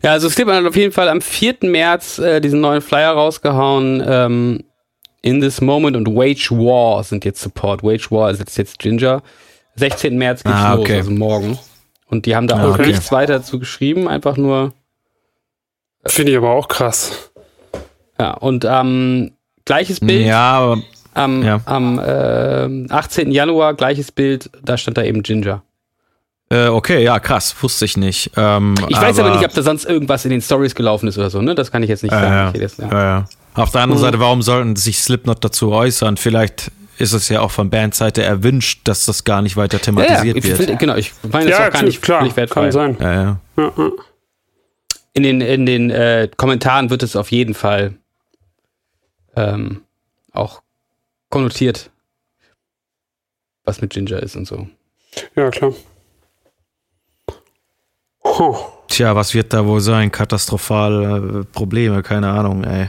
Ja, 0.03 0.12
also 0.12 0.29
Slipknot 0.29 0.57
hat 0.57 0.66
auf 0.66 0.77
jeden 0.77 0.92
Fall 0.92 1.09
am 1.09 1.20
4. 1.20 1.57
März 1.62 2.18
äh, 2.18 2.40
diesen 2.40 2.61
neuen 2.61 2.83
Flyer 2.83 3.12
rausgehauen. 3.12 4.03
Ähm, 4.07 4.64
In 5.23 5.40
This 5.40 5.61
Moment 5.61 5.97
und 5.97 6.09
Wage 6.09 6.51
War 6.51 7.03
sind 7.05 7.25
jetzt 7.25 7.40
Support. 7.40 7.83
Wage 7.83 8.11
War 8.11 8.31
ist 8.31 8.57
jetzt 8.59 8.79
Ginger. 8.79 9.23
16. 9.77 10.16
März 10.16 10.42
geht's 10.44 10.55
Ah, 10.57 10.75
los, 10.75 10.85
okay. 10.85 10.99
also 10.99 11.11
morgen. 11.11 11.59
Und 12.07 12.27
die 12.27 12.37
haben 12.37 12.47
da 12.49 12.57
Ah, 12.59 12.68
auch 12.68 12.75
okay. 12.75 12.87
nichts 12.88 13.11
weiter 13.12 13.42
zu 13.42 13.59
geschrieben, 13.59 14.07
einfach 14.09 14.37
nur, 14.37 14.73
Finde 16.07 16.33
ich 16.33 16.38
aber 16.38 16.51
auch 16.51 16.68
krass. 16.68 17.31
ja, 18.20 18.33
und 18.35 18.64
ähm, 18.68 19.33
gleiches 19.64 20.01
Bild 20.01 20.27
Ja, 20.27 20.53
aber 20.59 20.83
am, 21.14 21.42
ja. 21.42 21.61
am 21.64 21.98
äh, 21.98 22.87
18. 22.92 23.31
Januar, 23.33 23.74
gleiches 23.74 24.12
Bild, 24.12 24.50
da 24.62 24.77
stand 24.77 24.96
da 24.98 25.03
eben 25.03 25.22
Ginger. 25.22 25.62
äh, 26.50 26.66
okay, 26.68 27.03
ja, 27.03 27.18
krass, 27.20 27.55
wusste 27.62 27.85
ich 27.85 27.96
nicht. 27.96 28.31
Ähm, 28.37 28.74
Ich 28.88 29.00
weiß 29.00 29.18
aber 29.18 29.31
nicht, 29.35 29.44
ob 29.44 29.53
da 29.55 29.62
sonst 29.62 29.85
irgendwas 29.87 30.24
in 30.24 30.31
den 30.31 30.40
Stories 30.42 30.74
gelaufen 30.74 31.09
ist 31.09 31.16
oder 31.18 31.31
so, 31.31 31.40
ne? 31.40 31.55
Das 31.55 31.70
kann 31.72 31.83
ich 31.83 31.88
jetzt 31.88 32.03
nicht 32.03 32.12
Ja, 32.12 32.20
sagen. 32.20 32.35
ja. 32.35 32.48
Okay, 32.50 32.59
das, 32.61 32.77
ja. 32.77 33.24
Auf 33.55 33.70
der 33.70 33.83
anderen 33.83 34.00
Mhm. 34.00 34.05
Seite, 34.05 34.20
warum 34.20 34.42
sollten 34.42 34.77
sich 34.77 34.98
Slipknot 35.00 35.44
dazu 35.44 35.70
äußern? 35.72 36.16
Vielleicht 36.16 36.70
ist 36.98 37.12
es 37.12 37.29
ja 37.29 37.40
auch 37.40 37.50
von 37.50 37.70
Bandseite 37.70 38.22
erwünscht, 38.22 38.81
dass 38.85 39.05
das 39.07 39.24
gar 39.24 39.42
nicht 39.42 39.57
weiter 39.57 39.79
Ja, 39.79 39.81
ja, 39.81 39.85
thematisiert 39.85 40.37
ich 40.37 40.44
wird. 40.44 40.57
find, 40.59 40.79
genau, 40.79 40.96
ich 40.96 41.12
meine, 41.31 41.50
das 41.50 41.59
Ja, 41.59 41.64
ist 41.64 41.68
auch 41.70 41.72
gar 41.81 41.83
nicht 41.85 42.03
klar, 42.03 42.20
völlig 42.20 42.37
wertfrei. 42.37 42.70
kann 42.70 42.72
sein. 42.72 43.38
In 45.12 45.22
den, 45.22 45.40
in 45.40 45.66
den 45.66 45.90
äh, 45.90 46.29
Kommentaren 46.37 46.90
wird 46.90 47.03
es 47.05 47.14
auf 47.14 47.31
jeden 47.31 47.55
Fall 47.55 47.94
ähm, 49.37 49.83
auch 50.33 50.62
konnotiert, 51.31 51.91
was 53.65 53.81
mit 53.81 53.91
Ginger 53.93 54.23
ist 54.23 54.37
und 54.37 54.47
so. 54.47 54.69
ja 55.37 55.51
klar. 55.51 55.73
Huh. 58.25 58.57
Tja, 58.89 59.15
was 59.15 59.35
wird 59.35 59.53
da 59.53 59.67
wohl 59.67 59.81
sein? 59.81 60.11
Katastrophale 60.11 61.41
äh, 61.41 61.45
Probleme, 61.45 62.03
keine 62.03 62.31
Ahnung, 62.31 62.65
ey. 62.65 62.89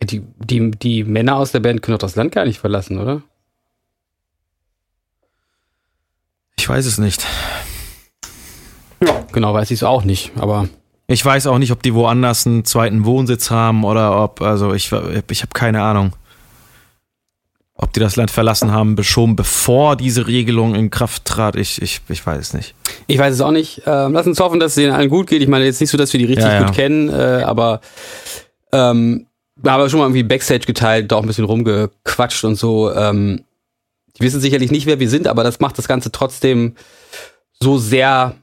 Ja, 0.00 0.06
Die, 0.06 0.20
die, 0.38 0.70
die 0.70 1.04
Männer 1.04 1.36
aus 1.36 1.52
der 1.52 1.60
Band 1.60 1.82
können 1.82 1.98
doch 1.98 2.06
das 2.06 2.16
Land 2.16 2.32
gar 2.32 2.44
nicht 2.44 2.58
verlassen, 2.58 2.98
oder? 2.98 3.22
Ich 6.56 6.68
weiß 6.68 6.86
es 6.86 6.98
nicht. 6.98 7.26
Genau, 9.32 9.52
weiß 9.54 9.70
ich 9.70 9.80
es 9.80 9.82
auch 9.82 10.04
nicht, 10.04 10.30
aber 10.36 10.68
Ich 11.08 11.24
weiß 11.24 11.46
auch 11.48 11.58
nicht, 11.58 11.72
ob 11.72 11.82
die 11.82 11.94
woanders 11.94 12.46
einen 12.46 12.64
zweiten 12.64 13.04
Wohnsitz 13.04 13.50
haben 13.50 13.82
oder 13.84 14.22
ob, 14.22 14.40
also 14.42 14.72
ich, 14.72 14.92
ich 14.92 15.42
habe 15.42 15.52
keine 15.54 15.82
Ahnung. 15.82 16.12
Ob 17.74 17.92
die 17.94 18.00
das 18.00 18.16
Land 18.16 18.30
verlassen 18.30 18.70
haben, 18.70 19.02
schon 19.02 19.34
bevor 19.34 19.96
diese 19.96 20.26
Regelung 20.26 20.74
in 20.74 20.90
Kraft 20.90 21.24
trat, 21.24 21.56
ich, 21.56 21.80
ich, 21.80 22.00
ich 22.08 22.24
weiß 22.24 22.38
es 22.38 22.54
nicht. 22.54 22.74
ich 23.06 23.18
weiß 23.18 23.34
es 23.34 23.40
auch 23.40 23.50
nicht. 23.50 23.82
Ähm, 23.86 24.12
lass 24.12 24.26
uns 24.26 24.38
hoffen, 24.40 24.60
dass 24.60 24.72
es 24.72 24.74
denen 24.76 24.92
allen 24.92 25.08
gut 25.08 25.26
geht. 25.26 25.40
Ich 25.42 25.48
meine, 25.48 25.64
jetzt 25.64 25.80
nicht 25.80 25.90
so, 25.90 25.96
dass 25.96 26.12
wir 26.12 26.18
die 26.18 26.26
richtig 26.26 26.44
Ja, 26.44 26.60
ja. 26.60 26.66
gut 26.66 26.74
kennen, 26.74 27.08
äh, 27.08 27.42
aber 27.44 27.80
ähm, 28.72 29.26
wir 29.56 29.72
haben 29.72 29.88
schon 29.88 30.00
mal 30.00 30.06
irgendwie 30.06 30.22
Backstage 30.22 30.66
geteilt, 30.66 31.10
da 31.10 31.16
auch 31.16 31.22
ein 31.22 31.26
bisschen 31.26 31.44
rumgequatscht 31.44 32.44
und 32.44 32.56
so. 32.56 32.92
Ähm, 32.92 33.44
die 34.16 34.22
wissen 34.22 34.40
sicherlich 34.40 34.70
nicht, 34.70 34.86
wer 34.86 35.00
wir 35.00 35.08
sind, 35.08 35.26
aber 35.26 35.42
das 35.42 35.60
macht 35.60 35.78
das 35.78 35.88
Ganze 35.88 36.12
trotzdem 36.12 36.76
so 37.58 37.78
sehr 37.78 38.34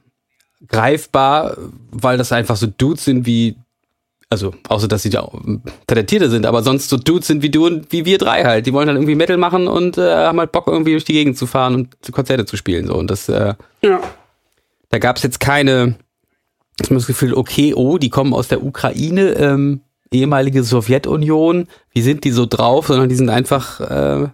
greifbar, 0.66 1.56
weil 1.90 2.18
das 2.18 2.32
einfach 2.32 2.56
so 2.56 2.66
Dudes 2.66 3.04
sind 3.04 3.26
wie, 3.26 3.56
also 4.30 4.54
außer 4.68 4.86
dass 4.88 5.02
sie 5.02 5.10
da 5.10 5.20
auch, 5.20 5.34
ähm, 5.34 5.62
talentierte 5.86 6.30
sind, 6.30 6.46
aber 6.46 6.62
sonst 6.62 6.88
so 6.88 6.96
Dudes 6.96 7.26
sind 7.26 7.42
wie 7.42 7.50
du 7.50 7.66
und 7.66 7.90
wie 7.92 8.04
wir 8.04 8.16
drei 8.18 8.44
halt. 8.44 8.64
Die 8.66 8.72
wollen 8.72 8.88
halt 8.88 8.96
irgendwie 8.96 9.16
Metal 9.16 9.36
machen 9.36 9.66
und 9.68 9.98
äh, 9.98 10.14
haben 10.14 10.38
halt 10.38 10.52
Bock 10.52 10.66
irgendwie 10.68 10.92
durch 10.92 11.04
die 11.04 11.12
Gegend 11.14 11.36
zu 11.36 11.46
fahren 11.46 11.74
und 11.74 12.12
Konzerte 12.12 12.46
zu 12.46 12.56
spielen 12.56 12.86
so 12.86 12.94
und 12.94 13.10
das 13.10 13.28
äh, 13.28 13.54
Ja. 13.82 14.00
da 14.88 14.98
gab 14.98 15.16
es 15.16 15.22
jetzt 15.24 15.40
keine, 15.40 15.96
ich 16.80 16.86
habe 16.86 16.94
das 16.94 17.06
Gefühl, 17.06 17.34
okay, 17.34 17.74
oh, 17.74 17.98
die 17.98 18.08
kommen 18.08 18.32
aus 18.32 18.48
der 18.48 18.62
Ukraine, 18.64 19.30
ähm, 19.32 19.80
ehemalige 20.12 20.62
Sowjetunion, 20.64 21.66
wie 21.92 22.02
sind 22.02 22.24
die 22.24 22.30
so 22.32 22.46
drauf, 22.46 22.86
sondern 22.88 23.08
die 23.08 23.14
sind 23.16 23.28
einfach, 23.30 23.80
äh, 23.80 24.28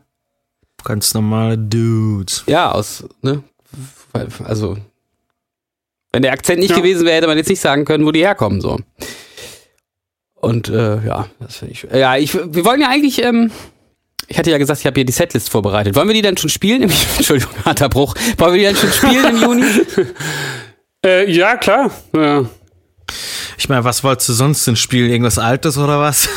Ganz 0.85 1.15
normale 1.15 1.59
Dudes. 1.59 2.45
ja, 2.47 2.71
aus, 2.71 3.05
ne, 3.23 3.43
weil- 4.13 4.29
also, 4.45 4.77
wenn 6.13 6.23
der 6.23 6.33
Akzent 6.33 6.61
nicht 6.61 6.71
Ja. 6.71 6.77
gewesen 6.77 7.05
wäre, 7.05 7.17
hätte 7.17 7.27
man 7.27 7.37
jetzt 7.37 7.49
nicht 7.49 7.61
sagen 7.61 7.85
können, 7.85 8.07
wo 8.07 8.13
die 8.13 8.21
herkommen, 8.21 8.61
so. 8.61 8.79
Und, 10.37 10.69
äh, 10.69 11.05
ja, 11.05 11.27
das 11.41 11.57
finde 11.57 11.73
ich, 11.73 11.87
ja, 11.93 12.17
ich, 12.17 12.35
wir 12.35 12.65
wollen 12.65 12.81
ja 12.81 12.89
eigentlich, 12.89 13.23
ähm, 13.23 13.51
ich 14.29 14.39
hatte 14.39 14.51
ja 14.51 14.59
gesagt, 14.59 14.81
ich 14.81 14.87
habe 14.87 14.95
hier 14.95 15.05
die 15.05 15.13
Setlist 15.13 15.51
vorbereitet. 15.51 15.95
Wollen 15.95 16.09
wir 16.09 16.15
die 16.15 16.23
dann 16.23 16.37
schon 16.37 16.51
spielen? 16.51 16.83
Entschuldigung, 17.17 17.53
harter 17.65 17.89
Bruch. 17.89 18.15
Wollen 18.39 18.55
wir 18.55 18.59
die 18.59 18.67
dann 18.67 18.77
schon 18.77 18.93
spielen 18.93 19.37
im 19.37 19.43
Juni? 19.43 19.65
Äh, 21.05 21.31
ja, 21.31 21.57
klar. 21.57 21.93
Ja. 22.17 22.47
Ich 23.59 23.69
meine, 23.69 23.85
was 23.85 24.03
wolltest 24.03 24.29
du 24.29 24.33
sonst 24.33 24.67
denn 24.67 24.75
spielen? 24.75 25.11
Irgendwas 25.11 25.39
Altes 25.39 25.79
oder 25.79 26.01
was? 26.01 26.29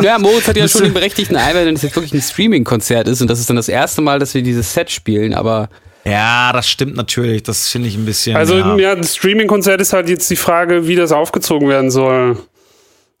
Ja, 0.00 0.18
Moritz 0.20 0.46
hat 0.46 0.56
ja 0.56 0.68
schon 0.68 0.84
den 0.84 0.92
berechtigten 0.92 1.34
Einwand, 1.34 1.66
wenn 1.66 1.74
es 1.74 1.82
jetzt 1.82 1.96
wirklich 1.96 2.14
ein 2.14 2.22
Streaming-Konzert 2.22 3.08
ist 3.08 3.20
und 3.20 3.28
das 3.28 3.40
ist 3.40 3.50
dann 3.50 3.56
das 3.56 3.68
erste 3.68 4.00
Mal, 4.00 4.20
dass 4.20 4.34
wir 4.34 4.42
dieses 4.42 4.72
Set 4.72 4.90
spielen, 4.90 5.34
aber 5.34 5.70
ja, 6.04 6.52
das 6.52 6.68
stimmt 6.68 6.96
natürlich. 6.96 7.42
Das 7.44 7.68
finde 7.68 7.88
ich 7.88 7.96
ein 7.96 8.04
bisschen. 8.04 8.36
Also, 8.36 8.56
ja. 8.56 8.76
ja, 8.76 8.94
das 8.94 9.16
Streaming-Konzert 9.16 9.80
ist 9.80 9.92
halt 9.92 10.08
jetzt 10.08 10.28
die 10.30 10.36
Frage, 10.36 10.88
wie 10.88 10.96
das 10.96 11.12
aufgezogen 11.12 11.68
werden 11.68 11.90
soll. 11.90 12.38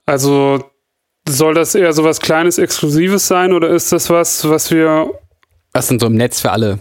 Also, 0.06 0.64
soll 1.28 1.54
das 1.54 1.74
eher 1.74 1.92
so 1.92 2.04
was 2.04 2.20
Kleines, 2.20 2.58
Exklusives 2.58 3.28
sein 3.28 3.52
oder 3.52 3.70
ist 3.70 3.92
das 3.92 4.10
was, 4.10 4.48
was 4.48 4.70
wir 4.70 5.12
was 5.72 5.86
denn 5.88 5.98
so 5.98 6.06
im 6.06 6.16
Netz 6.16 6.40
für 6.40 6.50
alle? 6.50 6.80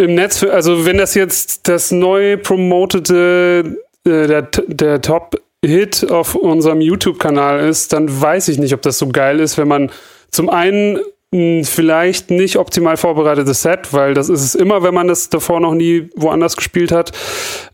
im 0.00 0.14
Netz, 0.14 0.42
also 0.42 0.86
wenn 0.86 0.96
das 0.96 1.14
jetzt 1.14 1.68
das 1.68 1.90
neu 1.90 2.38
promotete, 2.38 3.76
äh, 4.06 4.26
der, 4.26 4.42
der 4.42 5.00
Top-Hit 5.02 6.10
auf 6.10 6.34
unserem 6.34 6.80
YouTube-Kanal 6.80 7.68
ist, 7.68 7.92
dann 7.92 8.20
weiß 8.20 8.48
ich 8.48 8.58
nicht, 8.58 8.72
ob 8.72 8.82
das 8.82 8.98
so 8.98 9.08
geil 9.08 9.40
ist, 9.40 9.58
wenn 9.58 9.68
man 9.68 9.90
zum 10.30 10.48
einen 10.48 10.98
vielleicht 11.32 12.30
nicht 12.30 12.56
optimal 12.56 12.96
vorbereitetes 12.96 13.62
Set, 13.62 13.92
weil 13.92 14.14
das 14.14 14.28
ist 14.28 14.42
es 14.42 14.54
immer, 14.56 14.82
wenn 14.82 14.92
man 14.94 15.06
das 15.06 15.28
davor 15.28 15.60
noch 15.60 15.74
nie 15.74 16.10
woanders 16.16 16.56
gespielt 16.56 16.90
hat, 16.90 17.12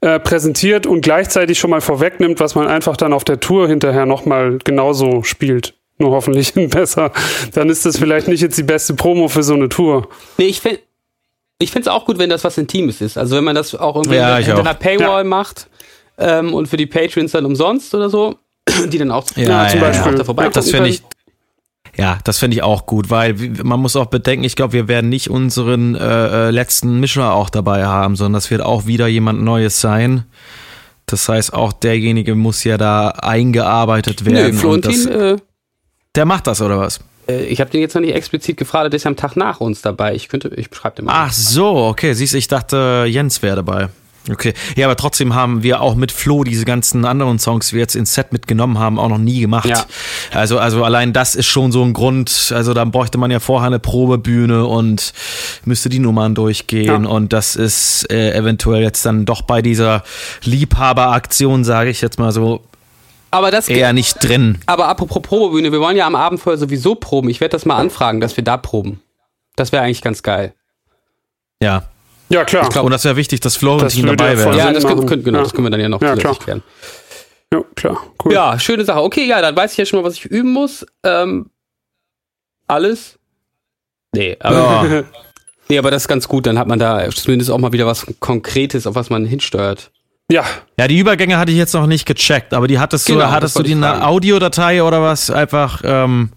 äh, 0.02 0.20
präsentiert 0.20 0.86
und 0.86 1.00
gleichzeitig 1.00 1.58
schon 1.58 1.70
mal 1.70 1.80
vorwegnimmt, 1.80 2.38
was 2.38 2.54
man 2.54 2.68
einfach 2.68 2.98
dann 2.98 3.14
auf 3.14 3.24
der 3.24 3.40
Tour 3.40 3.66
hinterher 3.66 4.04
nochmal 4.04 4.58
genauso 4.62 5.22
spielt. 5.22 5.74
Nur 5.98 6.10
hoffentlich 6.10 6.52
besser. 6.70 7.12
Dann 7.54 7.70
ist 7.70 7.86
das 7.86 7.96
vielleicht 7.96 8.28
nicht 8.28 8.42
jetzt 8.42 8.58
die 8.58 8.62
beste 8.62 8.92
Promo 8.92 9.28
für 9.28 9.42
so 9.42 9.54
eine 9.54 9.70
Tour. 9.70 10.08
Nee, 10.36 10.46
ich 10.46 10.60
finde 10.60 10.80
ich 11.58 11.70
finde 11.70 11.88
es 11.88 11.94
auch 11.94 12.04
gut, 12.04 12.18
wenn 12.18 12.28
das 12.28 12.44
was 12.44 12.58
Intimes 12.58 13.00
ist. 13.00 13.16
Also 13.16 13.36
wenn 13.36 13.44
man 13.44 13.54
das 13.54 13.74
auch 13.74 13.96
irgendwie 13.96 14.16
Ja, 14.16 14.36
hinter, 14.36 14.58
einer 14.60 14.74
Paywall 14.74 15.22
Ja. 15.22 15.24
macht 15.24 15.68
ähm, 16.18 16.52
und 16.52 16.68
für 16.68 16.76
die 16.76 16.84
Patrons 16.84 17.32
dann 17.32 17.46
umsonst 17.46 17.94
oder 17.94 18.10
so, 18.10 18.36
die 18.92 18.98
dann 18.98 19.10
auch 19.10 19.24
Ja, 19.36 19.66
zum 19.68 19.80
ja, 19.80 19.86
Beispiel. 19.86 20.12
auch 20.12 20.14
da 20.18 20.24
vorbei 20.24 20.50
Das 20.50 20.70
finde 20.70 20.90
ich. 20.90 21.02
Ja, 21.96 22.18
das 22.24 22.38
finde 22.38 22.56
ich 22.56 22.62
auch 22.62 22.86
gut, 22.86 23.08
weil 23.08 23.34
man 23.62 23.80
muss 23.80 23.96
auch 23.96 24.06
bedenken, 24.06 24.44
ich 24.44 24.54
glaube, 24.54 24.74
wir 24.74 24.88
werden 24.88 25.08
nicht 25.08 25.30
unseren 25.30 25.94
äh, 25.94 26.48
äh, 26.48 26.50
letzten 26.50 27.00
Mischer 27.00 27.32
auch 27.32 27.48
dabei 27.48 27.86
haben, 27.86 28.16
sondern 28.16 28.34
das 28.34 28.50
wird 28.50 28.60
auch 28.60 28.86
wieder 28.86 29.06
jemand 29.06 29.42
Neues 29.42 29.80
sein. 29.80 30.24
Das 31.06 31.28
heißt, 31.28 31.54
auch 31.54 31.72
derjenige 31.72 32.34
muss 32.34 32.64
ja 32.64 32.76
da 32.76 33.08
eingearbeitet 33.08 34.24
werden. 34.24 34.58
Nö, 34.60 34.68
und 34.68 34.84
das, 34.84 35.02
Florentin, 35.02 35.36
äh, 35.36 35.36
Der 36.14 36.24
macht 36.24 36.46
das, 36.46 36.60
oder 36.60 36.78
was? 36.78 37.00
Äh, 37.28 37.44
ich 37.44 37.60
habe 37.60 37.70
den 37.70 37.80
jetzt 37.80 37.94
noch 37.94 38.02
nicht 38.02 38.14
explizit 38.14 38.56
gefragt, 38.56 38.92
der 38.92 38.96
ist 38.96 39.04
ja 39.04 39.10
am 39.10 39.16
Tag 39.16 39.36
nach 39.36 39.60
uns 39.60 39.82
dabei. 39.82 40.14
Ich 40.14 40.28
könnte, 40.28 40.48
ich 40.48 40.68
beschreibe 40.68 40.96
den 40.96 41.06
mal. 41.06 41.12
Ach 41.14 41.32
so, 41.32 41.76
okay. 41.76 42.12
Siehst 42.12 42.34
du, 42.34 42.38
ich 42.38 42.48
dachte, 42.48 43.06
Jens 43.08 43.40
wäre 43.42 43.56
dabei. 43.56 43.88
Okay. 44.30 44.54
Ja, 44.74 44.86
aber 44.86 44.96
trotzdem 44.96 45.34
haben 45.34 45.62
wir 45.62 45.80
auch 45.80 45.94
mit 45.94 46.10
Flo 46.10 46.42
diese 46.42 46.64
ganzen 46.64 47.04
anderen 47.04 47.38
Songs, 47.38 47.68
die 47.68 47.74
wir 47.74 47.80
jetzt 47.80 47.94
ins 47.94 48.14
Set 48.14 48.32
mitgenommen 48.32 48.78
haben, 48.78 48.98
auch 48.98 49.08
noch 49.08 49.18
nie 49.18 49.40
gemacht. 49.40 49.68
Ja. 49.68 49.84
Also, 50.32 50.58
also 50.58 50.82
allein 50.84 51.12
das 51.12 51.34
ist 51.34 51.46
schon 51.46 51.70
so 51.70 51.82
ein 51.84 51.92
Grund. 51.92 52.52
Also 52.54 52.74
da 52.74 52.84
bräuchte 52.84 53.18
man 53.18 53.30
ja 53.30 53.38
vorher 53.38 53.68
eine 53.68 53.78
Probebühne 53.78 54.66
und 54.66 55.12
müsste 55.64 55.88
die 55.88 56.00
Nummern 56.00 56.34
durchgehen. 56.34 57.04
Ja. 57.04 57.10
Und 57.10 57.32
das 57.32 57.56
ist 57.56 58.10
äh, 58.10 58.32
eventuell 58.32 58.82
jetzt 58.82 59.06
dann 59.06 59.26
doch 59.26 59.42
bei 59.42 59.62
dieser 59.62 60.02
Liebhaberaktion, 60.42 61.64
sage 61.64 61.90
ich 61.90 62.00
jetzt 62.00 62.18
mal 62.18 62.32
so, 62.32 62.64
Aber 63.30 63.50
das 63.50 63.68
eher 63.68 63.92
nicht 63.92 64.22
drin. 64.22 64.58
Aber 64.66 64.88
apropos 64.88 65.22
Probebühne, 65.22 65.70
wir 65.70 65.80
wollen 65.80 65.96
ja 65.96 66.06
am 66.06 66.16
Abend 66.16 66.40
vorher 66.40 66.58
sowieso 66.58 66.94
proben. 66.94 67.28
Ich 67.28 67.40
werde 67.40 67.52
das 67.52 67.64
mal 67.64 67.76
anfragen, 67.76 68.20
dass 68.20 68.36
wir 68.36 68.44
da 68.44 68.56
proben. 68.56 69.00
Das 69.54 69.72
wäre 69.72 69.84
eigentlich 69.84 70.02
ganz 70.02 70.22
geil. 70.22 70.52
Ja. 71.62 71.84
Ja, 72.28 72.44
klar. 72.44 72.82
Und 72.84 72.90
das 72.90 73.04
wäre 73.04 73.16
wichtig, 73.16 73.40
dass 73.40 73.54
Das 73.54 73.60
Florentin 73.60 74.02
würde 74.04 74.16
dabei 74.16 74.36
wäre. 74.38 74.56
Ja, 74.56 74.72
das 74.72 74.84
können, 74.84 75.06
können, 75.06 75.22
genau, 75.24 75.38
Ja. 75.38 75.44
das 75.44 75.52
können 75.54 75.66
wir 75.66 75.70
dann 75.70 75.80
ja 75.80 75.88
noch 75.88 76.02
Ja, 76.02 76.14
zusätzlich 76.14 76.38
klar. 76.38 76.44
klären. 76.44 76.62
ja, 77.52 77.60
klar. 77.76 78.02
Cool. 78.24 78.32
Ja, 78.32 78.58
schöne 78.58 78.84
Sache. 78.84 79.00
Okay, 79.02 79.24
ja, 79.26 79.40
dann 79.40 79.54
weiß 79.56 79.72
ich 79.72 79.78
ja 79.78 79.86
schon 79.86 80.00
mal, 80.00 80.06
was 80.08 80.14
ich 80.14 80.24
üben 80.24 80.52
muss. 80.52 80.84
Ähm, 81.04 81.50
alles? 82.66 83.18
Nee, 84.14 84.36
aber, 84.40 84.56
Ja. 84.56 85.04
nee, 85.68 85.78
aber 85.78 85.90
das 85.90 86.02
ist 86.04 86.08
ganz 86.08 86.26
gut. 86.26 86.46
Dann 86.46 86.58
hat 86.58 86.66
man 86.66 86.78
da 86.78 87.08
zumindest 87.10 87.50
auch 87.50 87.58
mal 87.58 87.72
wieder 87.72 87.86
was 87.86 88.06
Konkretes, 88.20 88.86
auf 88.86 88.94
was 88.94 89.10
man 89.10 89.24
hinsteuert. 89.24 89.90
Ja, 90.30 90.44
Ja, 90.76 90.88
die 90.88 90.98
Übergänge 90.98 91.38
hatte 91.38 91.52
ich 91.52 91.58
jetzt 91.58 91.74
noch 91.74 91.86
nicht 91.86 92.04
gecheckt, 92.06 92.52
aber 92.52 92.66
die 92.66 92.80
hattest 92.80 93.08
du, 93.08 93.12
Genau, 93.12 93.26
das 93.26 93.32
hattest 93.32 93.58
du 93.58 93.62
die 93.62 93.72
in 93.72 93.84
einer. 93.84 94.08
Audiodatei 94.08 94.82
oder 94.82 95.00
was 95.00 95.30
einfach 95.30 95.82
ähm, 95.84 96.30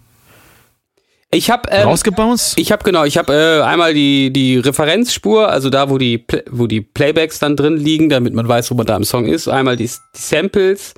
Ich 1.32 1.48
habe 1.50 1.68
ähm, 1.70 1.86
rausgebounced? 1.88 2.58
Ich 2.58 2.72
habe 2.72 2.82
genau, 2.82 3.04
ich 3.04 3.16
habe 3.16 3.32
äh, 3.32 3.62
einmal 3.62 3.94
die 3.94 4.32
die 4.32 4.58
Referenzspur, 4.58 5.48
also 5.48 5.70
da 5.70 5.88
wo 5.88 5.96
die 5.96 6.24
wo 6.50 6.66
die 6.66 6.80
Playbacks 6.80 7.38
dann 7.38 7.54
drin 7.56 7.76
liegen, 7.76 8.08
damit 8.08 8.34
man 8.34 8.48
weiß, 8.48 8.70
wo 8.70 8.74
man 8.74 8.86
da 8.86 8.96
im 8.96 9.04
Song 9.04 9.26
ist. 9.26 9.46
Einmal 9.46 9.76
die, 9.76 9.84
die 9.86 9.90
Samples 10.20 10.94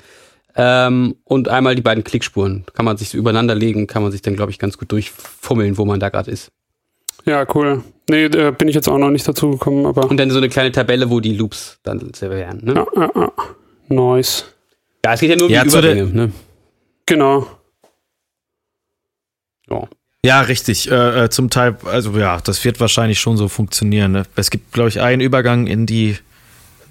ähm, 0.56 1.16
und 1.24 1.48
einmal 1.48 1.74
die 1.74 1.82
beiden 1.82 2.02
Klickspuren. 2.02 2.64
Kann 2.72 2.86
man 2.86 2.96
sich 2.96 3.10
so 3.10 3.18
übereinander 3.18 3.54
legen, 3.54 3.86
kann 3.86 4.02
man 4.02 4.10
sich 4.10 4.22
dann 4.22 4.34
glaube 4.34 4.50
ich 4.52 4.58
ganz 4.58 4.78
gut 4.78 4.90
durchfummeln, 4.90 5.76
wo 5.76 5.84
man 5.84 6.00
da 6.00 6.08
gerade 6.08 6.30
ist. 6.30 6.50
ja, 7.26 7.44
cool. 7.54 7.82
Nee, 8.10 8.28
da 8.30 8.50
bin 8.50 8.68
ich 8.68 8.74
jetzt 8.74 8.88
auch 8.88 8.98
noch 8.98 9.10
nicht 9.10 9.28
dazu 9.28 9.50
gekommen, 9.50 9.86
aber. 9.86 10.10
Und 10.10 10.16
dann 10.16 10.30
so 10.30 10.38
eine 10.38 10.48
kleine 10.48 10.72
Tabelle, 10.72 11.08
wo 11.10 11.20
die 11.20 11.34
Loops 11.36 11.78
dann 11.82 12.00
werden. 12.20 12.64
Ne? 12.64 12.74
Ja. 12.74 12.86
Ja, 12.96 13.10
ja, 13.14 13.20
ja. 13.22 13.32
Nice. 13.88 14.44
es 15.02 15.20
geht 15.20 15.30
ja 15.30 15.36
nur 15.36 15.46
um 15.46 15.52
Ja, 15.52 15.62
die 15.62 15.68
zu 15.68 15.80
der- 15.80 15.92
Übergänge. 15.92 16.26
Ne? 16.26 16.32
Genau. 17.06 17.46
Ja. 19.70 19.88
Ja, 20.24 20.42
richtig. 20.42 20.88
Äh, 20.90 21.24
äh, 21.24 21.30
zum 21.30 21.50
Teil, 21.50 21.76
also 21.84 22.16
ja, 22.16 22.38
das 22.40 22.64
wird 22.64 22.78
wahrscheinlich 22.78 23.18
schon 23.18 23.36
so 23.36 23.48
funktionieren. 23.48 24.12
Ne? 24.12 24.22
Es 24.36 24.50
gibt, 24.50 24.72
glaube 24.72 24.88
ich, 24.88 25.00
einen 25.00 25.20
Übergang 25.20 25.66
in 25.66 25.84
die 25.84 26.16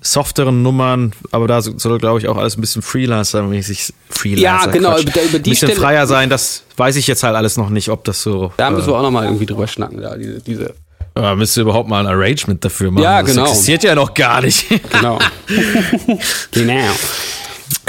softeren 0.02 0.64
Nummern, 0.64 1.14
aber 1.32 1.48
da 1.48 1.62
so- 1.62 1.78
soll, 1.78 1.98
glaube 2.00 2.20
ich, 2.20 2.28
auch 2.28 2.36
alles 2.36 2.58
ein 2.58 2.62
bisschen 2.62 2.82
Freelancer-mäßig 2.82 3.94
Freelancer. 4.10 4.66
Ja, 4.68 4.72
genau, 4.72 4.90
Quatsch. 4.96 5.04
über, 5.04 5.24
über 5.24 5.38
ein 5.38 5.44
die 5.44 5.50
bisschen 5.52 5.70
Stelle. 5.70 5.80
freier 5.80 6.08
sein, 6.08 6.30
das 6.30 6.64
weiß 6.76 6.98
ich 6.98 7.08
jetzt 7.08 7.24
halt 7.24 7.36
alles 7.38 7.56
noch 7.56 7.70
nicht, 7.70 7.88
ob 7.90 8.04
das 8.04 8.22
so. 8.22 8.52
Da 8.58 8.70
müssen 8.70 8.86
äh, 8.86 8.92
wir 8.92 8.96
auch 8.98 9.04
nochmal 9.04 9.26
irgendwie 9.26 9.46
drüber 9.46 9.68
schnacken. 9.68 10.02
Da, 10.02 10.18
diese, 10.18 10.42
diese, 10.42 10.74
äh, 11.16 11.36
müsste 11.36 11.62
überhaupt 11.62 11.88
mal 11.88 12.06
ein 12.06 12.08
Arrangement 12.14 12.66
dafür 12.66 12.92
machen. 12.92 13.04
Ja, 13.04 13.22
das 13.22 13.32
genau. 13.32 13.44
existiert 13.48 13.84
ja 13.84 13.96
noch 13.96 14.14
gar 14.14 14.42
nicht. 14.42 14.66
genau. 14.92 15.20
genau. 16.52 16.84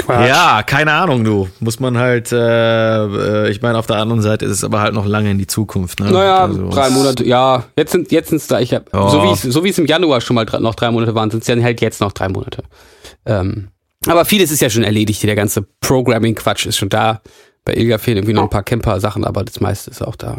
Quatsch. 0.05 0.27
Ja, 0.29 0.63
keine 0.63 0.91
Ahnung, 0.93 1.23
du. 1.23 1.49
Muss 1.59 1.79
man 1.79 1.97
halt, 1.97 2.31
äh, 2.31 2.37
äh, 3.47 3.49
ich 3.51 3.61
meine, 3.61 3.77
auf 3.77 3.87
der 3.87 3.97
anderen 3.97 4.21
Seite 4.21 4.45
ist 4.45 4.51
es 4.51 4.63
aber 4.63 4.81
halt 4.81 4.93
noch 4.93 5.05
lange 5.05 5.31
in 5.31 5.37
die 5.37 5.47
Zukunft. 5.47 5.99
Ne? 5.99 6.11
Naja, 6.11 6.43
Also, 6.43 6.69
drei 6.69 6.89
Monate, 6.89 7.25
ja, 7.25 7.63
jetzt 7.77 7.91
sind 7.91 8.11
jetzt 8.11 8.29
sind's 8.29 8.47
da, 8.47 8.59
ich 8.59 8.73
hab, 8.73 8.91
Ja. 8.93 9.09
so 9.09 9.23
wie 9.23 9.31
es 9.31 9.41
so 9.41 9.63
wie 9.63 9.69
es 9.69 9.77
im 9.77 9.85
Januar 9.85 10.21
schon 10.21 10.35
mal 10.35 10.45
noch 10.59 10.75
drei 10.75 10.91
Monate 10.91 11.15
waren, 11.15 11.29
sind 11.31 11.41
es 11.41 11.47
dann 11.47 11.63
halt 11.63 11.81
jetzt 11.81 12.01
noch 12.01 12.11
drei 12.11 12.29
Monate. 12.29 12.63
Ähm, 13.25 13.69
aber 14.07 14.25
vieles 14.25 14.51
ist 14.51 14.61
ja 14.61 14.69
schon 14.69 14.83
erledigt, 14.83 15.23
der 15.23 15.35
ganze 15.35 15.61
Programming-Quatsch 15.81 16.65
ist 16.65 16.77
schon 16.77 16.89
da. 16.89 17.21
Bei 17.65 17.73
Ilga 17.73 17.97
fehlen 17.97 18.17
irgendwie 18.17 18.33
noch 18.33 18.43
ein 18.43 18.49
paar 18.49 18.63
Camper-Sachen, 18.63 19.23
aber 19.23 19.43
das 19.45 19.61
meiste 19.61 19.89
ist 19.91 20.01
auch 20.05 20.17
da. 20.17 20.37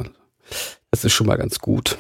Das 0.90 1.05
ist 1.05 1.12
schon 1.12 1.27
mal 1.27 1.37
ganz 1.38 1.59
gut. 1.59 1.96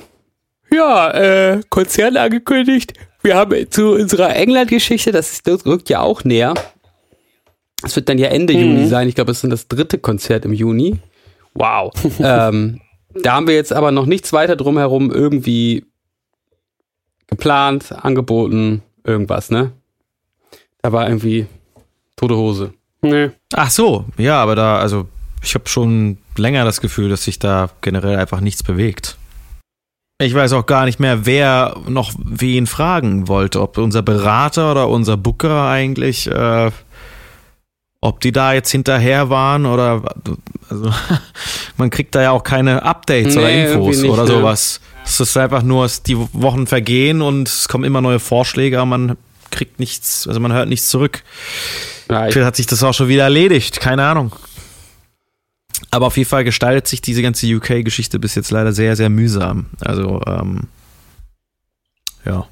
Ja, 0.70 1.10
äh, 1.12 1.60
Konzert 1.70 2.16
angekündigt. 2.16 2.92
Wir 3.22 3.36
haben 3.36 3.70
zu 3.70 3.92
unserer 3.92 4.36
England-Geschichte, 4.36 5.12
das, 5.12 5.32
ist- 5.32 5.46
das 5.46 5.64
rückt 5.64 5.88
ja 5.88 6.00
auch 6.00 6.24
näher. 6.24 6.52
Es 7.82 7.96
wird 7.96 8.08
dann 8.08 8.18
ja 8.18 8.28
Ende 8.28 8.54
Mhm. 8.54 8.60
Juni 8.60 8.86
sein. 8.86 9.08
Ich 9.08 9.14
glaube, 9.14 9.30
es 9.30 9.38
ist 9.38 9.44
dann 9.44 9.50
das 9.50 9.68
dritte 9.68 9.98
Konzert 9.98 10.44
im 10.44 10.52
Juni. 10.52 10.98
Wow. 11.54 11.92
ähm, 12.20 12.80
da 13.22 13.34
haben 13.34 13.46
wir 13.46 13.54
jetzt 13.54 13.72
aber 13.72 13.90
noch 13.92 14.06
nichts 14.06 14.32
weiter 14.32 14.56
drumherum 14.56 15.10
irgendwie 15.10 15.84
geplant, 17.26 17.92
angeboten, 17.92 18.82
irgendwas, 19.04 19.50
ne? 19.50 19.72
Da 20.82 20.92
war 20.92 21.06
irgendwie 21.08 21.46
tote 22.16 22.36
Hose. 22.36 22.74
Nee. 23.02 23.30
Ach 23.54 23.70
so, 23.70 24.04
ja, 24.18 24.42
aber 24.42 24.54
da, 24.56 24.78
also 24.78 25.08
ich 25.42 25.54
habe 25.54 25.68
schon 25.68 26.18
länger 26.36 26.64
das 26.64 26.80
Gefühl, 26.80 27.08
dass 27.08 27.24
sich 27.24 27.38
da 27.38 27.70
generell 27.82 28.16
einfach 28.16 28.40
nichts 28.40 28.62
bewegt. 28.62 29.16
Ich 30.20 30.34
weiß 30.34 30.52
auch 30.52 30.66
gar 30.66 30.84
nicht 30.84 31.00
mehr, 31.00 31.26
wer 31.26 31.76
noch 31.88 32.12
wen 32.18 32.66
fragen 32.66 33.28
wollte, 33.28 33.60
ob 33.60 33.78
unser 33.78 34.02
Berater 34.02 34.70
oder 34.70 34.88
unser 34.88 35.16
Booker 35.16 35.68
eigentlich, 35.68 36.28
äh, 36.28 36.70
ob 38.04 38.20
die 38.20 38.32
da 38.32 38.52
jetzt 38.52 38.70
hinterher 38.70 39.30
waren 39.30 39.64
oder 39.64 40.02
also 40.68 40.92
man 41.78 41.88
kriegt 41.88 42.14
da 42.14 42.20
ja 42.20 42.30
auch 42.32 42.44
keine 42.44 42.82
Updates 42.82 43.34
oder 43.34 43.46
Nee, 43.46 43.64
Infos 43.64 43.74
irgendwie 43.76 44.02
nicht, 44.02 44.10
oder 44.10 44.22
ne. 44.24 44.28
sowas. 44.28 44.80
Es 45.06 45.20
ist 45.20 45.36
einfach 45.38 45.62
nur, 45.62 45.90
die 46.06 46.18
Wochen 46.18 46.66
vergehen 46.66 47.22
und 47.22 47.48
es 47.48 47.66
kommen 47.66 47.84
immer 47.84 48.02
neue 48.02 48.20
Vorschläge, 48.20 48.76
aber 48.78 48.86
man 48.86 49.16
kriegt 49.50 49.78
nichts, 49.78 50.28
also 50.28 50.38
man 50.38 50.52
hört 50.52 50.68
nichts 50.68 50.90
zurück. 50.90 51.22
Ja, 52.10 52.26
ich, 52.26 52.34
Vielleicht 52.34 52.46
hat 52.46 52.56
sich 52.56 52.66
das 52.66 52.82
auch 52.82 52.92
schon 52.92 53.08
wieder 53.08 53.22
erledigt, 53.22 53.80
keine 53.80 54.04
Ahnung. 54.04 54.36
Aber 55.90 56.06
auf 56.06 56.18
jeden 56.18 56.28
Fall 56.28 56.44
gestaltet 56.44 56.86
sich 56.86 57.00
diese 57.00 57.22
ganze 57.22 57.46
UK-Geschichte 57.46 58.18
bis 58.18 58.34
jetzt 58.34 58.50
leider 58.50 58.74
sehr, 58.74 58.96
sehr 58.96 59.08
mühsam. 59.08 59.66
Also, 59.80 60.20
ähm, 60.26 60.64
ja. 62.26 62.46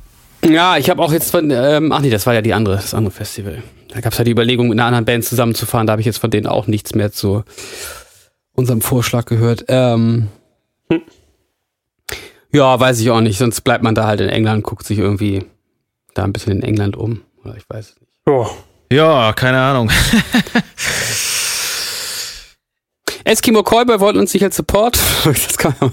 Ja, 0.45 0.77
ich 0.77 0.91
habe 0.91 1.03
auch 1.03 1.13
jetzt 1.13 1.31
von, 1.31 1.51
ähm, 1.51 1.93
ach 1.93 2.01
nee, 2.01 2.11
das 2.11 2.27
war 2.27 2.35
ja 2.35 2.43
die 2.43 2.55
andere, 2.55 2.77
das 2.77 2.95
andere 2.95 3.13
Festival. 3.15 3.63
Da 3.89 4.01
gab 4.01 4.13
es 4.13 4.19
ja 4.19 4.25
die 4.25 4.31
Überlegung, 4.31 4.69
mit 4.69 4.79
einer 4.79 4.87
anderen 4.87 5.05
Band 5.05 5.25
zusammenzufahren. 5.25 5.87
Da 5.87 5.93
habe 5.93 6.01
ich 6.01 6.07
jetzt 6.07 6.19
von 6.19 6.31
denen 6.31 6.47
auch 6.47 6.67
nichts 6.67 6.95
mehr 6.95 7.13
zu 7.13 7.45
unserem 8.55 8.81
Vorschlag 8.81 9.27
gehört. 9.27 9.65
Ähm, 9.69 10.29
Hm. 10.93 11.03
Ja, 12.53 12.79
weiß 12.79 13.01
ich 13.01 13.11
auch 13.11 13.21
nicht. 13.23 13.39
Sonst 13.39 13.63
bleibt 13.63 13.83
man 13.83 13.95
da 13.95 14.07
halt 14.07 14.21
in 14.21 14.29
England, 14.29 14.63
guckt 14.63 14.87
sich 14.87 14.99
irgendwie 14.99 15.47
da 16.15 16.25
ein 16.25 16.33
bisschen 16.35 16.53
in 16.53 16.63
England 16.63 16.97
um. 16.97 17.23
Oder 17.45 17.57
ich 17.57 17.65
weiß 17.69 17.91
es 17.91 18.01
nicht. 18.01 18.13
Oh. 18.27 18.47
Ja, 18.93 19.33
keine 19.33 19.59
Ahnung. 19.59 19.91
Eskimo 23.25 23.63
Callboy 23.63 24.01
wollten 24.01 24.19
uns 24.19 24.35
nicht 24.35 24.43
als 24.45 24.57
Support. 24.57 24.99
Das 25.25 25.57
kann 25.57 25.75
man 25.81 25.93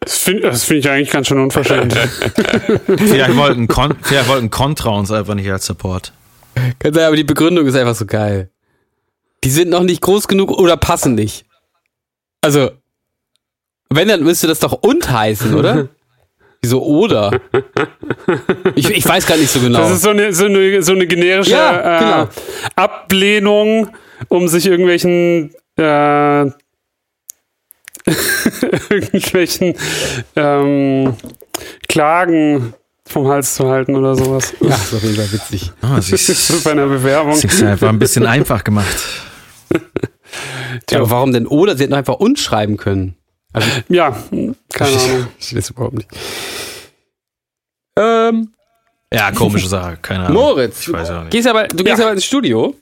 Das 0.00 0.18
finde 0.18 0.52
find 0.54 0.80
ich 0.80 0.90
eigentlich 0.90 1.10
ganz 1.10 1.28
schön 1.28 1.38
unverschämt. 1.38 1.94
Vielleicht 2.86 3.36
wollten, 3.36 3.68
Kon 3.68 3.94
vielleicht 4.02 4.28
wollten 4.28 4.50
Contra 4.50 4.90
uns 4.90 5.10
einfach 5.10 5.34
nicht 5.34 5.50
als 5.50 5.66
Support. 5.66 6.12
Kann 6.78 6.94
sein, 6.94 7.04
aber 7.04 7.16
die 7.16 7.24
Begründung 7.24 7.66
ist 7.66 7.74
einfach 7.76 7.94
so 7.94 8.06
geil. 8.06 8.50
Die 9.44 9.50
sind 9.50 9.70
noch 9.70 9.82
nicht 9.82 10.00
groß 10.00 10.28
genug 10.28 10.50
oder 10.50 10.76
passen 10.76 11.14
nicht. 11.14 11.44
Also, 12.40 12.70
wenn, 13.90 14.08
dann 14.08 14.22
müsste 14.22 14.46
das 14.46 14.60
doch 14.60 14.72
und 14.82 15.10
heißen, 15.10 15.54
oder? 15.54 15.88
Wieso 16.60 16.82
oder? 16.82 17.40
Ich, 18.74 18.90
ich 18.90 19.06
weiß 19.06 19.26
gar 19.26 19.36
nicht 19.36 19.50
so 19.50 19.60
genau. 19.60 19.78
Das 19.78 19.92
ist 19.92 20.02
so 20.02 20.10
eine, 20.10 20.32
so 20.32 20.46
eine, 20.46 20.82
so 20.82 20.92
eine 20.92 21.06
generische 21.06 21.52
Ja, 21.52 21.98
äh, 21.98 22.00
genau. 22.00 22.28
Ablehnung, 22.74 23.90
um 24.28 24.48
sich 24.48 24.66
irgendwelchen 24.66 25.54
äh, 25.76 26.50
irgendwelchen 28.90 29.74
ähm, 30.36 31.14
Klagen 31.88 32.74
vom 33.06 33.28
Hals 33.28 33.54
zu 33.54 33.66
halten 33.68 33.96
oder 33.96 34.14
sowas. 34.16 34.52
ja, 34.60 34.74
ist 34.74 34.94
auf 34.94 35.02
jeden 35.02 35.16
Fall 35.16 35.32
witzig. 35.32 35.72
Sie 36.00 36.10
Das 36.12 36.28
ist 36.28 36.64
bei 36.64 36.72
einer 36.72 36.86
Bewerbung. 36.86 37.34
sie 37.34 37.46
ist 37.46 37.62
einfach 37.62 37.88
ein 37.88 37.98
bisschen 37.98 38.26
einfach 38.26 38.64
gemacht. 38.64 38.96
Ja, 40.90 40.98
aber 40.98 41.10
warum 41.10 41.32
denn 41.32 41.46
oder? 41.46 41.76
Sie 41.76 41.84
hätten 41.84 41.94
einfach 41.94 42.16
und 42.16 42.38
schreiben 42.38 42.76
können. 42.76 43.16
Also, 43.54 43.68
Ja, 43.88 44.14
keine 44.72 44.96
Ahnung. 44.96 45.26
ich 45.38 45.56
weiß 45.56 45.70
überhaupt 45.70 45.94
nicht. 45.94 46.08
Ähm, 47.96 48.52
Ja, 49.12 49.32
komische 49.32 49.68
Sache, 49.68 49.98
keine 50.00 50.24
Ahnung. 50.26 50.34
Moritz, 50.42 50.82
Ich 50.86 50.92
weiß 50.92 51.10
auch 51.10 51.20
nicht. 51.22 51.30
gehst 51.30 51.48
aber, 51.48 51.66
du 51.68 51.82
gehst 51.82 51.98
Ja. 51.98 52.04
aber 52.04 52.12
ins 52.12 52.24
Studio. 52.24 52.74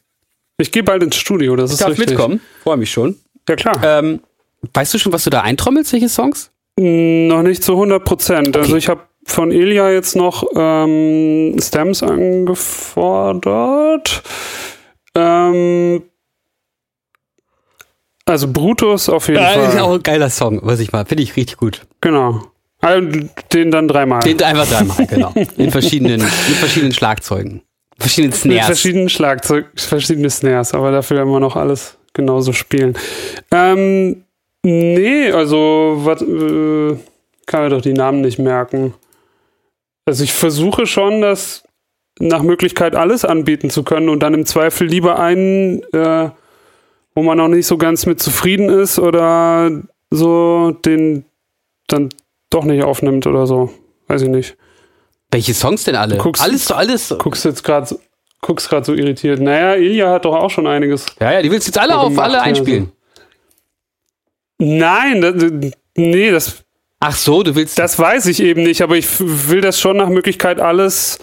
Ich 0.59 0.72
gehe 0.72 0.83
bald 0.83 1.03
ins 1.05 1.16
Studio, 1.16 1.55
das 1.57 1.70
Ich 1.70 1.74
ist 1.74 1.81
darf 1.83 1.91
richtig. 1.91 2.11
mitkommen. 2.11 2.41
Freue 2.62 2.77
mich 2.79 2.91
schon. 2.91 3.16
Ja, 3.49 3.55
klar. 3.57 3.77
Ähm, 3.83 4.20
weißt 4.75 4.95
du 4.95 4.99
schon, 4.99 5.12
was 5.12 5.25
du 5.25 5.31
da 5.31 5.41
eintrommelst, 5.43 5.93
welche 5.93 6.09
Songs? 6.09 6.51
Noch 6.79 7.43
nicht 7.43 7.62
zu 7.64 7.73
100 7.73 8.05
Prozent. 8.05 8.57
Also 8.57 8.77
ich 8.77 8.89
habe 8.89 9.01
von 9.25 9.51
Ilja 9.51 9.91
jetzt 9.91 10.14
noch 10.14 10.45
ähm, 10.55 11.57
Stems 11.61 12.03
angefordert. 12.97 14.23
Ähm, 15.14 16.03
Also 18.27 18.49
Brutus 18.53 19.09
auf 19.09 19.29
jeden 19.29 19.41
Ja, 19.41 19.49
Fall. 19.51 19.69
ist 19.71 19.79
auch 19.81 19.95
ein 19.95 20.03
geiler 20.03 20.31
Song, 20.31 20.61
weiß 20.64 20.81
ich 20.81 20.93
mal. 20.93 21.07
Finde 21.07 21.23
ich 21.23 21.35
richtig 21.37 21.57
gut. 21.57 21.87
Genau. 22.01 22.43
Also, 22.83 23.09
Den 23.53 23.71
dann 23.71 23.89
dreimal. 23.89 24.21
Den 24.21 24.43
einfach 24.43 24.69
dreimal, 24.69 25.07
genau. 25.07 25.33
In 25.57 25.71
verschiedenen, 25.71 26.21
mit 26.21 26.31
verschiedenen 26.59 26.93
Schlagzeugen. 26.93 27.62
Verschiedenen 27.99 28.33
Mit 28.33 28.41
Snares. 28.41 28.67
verschiedenen 28.67 29.09
Schlagzeug, 29.09 29.67
verschiedene 29.77 30.29
Snares, 30.29 30.75
aber 30.75 30.91
dafür 30.93 31.23
immer 31.23 31.41
noch 31.41 31.57
alles 31.57 31.97
genauso 32.12 32.53
spielen. 32.53 32.95
Ähm, 33.51 34.25
nee, 34.67 35.31
also 35.31 35.95
was, 35.99 36.23
äh, 36.23 36.97
kann 37.47 37.62
mir 37.62 37.69
doch 37.71 37.81
die 37.83 37.93
Namen 37.93 38.21
nicht 38.21 38.39
merken. 38.39 38.95
Also 40.07 40.25
ich 40.25 40.33
versuche 40.33 40.87
schon, 40.87 41.21
das 41.21 41.62
nach 42.19 42.43
Möglichkeit 42.43 42.95
alles 42.95 43.25
anbieten 43.25 43.71
zu 43.71 43.83
können 43.83 44.09
und 44.09 44.21
dann 44.23 44.35
im 44.35 44.47
Zweifel 44.47 44.87
lieber 44.87 45.19
einen, 45.19 45.83
äh, 45.93 46.31
wo 47.14 47.23
man 47.23 47.39
noch 47.39 47.49
nicht 47.49 47.67
so 47.67 47.77
ganz 47.77 48.07
mit 48.07 48.21
zufrieden 48.21 48.69
ist 48.69 48.99
oder 48.99 49.71
so, 50.11 50.71
den 50.85 51.25
dann 51.89 52.09
doch 52.51 52.64
nicht 52.64 52.83
aufnimmt 52.85 53.27
oder 53.27 53.47
so. 53.47 53.71
Weiß 54.09 54.23
ich 54.23 54.29
nicht. 54.29 54.57
Welche 55.31 55.55
Songs 55.55 55.85
denn 55.85 55.97
alle? 55.97 56.17
Guckst- 56.19 56.43
alles, 56.43 56.71
alles. 56.71 57.14
Guckst 57.19 57.45
jetzt 57.45 57.64
gerade 57.64 57.87
so, 57.87 57.99
guckst 58.41 58.69
gerade 58.69 58.87
so 58.87 58.95
irritiert. 58.95 59.41
Naja, 59.41 59.75
Ilja 59.75 60.12
hat 60.12 60.25
doch 60.25 60.35
auch 60.37 60.51
schon 60.51 60.67
einiges. 60.67 61.07
Ja, 61.21 61.33
ja, 61.33 61.43
die 61.43 61.51
willst 61.51 61.67
jetzt 61.67 61.79
alle 61.79 61.99
auf 61.99 62.19
alle 62.19 62.41
einspielen. 62.41 62.93
Nein, 64.59 65.20
das, 65.20 65.34
nee, 65.96 66.30
das, 66.30 66.64
Ach 67.00 67.16
so, 67.16 67.42
du 67.42 67.54
willst. 67.54 67.78
das 67.78 67.98
weiß 67.98 68.26
ich 68.26 68.42
eben 68.42 68.62
nicht, 68.62 68.82
aber 68.82 68.96
ich 68.96 69.07
will 69.20 69.61
das 69.61 69.80
schon 69.80 69.98
nach 69.98 70.09
Möglichkeit 70.09 70.61
alles, 70.61 71.18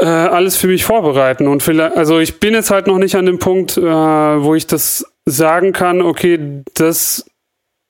äh, 0.00 0.06
alles 0.06 0.56
für 0.56 0.66
mich 0.66 0.84
vorbereiten. 0.84 1.46
Und 1.46 1.62
vielleicht, 1.62 1.96
also 1.96 2.18
ich 2.18 2.40
bin 2.40 2.54
jetzt 2.54 2.70
halt 2.70 2.86
noch 2.86 2.98
nicht 2.98 3.14
an 3.14 3.26
dem 3.26 3.38
Punkt, 3.38 3.76
äh, 3.76 3.82
wo 3.82 4.54
ich 4.54 4.66
das 4.66 5.06
sagen 5.24 5.72
kann, 5.72 6.02
okay, 6.02 6.62
das 6.74 7.24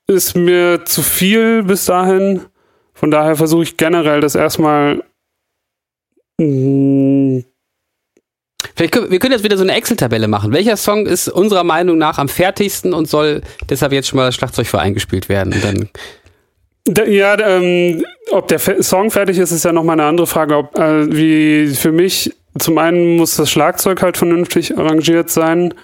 ist 0.06 0.36
mir 0.36 0.84
zu 0.84 1.02
viel 1.02 1.62
bis 1.62 1.86
dahin. 1.86 2.42
Von 2.92 3.10
daher 3.10 3.36
versuche 3.36 3.62
ich 3.62 3.76
generell 3.78 4.20
das 4.20 4.34
erstmal 4.34 5.02
mh, 6.38 7.44
Vielleicht 8.74 8.92
können, 8.92 9.10
wir 9.10 9.18
können 9.18 9.32
jetzt 9.32 9.44
wieder 9.44 9.56
so 9.56 9.62
eine 9.62 9.74
Excel-Tabelle 9.74 10.28
machen. 10.28 10.52
Welcher 10.52 10.76
Song 10.76 11.06
ist 11.06 11.28
unserer 11.28 11.64
Meinung 11.64 11.98
nach 11.98 12.18
am 12.18 12.28
fertigsten 12.28 12.94
und 12.94 13.08
soll 13.08 13.42
deshalb 13.68 13.92
jetzt 13.92 14.08
schon 14.08 14.16
mal 14.18 14.26
das 14.26 14.34
Schlagzeug 14.34 14.66
für 14.66 14.80
eingespielt 14.80 15.28
werden? 15.28 15.52
Und 15.52 15.64
dann, 15.64 15.88
Da, 16.84 17.04
ja, 17.04 17.38
ähm, 17.38 18.04
ob 18.32 18.48
der 18.48 18.58
Song 18.58 19.10
fertig 19.10 19.38
ist, 19.38 19.52
ist 19.52 19.64
ja 19.64 19.72
nochmal 19.72 20.00
eine 20.00 20.08
andere 20.08 20.26
Frage. 20.26 20.56
Ob, 20.56 20.76
äh, 20.78 21.14
wie 21.14 21.68
für 21.74 21.92
mich, 21.92 22.32
zum 22.58 22.78
einen 22.78 23.16
muss 23.16 23.36
das 23.36 23.50
Schlagzeug 23.50 24.02
halt 24.02 24.16
vernünftig 24.16 24.76
arrangiert 24.76 25.30
sein. 25.30 25.74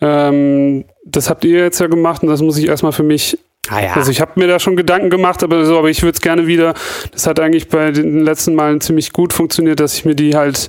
Ähm, 0.00 0.84
das 1.04 1.28
habt 1.28 1.44
ihr 1.44 1.58
jetzt 1.58 1.80
ja 1.80 1.86
gemacht 1.86 2.22
und 2.22 2.28
das 2.28 2.40
muss 2.40 2.56
ich 2.56 2.68
erstmal 2.68 2.92
für 2.92 3.02
mich. 3.02 3.38
ah 3.68 3.82
ja. 3.82 3.92
Also 3.94 4.10
ich 4.10 4.20
habe 4.20 4.32
mir 4.36 4.46
da 4.46 4.60
schon 4.60 4.76
Gedanken 4.76 5.10
gemacht, 5.10 5.42
aber 5.42 5.64
so, 5.64 5.78
aber 5.78 5.90
ich 5.90 6.02
würde 6.02 6.14
es 6.14 6.20
gerne 6.20 6.46
wieder. 6.46 6.74
Das 7.12 7.26
hat 7.26 7.40
eigentlich 7.40 7.68
bei 7.68 7.90
den 7.90 8.20
letzten 8.20 8.54
Malen 8.54 8.80
ziemlich 8.80 9.12
gut 9.12 9.32
funktioniert, 9.32 9.80
dass 9.80 9.94
ich 9.94 10.04
mir 10.04 10.14
die 10.14 10.36
halt 10.36 10.68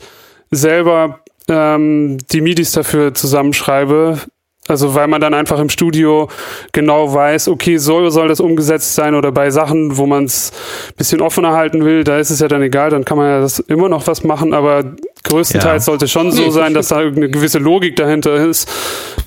selber 0.52 1.22
ähm, 1.50 2.18
die 2.32 2.42
MIDIs 2.42 2.72
dafür 2.72 3.14
zusammenschreibe. 3.14 4.20
Also 4.68 4.96
weil 4.96 5.08
man 5.08 5.22
dann 5.22 5.36
einfach 5.36 5.60
im 5.60 5.70
Studio 5.70 6.28
genau 6.72 7.14
weiß, 7.14 7.50
okay, 7.50 7.78
soll, 7.78 8.10
soll 8.10 8.28
das 8.30 8.40
umgesetzt 8.40 8.96
sein 8.96 9.14
oder 9.14 9.32
bei 9.32 9.52
Sachen, 9.52 9.98
wo 9.98 10.08
man 10.08 10.24
es 10.26 10.52
ein 10.90 10.96
bisschen 10.98 11.22
offener 11.22 11.52
halten 11.54 11.86
will, 11.86 12.04
da 12.04 12.18
ist 12.18 12.32
es 12.32 12.40
ja 12.40 12.48
dann 12.48 12.64
egal, 12.64 12.90
dann 12.90 13.06
kann 13.06 13.20
man 13.20 13.28
ja 13.30 13.42
das 13.42 13.60
immer 13.60 13.90
noch 13.90 14.08
was 14.08 14.24
machen, 14.24 14.56
aber 14.56 14.96
größtenteils 15.24 15.84
Ja. 15.84 15.92
sollte 15.92 16.08
schon 16.08 16.32
so 16.32 16.50
sein, 16.50 16.74
dass 16.74 16.88
da 16.88 17.00
irgendeine 17.00 17.30
gewisse 17.30 17.60
Logik 17.60 17.96
dahinter 17.96 18.38
ist. 18.38 18.68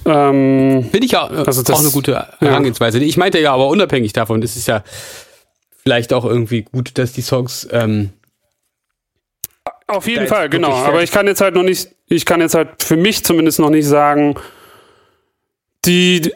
Ähm, 0.04 0.88
Finde 0.90 1.06
ich 1.06 1.12
ja 1.12 1.28
äh, 1.30 1.44
Also 1.46 1.62
das- 1.62 1.76
auch 1.76 1.80
eine 1.82 1.90
gute 1.92 2.26
Herangehensweise. 2.40 2.98
Ich 2.98 3.16
meinte 3.16 3.38
ja, 3.38 3.54
aber 3.54 3.68
unabhängig 3.68 4.12
davon, 4.14 4.42
es 4.42 4.56
ist 4.56 4.66
ja 4.66 4.82
vielleicht 5.84 6.12
auch 6.12 6.24
irgendwie 6.24 6.62
gut, 6.62 6.98
dass 6.98 7.12
die 7.12 7.22
Songs 7.22 7.68
ähm, 7.70 8.10
Auf 9.88 10.06
jeden 10.06 10.26
Fall, 10.26 10.48
genau. 10.48 10.70
fertig. 10.70 10.88
Aber 10.88 11.02
ich 11.02 11.10
kann 11.10 11.26
jetzt 11.26 11.40
halt 11.40 11.54
noch 11.54 11.62
nicht, 11.62 11.88
ich 12.06 12.24
kann 12.24 12.40
jetzt 12.40 12.54
halt 12.54 12.82
für 12.82 12.96
mich 12.96 13.24
zumindest 13.24 13.58
noch 13.58 13.70
nicht 13.70 13.86
sagen, 13.86 14.36
die 15.84 16.32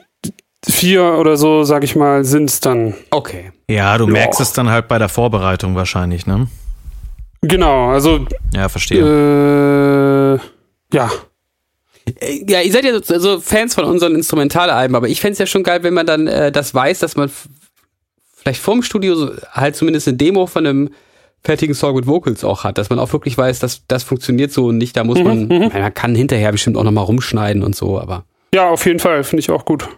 vier 0.69 1.03
oder 1.19 1.37
so, 1.37 1.65
sag 1.65 1.85
ich 1.85 1.95
mal, 1.97 2.25
sind's 2.25 2.61
dann. 2.61 2.95
okay. 3.11 3.53
Ja, 3.69 3.97
du 3.97 4.07
merkst 4.07 4.41
es 4.41 4.53
dann 4.53 4.69
halt 4.69 4.89
bei 4.89 4.99
der 4.99 5.09
Vorbereitung 5.09 5.75
wahrscheinlich, 5.77 6.27
ne? 6.27 6.49
Genau, 7.41 7.89
also 7.91 8.27
Ja, 8.55 8.69
verstehe. 8.69 9.01
äh, 10.35 10.39
ja. 10.95 11.11
Ja, 12.47 12.61
ihr 12.61 12.73
seid 12.73 12.85
ja 12.85 13.01
so, 13.19 13.41
Fans 13.41 13.75
von 13.75 13.85
unseren 13.85 14.15
Instrumentalalben, 14.15 14.95
aber 14.95 15.09
ich 15.09 15.21
fände 15.21 15.33
es 15.33 15.39
ja 15.39 15.47
schon 15.47 15.63
geil, 15.63 15.83
wenn 15.83 15.95
man 15.95 16.07
dann 16.07 16.27
äh, 16.27 16.53
das 16.53 16.75
weiß, 16.75 16.99
dass 16.99 17.17
man 17.17 17.31
vielleicht 18.37 18.61
vorm 18.61 18.83
Studio 18.83 19.15
so, 19.15 19.31
halt 19.53 19.77
zumindest 19.77 20.09
eine 20.09 20.17
Demo 20.17 20.47
von 20.47 20.67
einem 20.67 20.91
fertigen 21.45 21.75
Song 21.75 21.95
mit 21.97 22.07
Vocals 22.07 22.45
auch 22.45 22.65
hat, 22.65 22.79
dass 22.79 22.91
man 22.91 22.99
auch 22.99 23.13
wirklich 23.13 23.37
weiß, 23.37 23.59
dass 23.59 23.87
das 23.89 24.03
funktioniert 24.03 24.53
so 24.53 24.67
und 24.67 24.79
nicht, 24.79 24.97
da 24.97 25.05
muss 25.05 25.23
man, 25.23 25.49
man 25.49 25.95
kann 25.95 26.15
hinterher 26.15 26.53
bestimmt 26.53 26.77
auch 26.77 26.85
nochmal 26.85 27.05
rumschneiden 27.05 27.63
und 27.63 27.75
so, 27.75 27.99
aber 27.99 28.25
Ja, 28.55 28.69
auf 28.71 28.87
jeden 28.87 29.01
Fall, 29.01 29.25
finde 29.25 29.41
ich 29.41 29.51
auch 29.51 29.65
gut. 29.65 29.89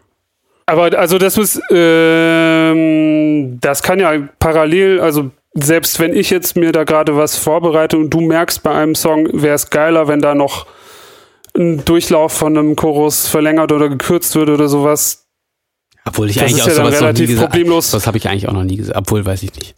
Aber 0.66 0.99
also 0.99 1.18
das 1.18 1.36
muss, 1.36 1.61
ähm, 1.70 3.59
das 3.61 3.82
kann 3.82 4.01
ja 4.01 4.12
parallel, 4.38 5.01
also 5.01 5.30
selbst 5.53 6.01
wenn 6.01 6.16
ich 6.16 6.30
jetzt 6.30 6.57
mir 6.57 6.72
da 6.72 6.84
gerade 6.84 7.16
was 7.16 7.36
vorbereite 7.36 7.99
und 7.99 8.11
du 8.11 8.20
merkst 8.20 8.62
bei 8.62 8.72
einem 8.72 8.95
Song, 8.95 9.28
wäre 9.32 9.55
es 9.55 9.70
geiler, 9.70 10.09
wenn 10.09 10.20
da 10.20 10.34
noch 10.34 10.66
ein 11.57 11.84
Durchlauf 11.84 12.32
von 12.32 12.57
einem 12.57 12.76
Chorus 12.76 13.28
verlängert 13.28 13.70
oder 13.70 13.88
gekürzt 13.88 14.34
wird 14.34 14.49
oder 14.49 14.68
sowas. 14.68 15.23
Obwohl 16.07 16.28
ich 16.28 16.36
Das 16.36 16.44
eigentlich 16.44 16.59
ist 16.59 16.62
auch 16.64 16.68
ja 16.68 16.74
sowas 16.74 16.92
noch 16.92 17.00
nie 17.00 17.05
relativ 17.07 17.28
gesagt 17.28 17.50
problemlos. 17.50 17.90
Das 17.90 18.07
habe 18.07 18.18
ich 18.18 18.28
eigentlich 18.28 18.48
auch 18.48 18.52
noch 18.52 18.64
nie 18.64 18.76
gesagt, 18.76 18.98
obwohl 18.98 19.24
weiß 19.24 19.42
ich 19.42 19.55
nicht. 19.55 19.74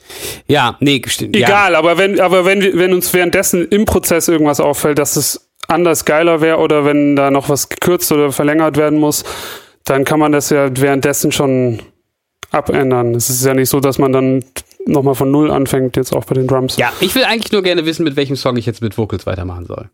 Ja, 0.48 0.76
nee, 0.80 1.00
stimmt. 1.06 1.36
Ja. 1.36 1.46
Egal, 1.46 1.76
aber 1.76 1.98
wenn, 1.98 2.20
aber 2.20 2.44
wenn, 2.44 2.78
wenn 2.78 2.92
uns 2.92 3.12
währenddessen 3.14 3.68
im 3.68 3.84
Prozess 3.84 4.28
irgendwas 4.28 4.60
auffällt, 4.60 4.98
dass 4.98 5.16
es 5.16 5.48
anders 5.68 6.04
geiler 6.04 6.40
wäre 6.40 6.58
oder 6.58 6.84
wenn 6.84 7.16
da 7.16 7.30
noch 7.30 7.48
was 7.48 7.68
gekürzt 7.68 8.10
oder 8.12 8.32
verlängert 8.32 8.76
werden 8.76 8.98
muss, 8.98 9.24
dann 9.84 10.04
kann 10.04 10.18
man 10.18 10.32
das 10.32 10.50
ja 10.50 10.68
währenddessen 10.76 11.32
schon 11.32 11.80
abändern. 12.50 13.14
Es 13.14 13.30
ist 13.30 13.44
ja 13.44 13.54
nicht 13.54 13.68
so, 13.68 13.80
dass 13.80 13.98
man 13.98 14.12
dann 14.12 14.44
nochmal 14.84 15.14
von 15.14 15.30
Null 15.30 15.50
anfängt, 15.50 15.96
jetzt 15.96 16.14
auch 16.14 16.24
bei 16.24 16.34
den 16.34 16.46
Drums. 16.46 16.76
Ja, 16.76 16.92
ich 17.00 17.14
will 17.14 17.24
eigentlich 17.24 17.52
nur 17.52 17.62
gerne 17.62 17.84
wissen, 17.86 18.04
mit 18.04 18.16
welchem 18.16 18.36
Song 18.36 18.56
ich 18.56 18.66
jetzt 18.66 18.82
mit 18.82 18.98
Vocals 18.98 19.26
weitermachen 19.26 19.66
soll. 19.66 19.90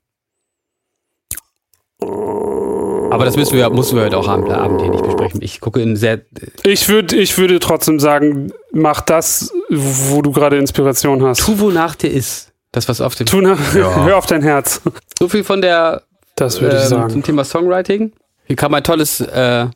Aber 3.12 3.26
das 3.26 3.36
müssen 3.36 3.56
wir, 3.58 3.68
müssen 3.70 3.96
wir 3.96 4.04
heute 4.04 4.16
auch 4.16 4.26
am 4.28 4.44
Abend 4.50 4.80
hier 4.80 4.90
nicht 4.90 5.04
besprechen. 5.04 5.42
Ich 5.42 5.60
gucke 5.60 5.82
in 5.82 5.96
sehr, 5.96 6.22
Ich 6.64 6.88
würde, 6.88 7.14
ich 7.16 7.36
würde 7.36 7.58
trotzdem 7.58 8.00
sagen, 8.00 8.52
mach 8.72 9.02
das, 9.02 9.52
wo 9.68 10.22
du 10.22 10.32
gerade 10.32 10.56
Inspiration 10.56 11.22
hast. 11.22 11.40
tu 11.40 11.58
wonach 11.58 11.94
dir 11.94 12.10
ist. 12.10 12.52
Das, 12.72 12.88
was 12.88 13.02
auf 13.02 13.14
dem, 13.14 13.26
Tu 13.26 13.42
nach, 13.42 13.58
hör 13.74 14.16
auf 14.16 14.24
dein 14.24 14.40
Herz. 14.42 14.80
so 15.18 15.28
viel 15.28 15.44
von 15.44 15.60
der, 15.60 16.02
Das 16.36 16.60
würde 16.62 16.76
ich 16.76 16.82
ähm, 16.84 16.88
sagen. 16.88 17.10
zum 17.10 17.22
Thema 17.22 17.44
Songwriting. 17.44 18.12
Hier 18.46 18.56
kam 18.56 18.72
ein 18.72 18.82
tolles, 18.82 19.20
äh, 19.20 19.66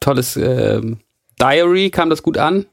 tolles, 0.00 0.36
ähm, 0.36 0.98
Diary, 1.40 1.88
kam 1.90 2.10
das 2.10 2.22
gut 2.22 2.36
an. 2.36 2.66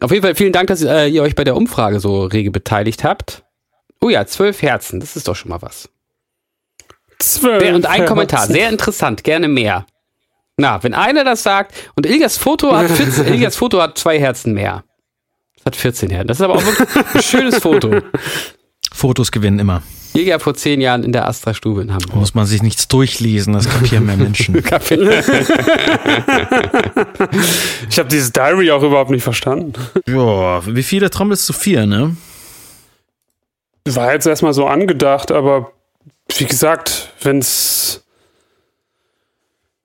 Auf 0.00 0.12
jeden 0.12 0.22
Fall 0.22 0.36
vielen 0.36 0.52
Dank, 0.52 0.68
dass 0.68 0.82
äh, 0.82 1.06
ihr 1.08 1.22
euch 1.22 1.34
bei 1.34 1.42
der 1.44 1.56
Umfrage 1.56 1.98
so 1.98 2.24
rege 2.24 2.52
beteiligt 2.52 3.02
habt. 3.02 3.42
Oh 4.00 4.10
ja, 4.10 4.26
zwölf 4.26 4.62
Herzen, 4.62 5.00
das 5.00 5.16
ist 5.16 5.26
doch 5.26 5.34
schon 5.34 5.48
mal 5.48 5.60
was. 5.60 5.88
Zwölf 7.18 7.74
Und 7.74 7.86
ein. 7.86 8.04
Kommentar, 8.06 8.46
sehr 8.46 8.68
interessant, 8.68 9.24
gerne 9.24 9.48
mehr. 9.48 9.86
Na, 10.56 10.82
wenn 10.82 10.94
einer 10.94 11.24
das 11.24 11.42
sagt, 11.42 11.74
und 11.96 12.06
Ilgas 12.06 12.36
Foto 12.36 12.74
hat 12.76 12.90
14, 12.90 13.26
Ilgas 13.26 13.56
Foto 13.56 13.80
hat 13.82 13.98
zwei 13.98 14.18
Herzen 14.20 14.52
mehr. 14.54 14.84
Das 15.56 15.66
hat 15.66 15.76
14 15.76 16.10
Herzen. 16.10 16.28
Das 16.28 16.38
ist 16.38 16.42
aber 16.42 16.54
auch 16.54 16.64
wirklich 16.64 16.88
ein 17.14 17.22
schönes 17.22 17.58
Foto. 17.58 17.90
Fotos 18.92 19.32
gewinnen 19.32 19.58
immer. 19.58 19.82
Ilga 20.12 20.38
vor 20.38 20.54
zehn 20.54 20.80
Jahren 20.80 21.02
in 21.02 21.10
der 21.10 21.26
Astra-Stube 21.26 21.82
in 21.82 21.92
Hamburg. 21.92 22.14
Muss 22.14 22.34
man 22.34 22.46
sich 22.46 22.62
nichts 22.62 22.86
durchlesen, 22.86 23.52
das 23.52 23.68
kapieren 23.68 24.06
mehr 24.06 24.16
Menschen. 24.18 24.54
Ich 27.90 27.98
habe 27.98 28.08
dieses 28.08 28.32
Diary 28.32 28.70
auch 28.70 28.82
überhaupt 28.82 29.10
nicht 29.10 29.22
verstanden. 29.24 29.72
ja, 30.06 30.64
wie 30.66 30.82
viele 30.82 31.10
trommelst 31.10 31.48
du? 31.48 31.52
Vier, 31.52 31.86
ne? 31.86 32.16
War 33.86 34.12
jetzt 34.12 34.26
erstmal 34.26 34.54
so 34.54 34.66
angedacht, 34.66 35.30
aber 35.30 35.72
wie 36.28 36.44
gesagt, 36.44 37.10
wenn's 37.22 38.02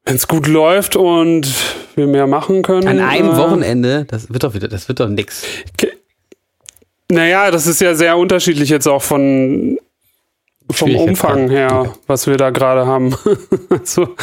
wenn's 0.06 0.28
gut 0.28 0.48
läuft 0.48 0.96
und 0.96 1.48
wir 1.96 2.08
mehr 2.08 2.26
machen 2.28 2.62
können. 2.64 2.88
An 2.88 3.00
einem 3.00 3.32
äh, 3.32 3.38
Wochenende, 3.38 4.06
das 4.06 4.32
wird 4.32 4.44
doch 4.44 4.54
wieder, 4.54 4.68
das 4.68 4.88
wird 4.88 5.00
doch 5.00 5.10
nix. 5.10 5.44
Naja, 7.12 7.52
das 7.52 7.68
ist 7.68 7.82
ja 7.82 7.94
sehr 7.96 8.18
unterschiedlich 8.18 8.70
jetzt 8.70 8.88
auch 8.88 9.02
von 9.02 9.78
vom. 10.72 10.96
Umfang 10.96 11.50
her, 11.50 11.72
Okay. 11.82 11.90
was 12.08 12.28
wir 12.28 12.38
da 12.38 12.52
gerade 12.52 12.86
haben. 12.86 13.16
also, 13.70 14.16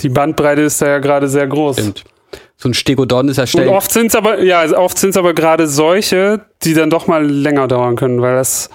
die 0.00 0.08
Bandbreite 0.08 0.62
ist 0.62 0.80
da 0.80 0.88
ja 0.88 0.98
gerade 0.98 1.28
sehr 1.28 1.46
groß. 1.46 1.76
Stimmt. 1.76 2.04
So 2.56 2.68
ein 2.68 2.74
Stegodon 2.74 3.28
ist 3.28 3.36
ja 3.38 3.42
Und 3.42 3.48
schnell. 3.48 3.68
oft 3.68 3.90
sind 3.92 4.06
es 4.06 4.14
aber, 4.14 4.42
ja, 4.42 4.64
oft 4.78 4.96
sind 4.96 5.10
es 5.10 5.16
aber 5.16 5.34
gerade 5.34 5.66
solche, 5.66 6.46
die 6.62 6.74
dann 6.74 6.90
doch 6.90 7.06
mal 7.08 7.26
länger 7.28 7.68
dauern 7.68 7.96
können, 7.96 8.22
weil 8.22 8.36
das 8.36 8.70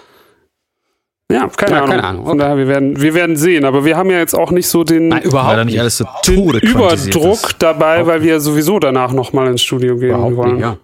Ja, 1.29 1.47
keine 1.49 1.71
Ja, 1.73 1.77
Ahnung. 1.79 1.89
keine 1.89 2.03
Ahnung. 2.05 2.23
Von 2.25 2.31
Okay. 2.33 2.39
daher, 2.39 2.57
wir 2.57 2.67
werden, 2.69 3.01
wir 3.01 3.13
werden 3.13 3.35
sehen. 3.35 3.65
Aber 3.65 3.83
wir 3.83 3.97
haben 3.97 4.09
ja 4.09 4.19
jetzt 4.19 4.33
auch 4.33 4.51
nicht 4.51 4.67
so 4.67 4.83
den, 4.85 5.09
Nein, 5.09 5.23
überhaupt 5.23 5.65
nicht 5.65 5.79
alles 5.79 5.97
so 5.97 6.05
den 6.25 6.35
Tode 6.45 6.59
Überdruck 6.59 7.33
ist. 7.49 7.55
dabei, 7.59 8.05
weil 8.07 8.23
wir 8.23 8.39
sowieso 8.39 8.79
danach 8.79 9.11
nochmal 9.11 9.47
ins 9.47 9.61
Studio 9.61 9.97
gehen 9.97 10.09
Überhaupt 10.11 10.35
wollen. 10.37 10.53
nicht, 10.55 10.61
ja. 10.61 10.77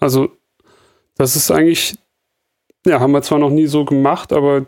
Also, 0.00 0.30
das 1.16 1.36
ist 1.36 1.50
eigentlich, 1.52 1.96
ja, 2.84 2.98
haben 2.98 3.12
wir 3.12 3.22
zwar 3.22 3.38
noch 3.38 3.50
nie 3.50 3.66
so 3.66 3.84
gemacht, 3.84 4.32
aber 4.32 4.66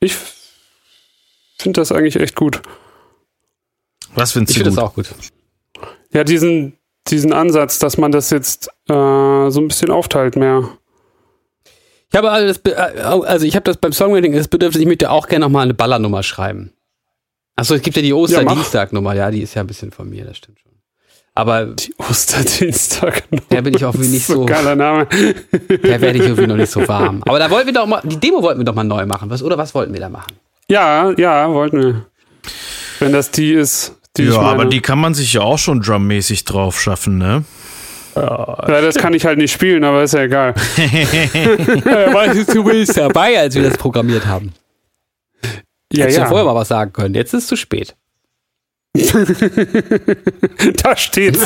ich 0.00 0.16
finde 1.58 1.80
das 1.80 1.92
eigentlich 1.92 2.16
echt 2.16 2.34
gut. 2.34 2.60
Was 4.16 4.32
findest 4.32 4.50
Ich 4.56 4.58
du 4.62 4.64
finde 4.64 4.76
das 4.80 4.84
auch 4.84 4.94
gut. 4.94 5.14
Ja, 6.12 6.24
diesen, 6.24 6.76
diesen 7.08 7.32
Ansatz, 7.32 7.78
dass 7.78 7.98
man 7.98 8.10
das 8.12 8.30
jetzt 8.30 8.68
äh, 8.88 8.92
so 9.50 9.60
ein 9.60 9.68
bisschen 9.68 9.90
aufteilt 9.90 10.34
mehr. 10.36 10.68
Ich 12.14 12.16
habe 12.16 12.30
also, 12.30 12.46
das, 12.46 12.58
Be- 12.60 12.76
äh, 12.76 13.00
also 13.00 13.44
ich 13.44 13.56
habe 13.56 13.64
das 13.64 13.76
beim 13.76 13.92
Songwriting 13.92 14.34
das 14.34 14.46
Bedürfnis, 14.46 14.80
ich 14.80 14.86
möchte 14.86 15.10
auch 15.10 15.26
gerne 15.26 15.46
nochmal 15.46 15.64
eine 15.64 15.74
Ballernummer 15.74 16.22
schreiben. 16.22 16.72
Achso, 17.56 17.74
es 17.74 17.82
gibt 17.82 17.96
ja 17.96 18.02
die 18.02 18.12
Osterdienstagnummer, 18.12 19.14
ja, 19.16 19.32
die 19.32 19.42
ist 19.42 19.54
ja 19.54 19.62
ein 19.62 19.66
bisschen 19.66 19.90
von 19.90 20.08
mir, 20.08 20.24
das 20.24 20.36
stimmt 20.36 20.60
schon. 20.60 20.70
Aber 21.34 21.66
Die 21.66 21.92
Osterdienstag. 21.98 23.24
Da 23.48 23.60
bin 23.62 23.74
ich 23.74 23.84
auch 23.84 23.94
irgendwie 23.94 24.12
nicht 24.12 24.26
so- 24.26 24.46
Geiler 24.46 24.76
Name. 24.76 25.08
da 25.50 26.00
werde 26.00 26.18
ich 26.18 26.22
irgendwie 26.22 26.46
noch 26.46 26.54
nicht 26.54 26.70
so 26.70 26.86
warm. 26.86 27.20
Aber 27.26 27.40
da 27.40 27.50
wollten 27.50 27.66
wir 27.66 27.74
doch 27.74 27.86
mal, 27.88 28.00
die 28.04 28.20
Demo 28.20 28.40
wollten 28.40 28.60
wir 28.60 28.64
doch 28.64 28.76
mal 28.76 28.84
neu 28.84 29.04
machen. 29.06 29.28
Was, 29.28 29.42
oder 29.42 29.58
was 29.58 29.74
wollten 29.74 29.92
wir 29.92 29.98
da 30.00 30.08
machen? 30.08 30.34
Ja, 30.70 31.10
ja, 31.18 31.50
wollten 31.52 31.82
wir. 31.82 32.06
Wenn 33.00 33.10
das 33.12 33.32
die 33.32 33.54
ist, 33.54 33.96
die 34.16 34.22
ich 34.22 34.30
ja, 34.30 34.36
meine. 34.36 34.50
aber 34.50 34.64
die 34.66 34.80
kann 34.80 35.00
man 35.00 35.14
sich 35.14 35.32
ja 35.32 35.40
auch 35.40 35.58
schon 35.58 35.80
drummäßig 35.80 36.44
drauf 36.44 36.80
schaffen, 36.80 37.18
ne? 37.18 37.42
Ja, 38.14 38.80
das 38.80 38.96
kann 38.96 39.14
ich 39.14 39.24
halt 39.24 39.38
nicht 39.38 39.52
spielen, 39.52 39.84
aber 39.84 40.02
ist 40.02 40.14
ja 40.14 40.22
egal. 40.22 40.54
Weißt 40.54 42.48
du, 42.48 42.54
du 42.54 42.64
bist 42.64 42.96
dabei, 42.96 43.38
als 43.38 43.54
wir 43.54 43.62
das 43.62 43.76
programmiert 43.76 44.26
haben. 44.26 44.52
Ja, 45.92 46.04
Hättest 46.04 46.18
du 46.18 46.22
ja. 46.22 46.28
vorher 46.28 46.44
mal 46.44 46.54
was 46.54 46.68
sagen 46.68 46.92
können. 46.92 47.14
Jetzt 47.14 47.34
ist 47.34 47.42
es 47.44 47.48
zu 47.48 47.56
spät. 47.56 47.96
da 50.82 50.96
steht's. 50.96 51.44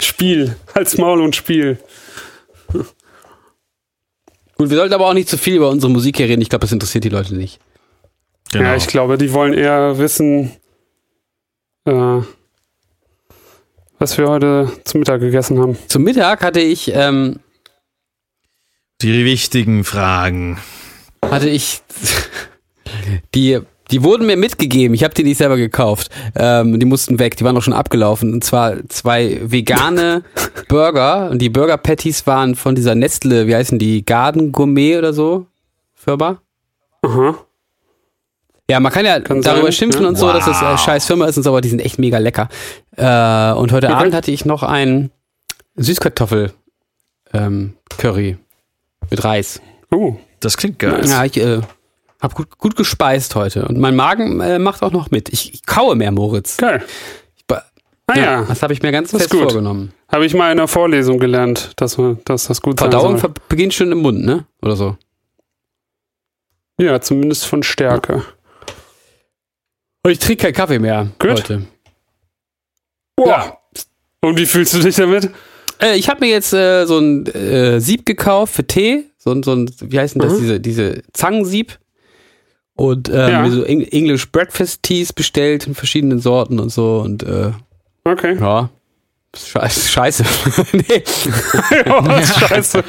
Spiel. 0.00 0.56
Als 0.74 0.98
Maul 0.98 1.20
und 1.20 1.34
Spiel. 1.34 1.78
Gut, 2.72 4.70
wir 4.70 4.76
sollten 4.76 4.94
aber 4.94 5.08
auch 5.08 5.14
nicht 5.14 5.28
zu 5.28 5.38
viel 5.38 5.56
über 5.56 5.68
unsere 5.68 5.90
Musik 5.90 6.16
hier 6.18 6.28
reden. 6.28 6.42
Ich 6.42 6.48
glaube, 6.48 6.62
das 6.62 6.72
interessiert 6.72 7.04
die 7.04 7.10
Leute 7.10 7.34
nicht. 7.34 7.60
Genau. 8.52 8.64
Ja, 8.64 8.76
ich 8.76 8.86
glaube, 8.86 9.18
die 9.18 9.32
wollen 9.32 9.52
eher 9.52 9.98
wissen, 9.98 10.52
äh, 11.86 12.20
was 13.98 14.16
wir 14.18 14.28
heute 14.28 14.70
zum 14.84 15.00
Mittag 15.00 15.20
gegessen 15.20 15.58
haben. 15.58 15.76
Zum 15.88 16.02
Mittag 16.02 16.42
hatte 16.42 16.60
ich, 16.60 16.92
ähm, 16.94 17.40
Die 19.02 19.24
wichtigen 19.24 19.84
Fragen. 19.84 20.58
hatte 21.22 21.48
ich 21.48 21.82
die 23.34 23.60
die 23.92 24.02
wurden 24.02 24.26
mir 24.26 24.36
mitgegeben. 24.36 24.94
Ich 24.94 25.04
habe 25.04 25.14
die 25.14 25.22
nicht 25.22 25.38
selber 25.38 25.56
gekauft. 25.56 26.10
Ähm, 26.34 26.80
die 26.80 26.86
mussten 26.86 27.20
weg. 27.20 27.36
Die 27.36 27.44
waren 27.44 27.54
doch 27.54 27.62
schon 27.62 27.72
abgelaufen. 27.72 28.32
Und 28.32 28.42
zwar 28.42 28.78
zwei 28.88 29.38
vegane 29.44 30.24
Burger. 30.68 31.30
Und 31.30 31.40
die 31.40 31.50
Burger 31.50 31.76
Patties 31.76 32.26
waren 32.26 32.56
von 32.56 32.74
dieser 32.74 32.96
Nestle, 32.96 33.46
wie 33.46 33.54
heißen 33.54 33.78
die? 33.78 34.04
Garden 34.04 34.50
Gourmet 34.50 34.96
oder 34.98 35.12
so? 35.12 35.46
Firma? 35.94 36.42
Aha. 37.02 37.45
Ja, 38.68 38.80
man 38.80 38.90
kann 38.92 39.04
ja 39.06 39.20
Kann 39.20 39.42
darüber 39.42 39.64
sein, 39.66 39.72
schimpfen 39.72 40.02
ja. 40.02 40.08
und 40.08 40.16
so, 40.16 40.32
dass 40.32 40.44
das 40.44 40.60
äh, 40.60 40.76
scheiß 40.76 41.06
Firma 41.06 41.26
ist 41.26 41.36
und 41.36 41.44
so, 41.44 41.50
aber 41.50 41.60
die 41.60 41.68
sind 41.68 41.80
echt 41.80 41.98
mega 42.00 42.18
lecker. 42.18 42.48
Äh, 42.96 43.52
und 43.52 43.70
heute 43.72 43.86
Okay. 43.86 43.96
Abend 43.96 44.14
hatte 44.14 44.30
ich 44.32 44.44
noch 44.44 44.62
ein 44.64 45.10
Süßkartoffel 45.76 46.52
ähm, 47.32 47.74
Curry 47.98 48.38
mit 49.10 49.22
Reis. 49.22 49.60
Oh, 49.92 50.16
Das 50.40 50.56
klingt 50.56 50.78
geil. 50.80 51.00
Ja, 51.06 51.24
ich 51.24 51.36
äh, 51.36 51.60
habe 52.20 52.34
gut, 52.34 52.58
gut 52.58 52.74
gespeist 52.76 53.36
heute 53.36 53.66
und 53.68 53.78
mein 53.78 53.94
Magen 53.94 54.40
äh, 54.40 54.58
macht 54.58 54.82
auch 54.82 54.90
noch 54.90 55.10
mit. 55.12 55.28
Ich, 55.28 55.54
ich 55.54 55.64
kaue 55.64 55.94
mehr, 55.94 56.10
Moritz. 56.10 56.56
geil. 56.56 56.82
Ba- 57.46 57.62
Ah 58.08 58.18
ja, 58.18 58.42
das 58.42 58.62
habe 58.62 58.72
ich 58.72 58.82
mir 58.82 58.90
ganz 58.90 59.12
Das 59.12 59.22
fest 59.22 59.34
vorgenommen. 59.34 59.92
habe 60.10 60.26
ich 60.26 60.34
mal 60.34 60.50
in 60.50 60.56
der 60.56 60.66
Vorlesung 60.68 61.18
gelernt, 61.20 61.70
dass, 61.76 61.98
man, 61.98 62.18
dass 62.24 62.46
das 62.48 62.60
gut 62.62 62.78
Verdauung 62.78 63.12
sein 63.12 63.20
soll. 63.20 63.30
ver 63.32 63.42
beginnt 63.48 63.74
schon 63.74 63.92
im 63.92 63.98
Mund, 63.98 64.24
ne? 64.24 64.44
Oder 64.62 64.74
so. 64.76 64.96
Ja, 66.80 67.00
zumindest 67.00 67.46
von 67.46 67.62
Stärke. 67.62 68.22
Und 70.06 70.12
ich 70.12 70.20
trinke 70.20 70.44
keinen 70.44 70.52
Kaffee 70.52 70.78
mehr 70.78 71.08
Gut. 71.18 71.30
heute. 71.30 71.62
Boah. 73.16 73.58
Und 74.20 74.38
wie 74.38 74.46
fühlst 74.46 74.72
du 74.74 74.78
dich 74.78 74.94
damit? 74.94 75.30
Äh, 75.82 75.96
ich 75.96 76.08
habe 76.08 76.20
mir 76.20 76.30
jetzt 76.30 76.52
äh, 76.52 76.84
so 76.86 76.98
ein 77.00 77.26
äh, 77.26 77.80
Sieb 77.80 78.06
gekauft 78.06 78.54
für 78.54 78.64
Tee. 78.64 79.06
So, 79.18 79.32
ein- 79.32 79.42
so 79.42 79.52
ein, 79.52 79.68
wie 79.80 79.98
heißen 79.98 80.20
das, 80.20 80.34
Mhm. 80.34 80.38
diese, 80.38 80.60
diese 80.60 81.02
Zangensieb. 81.12 81.80
Und 82.76 83.08
ähm, 83.08 83.14
Ja. 83.16 83.42
mir 83.42 83.50
so 83.50 83.64
Eng 83.64 83.82
English 83.82 84.30
Breakfast 84.30 84.84
Teas 84.84 85.12
bestellt 85.12 85.66
in 85.66 85.74
verschiedenen 85.74 86.20
Sorten 86.20 86.60
und 86.60 86.68
so. 86.68 87.00
Und 87.00 87.24
äh, 87.24 87.50
Okay. 88.04 88.36
ja, 88.38 88.70
scheiße. 89.36 89.80
scheiße. 89.90 90.24
nee, 90.72 91.02
oh, 91.90 92.22
scheiße. 92.22 92.84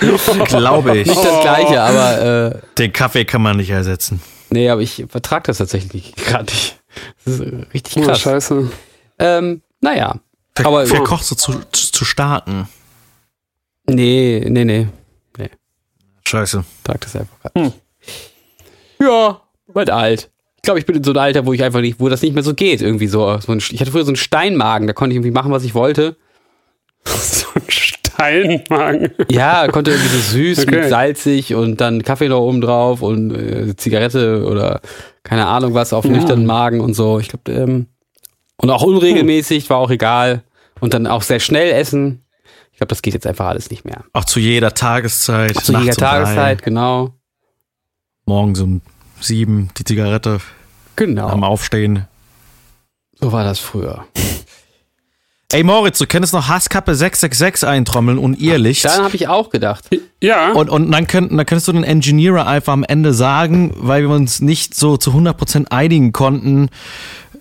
Glaube 0.45 0.99
ich. 0.99 1.07
nicht 1.07 1.17
das 1.17 1.41
gleiche, 1.41 1.81
aber 1.81 2.51
äh, 2.53 2.59
Den 2.77 2.93
Kaffee 2.93 3.25
kann 3.25 3.41
man 3.41 3.57
nicht 3.57 3.71
ersetzen. 3.71 4.21
nee, 4.51 4.69
aber 4.69 4.81
ich 4.81 5.03
vertrag 5.09 5.45
das 5.45 5.57
tatsächlich 5.57 6.13
gerade 6.15 6.45
nicht. 6.53 6.76
Das 7.25 7.39
ist 7.39 7.73
richtig 7.73 7.97
Oh, 7.97 8.01
krass. 8.01 8.19
scheiße. 8.21 8.71
ähm, 9.19 9.61
naja. 9.81 10.19
Ver 10.55 10.65
Aber- 10.65 10.85
verkochst 10.85 11.31
du 11.31 11.35
zu, 11.35 11.51
zu, 11.71 11.91
zu 11.91 12.05
starken. 12.05 12.67
Nee, 13.89 14.45
nee, 14.49 14.65
nee. 14.65 14.87
Scheiße. 16.27 16.65
Trag 16.83 16.99
das 17.01 17.15
einfach 17.15 17.39
gerade. 17.41 17.59
nicht. 17.67 17.77
Ja, 18.99 19.41
bald 19.67 19.89
alt. 19.89 20.29
Ich 20.57 20.61
glaube, 20.63 20.79
ich 20.79 20.85
bin 20.85 20.97
in 20.97 21.03
so 21.03 21.11
einem 21.11 21.19
Alter, 21.19 21.45
wo 21.45 21.53
ich 21.53 21.63
einfach 21.63 21.79
nicht, 21.79 22.01
wo 22.01 22.09
das 22.09 22.21
nicht 22.21 22.33
mehr 22.33 22.43
so 22.43 22.53
geht, 22.53 22.81
irgendwie 22.81 23.07
so. 23.07 23.37
so 23.39 23.51
ein, 23.53 23.59
ich 23.59 23.79
hatte 23.79 23.91
früher 23.91 24.03
so 24.03 24.09
einen 24.09 24.17
Steinmagen, 24.17 24.87
da 24.87 24.93
konnte 24.93 25.13
ich 25.13 25.15
irgendwie 25.17 25.31
machen, 25.31 25.51
was 25.53 25.63
ich 25.63 25.73
wollte. 25.73 26.17
So 27.05 27.45
ein 27.55 27.61
Steinmagen. 28.17 29.11
Ja, 29.29 29.67
konnte 29.67 29.91
irgendwie 29.91 30.09
so 30.09 30.19
süß 30.19 30.59
Okay. 30.63 30.75
mit 30.81 30.89
salzig 30.89 31.53
und 31.53 31.79
dann 31.81 32.03
Kaffee 32.03 32.27
noch 32.29 32.41
oben 32.41 32.61
drauf 32.61 33.01
und 33.01 33.31
äh, 33.35 33.75
Zigarette 33.75 34.43
oder 34.45 34.81
keine 35.23 35.45
Ahnung 35.47 35.73
was 35.73 35.93
auf 35.93 36.05
nüchternen 36.05 36.45
Magen 36.45 36.79
und 36.81 36.93
so. 36.95 37.19
Ich 37.19 37.29
glaube, 37.29 37.51
ähm, 37.51 37.87
und 38.57 38.69
auch 38.71 38.81
unregelmäßig, 38.83 39.69
war 39.69 39.77
auch 39.77 39.91
egal. 39.91 40.43
Und 40.79 40.93
dann 40.95 41.05
auch 41.07 41.21
sehr 41.21 41.39
schnell 41.39 41.71
essen. 41.71 42.23
Ich 42.71 42.77
glaube, 42.77 42.89
das 42.89 43.01
geht 43.01 43.13
jetzt 43.13 43.27
einfach 43.27 43.47
alles 43.47 43.69
nicht 43.69 43.85
mehr. 43.85 44.03
Auch 44.13 44.25
zu 44.25 44.39
jeder 44.39 44.73
Tageszeit. 44.73 45.55
Zu 45.63 45.71
nachts 45.71 45.85
jeder 45.85 45.97
um 45.97 46.01
drei, 46.01 46.23
Tageszeit, 46.23 46.63
genau. 46.63 47.13
Morgens 48.25 48.59
um 48.61 48.81
sieben 49.19 49.69
die 49.77 49.83
Zigarette 49.83 50.31
am 50.33 50.39
Genau. 50.95 51.29
Aufstehen. 51.45 52.07
So 53.19 53.31
war 53.31 53.43
das 53.43 53.59
früher. 53.59 54.05
Ey 55.53 55.63
Moritz, 55.63 55.97
du 55.97 56.05
könntest 56.05 56.33
noch 56.33 56.49
Hasskappe 56.49 56.93
666 56.93 57.67
eintrommeln 57.67 58.17
und 58.17 58.37
Irrlicht. 58.37 58.83
Daran 58.83 59.05
habe 59.05 59.15
ich 59.15 59.29
auch 59.29 59.49
gedacht. 59.49 59.85
Ja. 60.21 60.51
Und, 60.51 60.69
und 60.69 60.91
dann, 60.91 61.07
könnt, 61.07 61.31
dann 61.31 61.45
könntest 61.45 61.69
du 61.69 61.71
den 61.71 61.85
Engineer 61.85 62.45
einfach 62.45 62.73
am 62.73 62.83
Ende 62.83 63.13
sagen, 63.13 63.73
weil 63.77 64.01
wir 64.01 64.09
uns 64.13 64.41
nicht 64.41 64.75
so 64.75 64.97
zu 64.97 65.11
100% 65.11 65.67
einigen 65.69 66.11
konnten, 66.11 66.69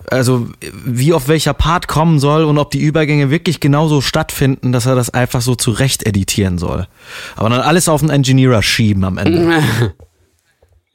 also 0.09 0.47
wie 0.85 1.11
auf 1.11 1.27
welcher 1.27 1.53
Part 1.53 1.89
kommen 1.89 2.19
soll 2.19 2.45
und 2.45 2.57
ob 2.57 2.71
die 2.71 2.79
Übergänge 2.79 3.29
wirklich 3.29 3.59
genauso 3.59 3.99
stattfinden, 3.99 4.71
dass 4.71 4.85
er 4.85 4.95
das 4.95 5.09
einfach 5.09 5.41
so 5.41 5.55
zurecht 5.55 6.05
editieren 6.05 6.57
soll. 6.57 6.87
Aber 7.35 7.49
dann 7.49 7.59
alles 7.59 7.89
auf 7.89 7.99
den 7.99 8.09
Engineer 8.09 8.61
schieben 8.61 9.03
am 9.03 9.17
Ende. 9.17 9.61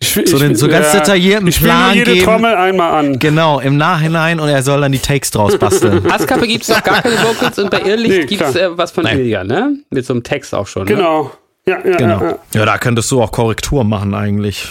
Ich, 0.02 0.12
So 0.28 0.38
den- 0.38 0.56
so 0.56 0.66
ganz 0.66 0.90
detaillierten 0.90 1.46
Ich 1.46 1.60
Plan 1.62 1.94
jede 1.94 2.12
geben. 2.12 2.24
Trommel 2.24 2.54
einmal 2.56 2.92
an. 2.92 3.18
Genau, 3.20 3.60
im 3.60 3.76
Nachhinein 3.76 4.40
und 4.40 4.48
er 4.48 4.62
soll 4.62 4.80
dann 4.80 4.90
die 4.92 4.98
Takes 4.98 5.30
draus 5.30 5.56
basteln. 5.56 6.04
Askappe 6.10 6.46
gibt 6.48 6.64
es 6.64 6.68
noch 6.70 6.82
gar 6.82 7.00
keine 7.02 7.14
Vocals 7.22 7.58
und 7.60 7.70
bei 7.70 7.80
Irrlicht 7.82 8.10
Nee, 8.18 8.26
gibt 8.26 8.42
es 8.42 8.56
äh, 8.56 8.76
was 8.76 8.90
von 8.90 9.04
Nein. 9.04 9.18
Ilja, 9.20 9.44
ne? 9.44 9.76
Mit 9.90 10.04
so 10.04 10.12
einem 10.12 10.24
Text 10.24 10.54
auch 10.54 10.66
schon. 10.66 10.86
Ne? 10.86 10.94
Genau. 10.96 11.30
Ja, 11.66 11.78
ja, 11.86 11.96
Genau. 11.96 12.20
ja, 12.20 12.30
ja. 12.30 12.38
Ja, 12.54 12.66
da 12.66 12.78
könntest 12.78 13.08
du 13.12 13.22
auch 13.22 13.30
Korrektur 13.30 13.84
machen 13.84 14.14
eigentlich. 14.14 14.66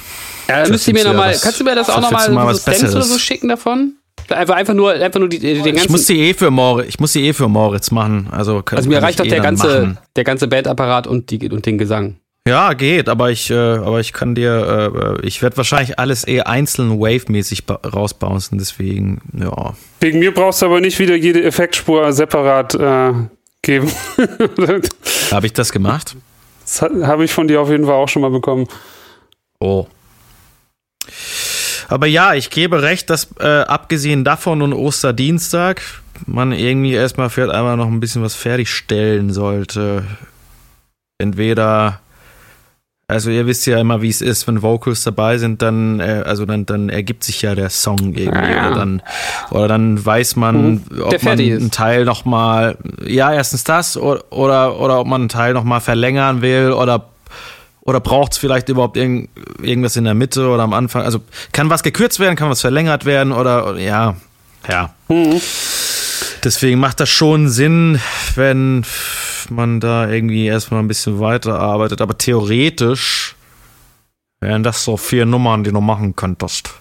Ja, 0.50 0.64
dann 0.64 0.72
müsst 0.72 0.86
ihr 0.90 0.94
mir 0.94 1.04
ja 1.04 1.08
nochmal, 1.14 1.32
was- 1.34 1.42
kannst 1.42 1.60
du 1.62 1.64
mir 1.64 1.76
das 1.76 1.90
auch 1.90 2.02
nochmal 2.02 2.30
mal 2.32 2.54
so 2.54 2.60
Stems 2.60 2.94
oder 2.94 3.04
so 3.04 3.18
schicken 3.18 3.48
davon? 3.48 3.94
Einfach, 4.30 4.56
einfach 4.56 4.74
nur, 4.74 4.92
einfach 4.92 5.20
nur 5.20 5.30
die, 5.30 5.40
den 5.40 5.64
ganzen. 5.64 5.78
Ich 5.78 5.90
muss 5.90 6.06
die 6.06 6.20
eh 6.20 6.34
für 6.34 6.52
Moritz, 6.52 6.90
ich 6.90 7.00
muss 7.00 7.14
die 7.14 7.26
eh 7.28 7.34
für 7.34 7.48
Moritz 7.48 7.92
machen. 7.92 8.28
Also, 8.32 8.62
kann, 8.62 8.78
also 8.78 8.90
mir 8.90 9.02
reicht 9.02 9.12
ich 9.12 9.16
doch 9.18 9.26
eh 9.26 9.30
der 9.30 9.40
ganze, 9.42 9.68
machen. 9.68 9.98
der 10.16 10.24
ganze 10.24 10.48
Bandapparat 10.48 11.08
und 11.08 11.32
die 11.32 11.50
und 11.50 11.66
den 11.66 11.78
Gesang. 11.78 12.18
Ja, 12.48 12.74
geht, 12.74 13.08
aber 13.08 13.30
ich, 13.30 13.52
äh, 13.52 13.56
aber 13.56 14.00
ich 14.00 14.14
kann 14.14 14.34
dir, 14.34 15.20
äh, 15.22 15.28
ich 15.28 15.44
werde 15.44 15.58
wahrscheinlich 15.58 16.00
alles 16.00 16.28
eh 16.28 16.42
einzeln 16.42 17.00
wave-mäßig 17.00 17.64
rausbouncen, 17.70 18.58
deswegen, 18.58 19.22
ja. 19.34 19.76
Wegen 20.00 20.20
mir 20.20 20.34
brauchst 20.34 20.62
du 20.64 20.66
aber 20.66 20.82
nicht 20.82 20.98
wieder 20.98 21.16
jede 21.16 21.44
Effektspur 21.44 22.12
separat 22.14 22.74
äh, 22.74 23.14
geben. 23.62 23.92
Habe 25.32 25.46
ich 25.46 25.54
das 25.54 25.72
gemacht? 25.72 26.16
das 26.72 26.82
habe 26.82 27.26
ich 27.26 27.34
von 27.34 27.48
dir 27.48 27.60
auf 27.62 27.70
jeden 27.70 27.86
Fall 27.86 27.96
auch 27.96 28.08
schon 28.08 28.22
mal 28.22 28.32
bekommen. 28.32 28.68
Oh. 29.60 29.88
Aber 31.90 32.08
ja, 32.08 32.34
ich 32.34 32.50
gebe 32.50 32.82
recht, 32.82 33.10
dass 33.10 33.30
äh, 33.40 33.46
abgesehen 33.46 34.24
davon 34.24 34.62
und 34.62 34.74
Osterdienstag 34.74 35.82
man 36.26 36.54
irgendwie 36.54 36.94
erstmal 36.94 37.30
vielleicht 37.30 37.54
einmal 37.54 37.76
noch 37.78 37.88
ein 37.88 38.00
bisschen 38.00 38.24
was 38.24 38.36
fertigstellen 38.36 39.34
sollte. 39.34 40.06
Entweder 41.18 42.00
Also 43.12 43.30
ihr 43.30 43.46
wisst 43.46 43.66
ja 43.68 43.80
immer, 43.80 44.02
wie 44.02 44.10
es 44.10 44.22
ist, 44.22 44.48
wenn 44.48 44.62
Vocals 44.62 45.04
dabei 45.04 45.38
sind, 45.38 45.62
dann 45.62 46.00
äh, 46.00 46.24
also 46.26 46.46
dann 46.46 46.66
dann 46.66 46.90
ergibt 46.90 47.24
sich 47.24 47.42
ja 47.42 47.54
der 47.56 47.70
Song 47.70 48.14
irgendwie 48.16 48.52
Ja. 48.52 48.68
oder 48.70 48.76
dann 48.76 49.02
oder 49.52 49.68
dann 49.68 50.04
weiß 50.04 50.36
man, 50.38 50.72
Mhm. 50.72 50.82
Der 50.96 51.06
ob 51.08 51.24
man 51.24 51.40
ist. 51.40 51.60
einen 51.62 51.72
Teil 51.72 52.06
noch 52.06 52.26
mal 52.26 52.78
ja 53.06 53.32
erstens 53.34 53.64
das 53.64 53.98
oder 53.98 54.24
oder, 54.32 54.80
oder 54.80 55.00
ob 55.00 55.08
man 55.08 55.22
einen 55.22 55.30
Teil 55.30 55.54
noch 55.54 55.64
mal 55.64 55.80
verlängern 55.82 56.42
will 56.42 56.72
oder 56.72 57.06
oder 57.84 58.00
braucht 58.00 58.34
es 58.34 58.38
vielleicht 58.38 58.70
überhaupt 58.70 58.96
irgend, 58.96 59.30
irgendwas 59.62 59.96
in 59.96 60.04
der 60.04 60.14
Mitte 60.14 60.48
oder 60.48 60.62
am 60.64 60.72
Anfang? 60.74 61.02
Also 61.04 61.20
kann 61.52 61.70
was 61.72 61.82
gekürzt 61.82 62.20
werden, 62.20 62.36
kann 62.36 62.50
was 62.50 62.62
verlängert 62.62 63.06
werden 63.06 63.34
oder, 63.34 63.68
oder 63.68 63.80
ja, 63.80 64.16
ja. 64.70 64.92
Deswegen 66.44 66.80
macht 66.80 67.00
das 67.00 67.10
schon 67.10 67.50
Sinn, 67.50 68.00
wenn 68.36 68.84
man 69.50 69.80
da 69.80 70.10
irgendwie 70.10 70.46
erstmal 70.48 70.82
ein 70.82 70.88
bisschen 70.88 71.20
weiterarbeitet. 71.20 72.02
Aber 72.02 72.18
theoretisch 72.18 73.36
wären 74.40 74.64
das 74.64 74.84
so 74.84 74.98
vier 74.98 75.26
Nummern, 75.26 75.64
die 75.64 75.72
du 75.72 75.82
machen 75.82 76.16
könntest. 76.16 76.72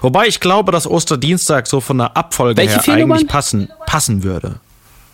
Wobei 0.00 0.26
ich 0.28 0.38
glaube, 0.38 0.70
dass 0.70 0.86
Osterdienstag 0.86 1.66
so 1.66 1.80
von 1.80 1.98
der 1.98 2.16
Abfolge 2.16 2.56
Welche 2.56 2.80
her 2.80 2.94
eigentlich 2.94 3.00
Nummern? 3.00 3.26
passen, 3.26 3.68
passen 3.86 4.22
würde. 4.22 4.60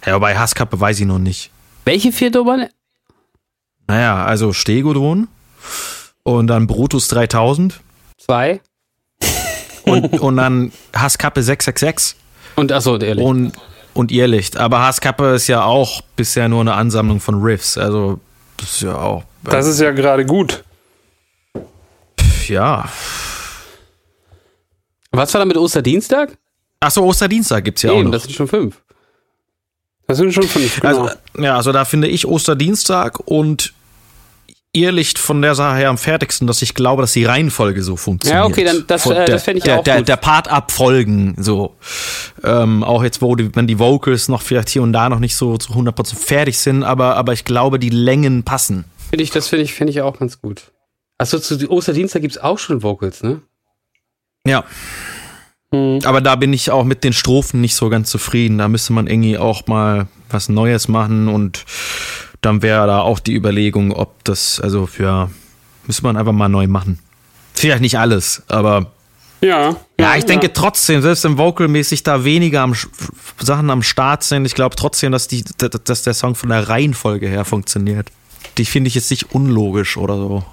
Ja, 0.05 0.15
wobei 0.17 0.37
Hasskappe 0.37 0.79
weiß 0.79 1.01
ich 1.01 1.07
noch 1.07 1.19
nicht. 1.19 1.51
Welche 1.87 2.13
vier 2.13 2.31
Nummern? 2.31 2.69
Naja, 3.87 4.25
also 4.25 4.53
Stegodon 4.53 5.29
und 6.23 6.47
dann 6.47 6.67
Brutus 6.67 7.09
3000 7.09 7.81
Zwei. 8.19 8.61
und, 9.85 10.21
und 10.21 10.37
dann 10.37 10.73
Hasskappe 10.95 11.43
666 11.43 12.17
Und 12.57 12.73
achso, 12.73 12.99
ehrlich. 12.99 13.25
und, 13.25 13.53
und 13.95 14.11
Irrlicht. 14.13 14.57
Aber 14.57 14.81
Hasskappe 14.83 15.35
ist 15.35 15.47
ja 15.47 15.65
auch 15.65 16.03
bisher 16.17 16.49
nur 16.49 16.61
eine 16.61 16.75
Ansammlung 16.75 17.21
von 17.21 17.43
Riffs. 17.43 17.79
Also, 17.79 18.21
das 18.57 18.73
ist 18.73 18.83
ja 18.83 18.97
auch. 18.97 19.25
Das 19.45 19.67
ist 19.67 19.81
ja 19.81 19.91
gerade 19.93 20.25
gut. 20.27 20.63
ja. 22.49 22.89
Was 25.13 25.33
war 25.35 25.41
da 25.41 25.45
mit 25.45 25.57
Osterdienstag? 25.57 26.37
Achso, 26.81 27.03
Osterdienstag 27.05 27.65
gibt's 27.65 27.83
ja 27.83 27.91
auch 27.91 27.97
Eben, 27.97 28.05
noch. 28.05 28.13
das 28.13 28.23
sind 28.25 28.35
schon 28.35 28.49
fünf. 28.49 28.81
Das 30.07 30.19
sind 30.19 30.33
schon 30.33 30.45
fünf. 30.45 30.81
Genau. 30.81 31.03
Also, 31.05 31.15
ja, 31.39 31.57
also 31.57 31.73
da 31.73 31.85
finde 31.85 32.09
ich 32.09 32.27
Osterdienstag 32.27 33.21
und 33.21 33.73
Irrlicht 34.73 35.19
von 35.19 35.43
der 35.43 35.57
Sache 35.57 35.79
her 35.79 35.91
am 35.91 35.99
fertigsten, 35.99 36.47
dass 36.47 36.63
ich 36.63 36.75
glaube, 36.75 37.03
dass 37.03 37.13
die 37.13 37.25
Reihenfolge 37.25 37.83
so 37.83 37.97
funktioniert. 37.97 38.41
Ja, 38.41 38.47
okay, 38.47 38.65
dann 38.65 38.85
das, 38.87 39.05
äh, 39.07 39.25
das 39.25 39.43
fände 39.43 39.59
ich 39.59 39.65
der, 39.65 39.81
auch 39.81 39.85
der, 39.85 39.99
gut. 39.99 40.09
Der 40.09 40.17
Part 40.17 40.49
abfolgen, 40.49 41.35
so. 41.39 41.77
Ähm, 42.45 42.85
auch 42.85 43.03
jetzt, 43.03 43.21
wo 43.21 43.35
die, 43.35 43.55
wenn 43.57 43.67
die 43.67 43.81
Vocals 43.81 44.29
noch 44.29 44.43
vielleicht 44.43 44.69
hier 44.69 44.83
und 44.83 44.93
da 44.93 45.09
noch 45.09 45.19
nicht 45.19 45.35
so 45.35 45.57
zu 45.57 45.73
100% 45.73 46.15
fertig 46.15 46.59
sind, 46.59 46.85
aber, 46.85 47.17
aber 47.17 47.33
ich 47.33 47.45
glaube, 47.45 47.81
die 47.81 47.91
Längen 47.91 48.45
passen. 48.45 48.85
Finde 49.11 49.25
ich, 49.25 49.31
das 49.31 49.49
finde 49.49 49.65
ich, 49.65 49.75
finde 49.75 49.91
ich 49.91 50.03
auch 50.03 50.19
ganz 50.19 50.41
gut. 50.41 50.71
Achso, 51.19 51.41
zu 51.41 51.69
Osterdienstag 51.69 52.23
gibt's 52.23 52.39
auch 52.39 52.59
schon 52.59 52.85
Vocals, 52.85 53.25
ne? 53.25 53.43
Ja. 54.47 54.65
Hm. 55.75 55.99
Aber 56.05 56.21
da 56.21 56.37
bin 56.37 56.53
ich 56.53 56.71
auch 56.71 56.85
mit 56.85 57.03
den 57.03 57.13
Strophen 57.13 57.61
nicht 57.61 57.75
so 57.75 57.89
ganz 57.89 58.09
zufrieden. 58.09 58.59
Da 58.59 58.69
müsste 58.69 58.93
man 58.93 59.09
irgendwie 59.09 59.37
auch 59.37 59.67
mal 59.67 60.07
was 60.31 60.49
Neues 60.49 60.87
machen 60.87 61.29
und 61.29 61.65
dann 62.41 62.63
wäre 62.63 62.87
da 62.87 63.01
auch 63.01 63.19
die 63.19 63.35
Überlegung, 63.35 63.93
ob 63.93 64.25
das, 64.25 64.61
also 64.61 64.89
ja, 64.99 65.31
müsste 65.87 66.03
man 66.05 66.17
einfach 66.17 66.33
mal 66.33 66.49
neu 66.49 66.67
machen. 66.67 66.99
Vielleicht 67.55 67.83
nicht 67.83 67.99
alles, 67.99 68.43
aber 68.49 68.93
Ja. 69.43 69.77
ja, 69.99 70.17
ich 70.17 70.25
denke 70.25 70.53
trotzdem, 70.53 71.03
selbst 71.03 71.25
wenn 71.25 71.37
vocalmäßig 71.39 72.03
da 72.03 72.25
weniger 72.25 72.61
am, 72.63 72.75
Sachen 73.39 73.71
am 73.71 73.83
Start 73.83 74.23
sind, 74.23 74.45
ich 74.45 74.55
glaube 74.55 74.77
trotzdem, 74.77 75.13
dass, 75.13 75.29
die, 75.29 75.45
dass 75.85 76.03
der 76.03 76.15
Song 76.15 76.35
von 76.35 76.49
der 76.49 76.69
Reihenfolge 76.69 77.29
her 77.29 77.45
funktioniert. 77.45 78.09
Die 78.59 78.65
finde 78.65 78.89
ich 78.89 78.95
jetzt 78.95 79.11
nicht 79.11 79.35
unlogisch 79.35 79.97
oder 79.97 80.17
so. 80.17 80.45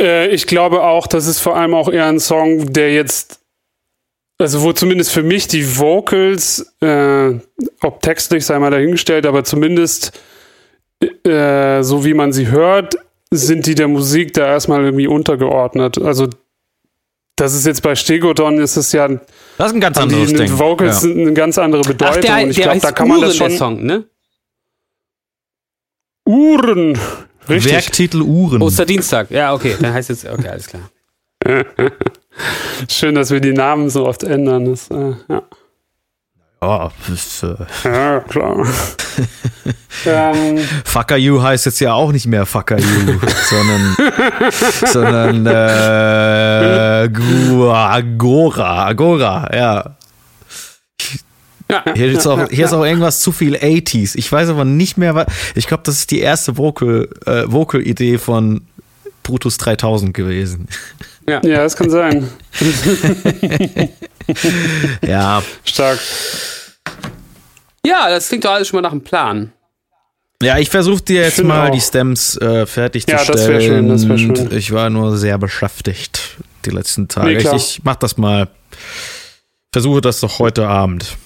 Äh, 0.00 0.28
ich 0.28 0.46
glaube 0.46 0.82
auch, 0.82 1.06
das 1.06 1.26
ist 1.26 1.40
vor 1.40 1.56
allem 1.56 1.74
auch 1.74 1.88
eher 1.88 2.06
ein 2.06 2.20
Song, 2.20 2.72
der 2.72 2.92
jetzt, 2.92 3.40
also 4.38 4.62
wo 4.62 4.72
zumindest 4.72 5.12
für 5.12 5.22
mich 5.22 5.48
die 5.48 5.78
Vocals, 5.78 6.74
äh, 6.80 7.34
ob 7.82 8.02
textlich 8.02 8.46
sei 8.46 8.58
mal 8.58 8.70
dahingestellt, 8.70 9.26
aber 9.26 9.44
zumindest 9.44 10.18
äh, 11.00 11.82
so 11.82 12.04
wie 12.04 12.14
man 12.14 12.32
sie 12.32 12.48
hört, 12.48 12.96
sind 13.30 13.66
die 13.66 13.74
der 13.74 13.88
Musik 13.88 14.34
da 14.34 14.46
erstmal 14.46 14.84
irgendwie 14.84 15.06
untergeordnet. 15.06 15.98
Also 15.98 16.28
das 17.36 17.54
ist 17.54 17.64
jetzt 17.64 17.82
bei 17.82 17.94
Stegodon 17.94 18.58
ist 18.58 18.76
es 18.76 18.92
ja, 18.92 19.08
Das 19.08 19.68
ist 19.68 19.74
ein 19.74 19.80
ganz 19.80 19.96
anderes 19.96 20.28
die 20.28 20.36
Ding. 20.36 20.58
Vocals 20.58 20.96
ja. 20.96 21.00
sind 21.00 21.18
eine 21.18 21.32
ganz 21.32 21.56
andere 21.56 21.82
Bedeutung. 21.82 22.16
Ach, 22.18 22.20
der, 22.20 22.44
und 22.44 22.50
ich 22.50 22.56
glaube, 22.56 22.80
da 22.80 22.92
kann 22.92 23.08
man 23.08 23.18
Uhren, 23.18 23.28
das 23.28 23.36
schon. 23.36 23.48
der 23.48 23.58
Song, 23.58 23.82
ne? 23.82 24.04
Uhren. 26.26 26.98
Richtig. 27.48 27.72
Werktitel 27.72 28.20
Uhren. 28.20 28.60
Osterdienstag. 28.60 29.30
Ja, 29.30 29.54
okay, 29.54 29.74
dann 29.80 29.94
heißt 29.94 30.10
jetzt, 30.10 30.26
okay, 30.26 30.48
alles 30.48 30.66
klar. 30.66 30.90
Schön, 32.88 33.14
dass 33.14 33.30
wir 33.30 33.40
die 33.40 33.52
Namen 33.52 33.88
so 33.88 34.06
oft 34.06 34.22
ändern. 34.22 34.66
Das, 34.66 34.90
äh, 34.90 35.14
ja. 35.28 35.42
Ja, 36.62 36.90
das, 37.08 37.42
äh, 37.42 37.56
Ja, 37.84 38.20
klar. 38.20 38.66
ähm, 40.06 40.58
Fucker 40.84 41.16
You 41.16 41.42
heißt 41.42 41.64
jetzt 41.64 41.80
ja 41.80 41.94
auch 41.94 42.12
nicht 42.12 42.26
mehr 42.26 42.44
Fucker 42.44 42.78
You, 42.78 43.18
sondern, 43.48 43.96
sondern 44.86 45.46
äh, 45.46 47.08
Agora, 47.70 48.84
Agora, 48.84 49.48
ja. 49.54 49.96
Ja, 51.70 51.84
Hier 51.94 52.06
ist, 52.08 52.26
auch, 52.26 52.48
hier 52.50 52.64
ist 52.64 52.72
auch 52.72 52.84
irgendwas 52.84 53.20
zu 53.20 53.32
viel 53.32 53.54
80s. 53.56 54.16
Ich 54.16 54.30
weiß 54.30 54.48
aber 54.48 54.64
nicht 54.64 54.98
mehr, 54.98 55.14
was. 55.14 55.28
Ich 55.54 55.66
glaube, 55.66 55.84
das 55.86 56.00
ist 56.00 56.10
die 56.10 56.20
erste 56.20 56.58
Vocal, 56.58 57.08
äh, 57.26 57.44
Vocal-Idee 57.46 58.18
von 58.18 58.62
Brutus 59.30 59.56
3000 59.58 60.12
gewesen. 60.12 60.66
ja, 61.28 61.40
das 61.40 61.76
kann 61.76 61.88
sein. 61.88 62.28
Ja, 65.04 65.42
Stark. 65.64 65.98
ja, 67.84 68.08
das 68.08 68.28
klingt 68.28 68.44
doch 68.44 68.52
alles 68.52 68.68
schon 68.68 68.76
mal 68.78 68.82
nach 68.82 68.92
einem 68.92 69.02
Plan. 69.02 69.52
ja, 70.42 70.58
ich 70.58 70.70
versuche 70.70 71.02
dir 71.02 71.22
jetzt 71.22 71.42
mal 71.42 71.68
auch. 71.68 71.72
die 71.72 71.80
Stems 71.80 72.36
äh, 72.36 72.66
fertigzustellen. 72.66 73.26
Ja, 73.26 73.32
das 73.32 73.48
wär 73.48 73.60
schön, 73.60 73.88
das 73.88 74.08
wär 74.08 74.18
schön. 74.18 74.52
Ich 74.56 74.72
war 74.72 74.90
nur 74.90 75.16
sehr 75.16 75.38
beschäftigt 75.38 76.36
die 76.64 76.70
letzten 76.70 77.08
Tage. 77.08 77.28
Nee, 77.28 77.36
klar. 77.38 77.54
ich, 77.56 77.78
ich 77.78 77.84
mach 77.84 77.96
das 77.96 78.16
mal. 78.16 78.48
Versuche 79.72 80.00
das 80.00 80.20
doch 80.20 80.38
heute 80.38 80.66
Abend. 80.68 81.16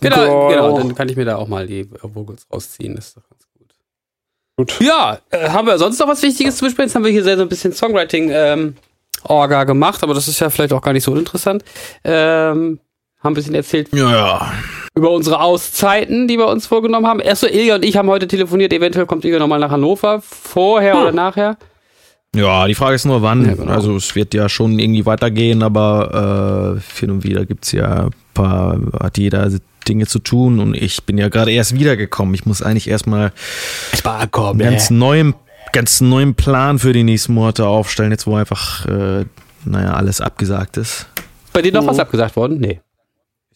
Genau, 0.00 0.26
Go. 0.26 0.48
genau, 0.48 0.78
dann 0.78 0.94
kann 0.94 1.08
ich 1.08 1.16
mir 1.16 1.24
da 1.24 1.36
auch 1.36 1.48
mal 1.48 1.66
die 1.66 1.88
Vocals 2.02 2.46
rausziehen. 2.52 2.94
Das 2.96 3.08
ist 3.08 3.16
doch 3.16 3.22
ganz 3.28 3.43
gut. 4.56 4.78
Ja, 4.80 5.18
äh, 5.30 5.48
haben 5.50 5.66
wir 5.66 5.78
sonst 5.78 5.98
noch 5.98 6.08
was 6.08 6.22
Wichtiges 6.22 6.56
zu 6.56 6.64
besprechen? 6.64 6.88
Jetzt 6.88 6.94
haben 6.94 7.04
wir 7.04 7.10
hier 7.10 7.24
sehr 7.24 7.36
so 7.36 7.42
ein 7.42 7.48
bisschen 7.48 7.72
Songwriting 7.72 8.30
ähm, 8.32 8.74
Orga 9.24 9.64
gemacht, 9.64 10.02
aber 10.02 10.14
das 10.14 10.28
ist 10.28 10.40
ja 10.40 10.50
vielleicht 10.50 10.72
auch 10.72 10.82
gar 10.82 10.92
nicht 10.92 11.04
so 11.04 11.12
uninteressant. 11.12 11.64
Ähm, 12.04 12.78
haben 13.22 13.32
ein 13.32 13.34
bisschen 13.34 13.54
erzählt 13.54 13.88
Ja, 13.92 14.12
ja. 14.12 14.52
über 14.94 15.10
unsere 15.10 15.40
Auszeiten, 15.40 16.28
die 16.28 16.36
wir 16.38 16.46
uns 16.46 16.66
vorgenommen 16.66 17.06
haben. 17.06 17.20
Erst 17.20 17.40
so 17.40 17.46
Ilja 17.46 17.76
und 17.76 17.84
ich 17.84 17.96
haben 17.96 18.08
heute 18.08 18.28
telefoniert. 18.28 18.72
Eventuell 18.72 19.06
kommt 19.06 19.24
Ilja 19.24 19.38
nochmal 19.38 19.58
nach 19.60 19.70
Hannover. 19.70 20.20
Vorher 20.20 21.00
oder 21.00 21.12
nachher. 21.12 21.56
Ja, 22.34 22.66
die 22.66 22.74
Frage 22.74 22.96
ist 22.96 23.06
nur 23.06 23.22
wann. 23.22 23.46
Ja, 23.46 23.54
genau. 23.54 23.72
Also 23.72 23.96
es 23.96 24.14
wird 24.14 24.34
ja 24.34 24.48
schon 24.48 24.78
irgendwie 24.78 25.06
weitergehen, 25.06 25.62
aber 25.62 26.76
äh, 26.76 27.00
hin 27.00 27.10
und 27.12 27.24
wieder 27.24 27.46
gibt's 27.46 27.72
ja 27.72 28.06
ein 28.06 28.10
paar, 28.34 28.78
hat 29.00 29.16
jeder 29.16 29.48
Dinge 29.84 30.06
zu 30.06 30.18
tun 30.18 30.60
und 30.60 30.74
ich 30.74 31.04
bin 31.04 31.18
ja 31.18 31.28
gerade 31.28 31.52
erst 31.52 31.74
wiedergekommen. 31.74 32.34
Ich 32.34 32.46
muss 32.46 32.62
eigentlich 32.62 32.88
erstmal 32.88 33.32
einen 34.04 34.58
ganz 34.58 34.90
neuen, 34.90 35.34
ganz 35.72 36.00
neuen 36.00 36.34
Plan 36.34 36.78
für 36.78 36.92
die 36.92 37.04
nächsten 37.04 37.34
Monate 37.34 37.66
aufstellen, 37.66 38.10
jetzt 38.10 38.26
wo 38.26 38.36
einfach, 38.36 38.86
äh, 38.86 39.24
naja, 39.64 39.94
alles 39.94 40.20
abgesagt 40.20 40.76
ist. 40.76 41.06
Bei 41.52 41.62
dir 41.62 41.72
noch 41.72 41.86
was 41.86 41.98
abgesagt 41.98 42.36
worden? 42.36 42.58
Nee. 42.58 42.80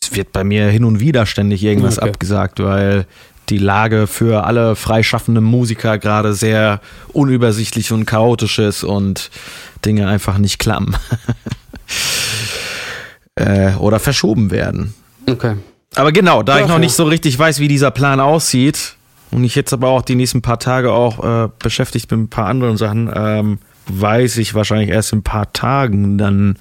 Es 0.00 0.14
wird 0.14 0.32
bei 0.32 0.44
mir 0.44 0.68
hin 0.68 0.84
und 0.84 1.00
wieder 1.00 1.26
ständig 1.26 1.62
irgendwas 1.62 1.98
Okay. 1.98 2.10
abgesagt, 2.10 2.60
weil 2.60 3.06
die 3.48 3.58
Lage 3.58 4.06
für 4.06 4.44
alle 4.44 4.76
freischaffenden 4.76 5.44
Musiker 5.44 5.98
gerade 5.98 6.34
sehr 6.34 6.80
unübersichtlich 7.12 7.92
und 7.92 8.06
chaotisch 8.06 8.58
ist 8.58 8.84
und 8.84 9.30
Dinge 9.84 10.06
einfach 10.06 10.38
nicht 10.38 10.58
klappen. 10.58 10.96
äh, 13.34 13.72
oder 13.74 13.98
verschoben 13.98 14.50
werden. 14.50 14.94
Okay. 15.28 15.56
Aber 15.98 16.12
genau, 16.12 16.42
da 16.44 16.56
ich 16.56 16.62
Ja, 16.62 16.68
noch 16.68 16.78
nicht 16.78 16.94
so 16.94 17.04
richtig 17.04 17.36
weiß, 17.38 17.58
wie 17.58 17.66
dieser 17.66 17.90
Plan 17.90 18.20
aussieht 18.20 18.94
und 19.32 19.42
ich 19.44 19.54
jetzt 19.54 19.72
aber 19.72 19.88
auch 19.88 20.02
die 20.02 20.14
nächsten 20.14 20.42
paar 20.42 20.58
Tage 20.58 20.92
auch 20.92 21.44
äh, 21.44 21.48
beschäftigt 21.58 22.08
bin 22.08 22.20
mit 22.20 22.26
ein 22.28 22.30
paar 22.30 22.46
anderen 22.46 22.76
Sachen, 22.76 23.10
ähm, 23.14 23.58
weiß 23.88 24.36
ich 24.38 24.54
wahrscheinlich 24.54 24.90
erst 24.90 25.12
in 25.12 25.20
ein 25.20 25.22
paar 25.24 25.52
Tagen 25.52 26.16
dann, 26.16 26.56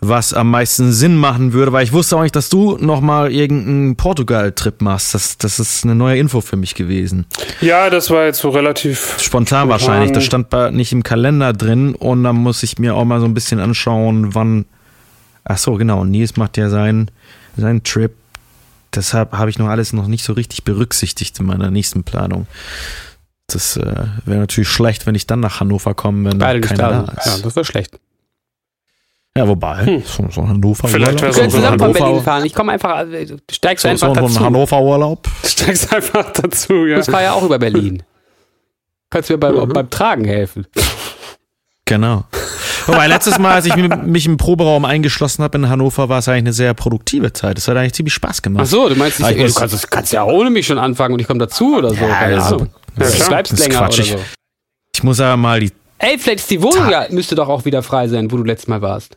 was 0.00 0.32
am 0.32 0.50
meisten 0.50 0.92
Sinn 0.92 1.16
machen 1.16 1.52
würde, 1.52 1.72
weil 1.72 1.84
ich 1.84 1.92
wusste 1.92 2.16
auch 2.16 2.22
nicht, 2.22 2.36
dass 2.36 2.48
du 2.48 2.76
nochmal 2.78 3.30
irgendeinen 3.32 3.96
Portugal-Trip 3.96 4.80
machst. 4.80 5.14
Das, 5.14 5.36
das 5.38 5.58
ist 5.58 5.84
eine 5.84 5.94
neue 5.94 6.18
Info 6.18 6.40
für 6.40 6.56
mich 6.56 6.74
gewesen. 6.74 7.26
Ja, 7.60 7.90
das 7.90 8.10
war 8.10 8.24
jetzt 8.24 8.38
so 8.40 8.50
relativ. 8.50 9.16
Spontan 9.18 9.22
Spontan. 9.22 9.68
wahrscheinlich. 9.68 10.12
Das 10.12 10.24
stand 10.24 10.48
bei, 10.48 10.70
nicht 10.70 10.92
im 10.92 11.02
Kalender 11.02 11.52
drin 11.52 11.94
und 11.94 12.24
dann 12.24 12.36
muss 12.36 12.62
ich 12.62 12.78
mir 12.78 12.94
auch 12.94 13.04
mal 13.04 13.20
so 13.20 13.26
ein 13.26 13.34
bisschen 13.34 13.60
anschauen, 13.60 14.34
wann. 14.34 14.64
Ach 15.44 15.58
so, 15.58 15.74
genau. 15.74 16.04
Nils 16.04 16.36
macht 16.36 16.56
ja 16.56 16.68
seinen, 16.68 17.10
seinen 17.56 17.82
Trip. 17.84 18.12
Deshalb 18.96 19.32
habe 19.32 19.50
ich 19.50 19.58
noch 19.58 19.68
alles 19.68 19.92
noch 19.92 20.06
nicht 20.06 20.24
so 20.24 20.32
richtig 20.32 20.64
berücksichtigt 20.64 21.38
in 21.38 21.46
meiner 21.46 21.70
nächsten 21.70 22.02
Planung. 22.02 22.46
Das 23.46 23.76
äh, 23.76 23.82
wäre 24.24 24.40
natürlich 24.40 24.68
schlecht, 24.68 25.06
wenn 25.06 25.14
ich 25.14 25.26
dann 25.26 25.40
nach 25.40 25.60
Hannover 25.60 25.94
komme, 25.94 26.30
wenn 26.30 26.38
Beide 26.38 26.60
keiner 26.62 27.04
da 27.06 27.12
ist. 27.12 27.26
Ja, 27.26 27.38
das 27.44 27.54
wäre 27.54 27.64
schlecht. 27.64 27.98
Ja, 29.36 29.46
wobei, 29.46 29.84
Hm. 29.84 30.02
so, 30.04 30.26
so 30.30 30.40
ein 30.40 30.48
Hannover 30.48 30.88
Vielleicht 30.88 31.20
Urlaub. 31.20 31.22
Wir 31.22 31.30
können 31.40 31.50
so 31.50 31.56
zusammen 31.58 31.78
von 31.78 31.92
Berlin 31.92 32.22
fahren. 32.22 32.44
Ich 32.46 32.54
komme 32.54 32.72
einfach, 32.72 33.00
äh, 33.06 33.26
du 33.26 33.36
steigst 33.52 33.82
so, 33.82 33.88
einfach 33.88 34.08
so, 34.08 34.14
so 34.14 34.20
dazu. 34.20 34.38
ein 34.38 34.44
Hannover 34.46 34.80
Urlaub. 34.80 35.28
Steigst 35.44 35.92
einfach 35.94 36.32
dazu, 36.32 36.86
ja. 36.86 36.96
Das 36.96 37.12
war 37.12 37.22
ja 37.22 37.34
auch 37.34 37.42
über 37.42 37.58
Berlin. 37.58 38.02
Kannst 39.10 39.28
mir 39.30 39.38
beim, 39.38 39.68
beim 39.68 39.90
Tragen 39.90 40.24
helfen. 40.24 40.66
Genau. 41.88 42.24
Wobei, 42.86 43.06
letztes 43.06 43.38
Mal, 43.38 43.54
als 43.54 43.66
ich 43.66 43.74
mi- 43.76 43.88
mich 43.88 44.26
im 44.26 44.36
Proberaum 44.36 44.84
eingeschlossen 44.84 45.42
habe 45.44 45.56
in 45.58 45.68
Hannover, 45.68 46.08
war 46.08 46.18
es 46.18 46.28
eigentlich 46.28 46.38
eine 46.38 46.52
sehr 46.52 46.74
produktive 46.74 47.32
Zeit. 47.32 47.58
Es 47.58 47.68
hat 47.68 47.76
eigentlich 47.76 47.94
ziemlich 47.94 48.12
Spaß 48.14 48.42
gemacht. 48.42 48.64
Ach 48.66 48.68
so, 48.70 48.88
du 48.88 48.96
meinst 48.96 49.20
nicht, 49.20 49.30
ich 49.30 49.36
ey, 49.38 49.46
du 49.46 49.54
kannst, 49.54 49.84
du 49.84 49.88
kannst 49.88 50.12
ja 50.12 50.24
ohne 50.24 50.50
mich 50.50 50.66
schon 50.66 50.78
anfangen 50.78 51.14
und 51.14 51.20
ich 51.20 51.26
komme 51.28 51.38
dazu 51.38 51.76
oder 51.76 51.90
so. 51.90 51.96
Keine 52.04 52.36
das- 52.36 52.52
Ahnung. 52.52 52.68
ja, 52.98 53.06
du 53.08 53.26
bleibst 53.28 53.52
Das 53.52 53.60
ist 53.60 53.66
länger 53.66 53.78
oder 53.78 53.86
quatschig. 53.88 54.10
so. 54.12 54.18
Ich 54.94 55.02
muss 55.04 55.20
aber 55.20 55.36
mal 55.36 55.60
die. 55.60 55.70
Ey, 55.98 56.18
vielleicht 56.18 56.40
ist 56.40 56.50
die 56.50 56.60
Wohnung 56.60 56.90
ja, 56.90 57.06
müsste 57.10 57.34
doch 57.36 57.48
auch 57.48 57.64
wieder 57.64 57.82
frei 57.82 58.08
sein, 58.08 58.30
wo 58.32 58.36
du 58.36 58.42
letztes 58.44 58.66
Mal 58.68 58.82
warst. 58.82 59.16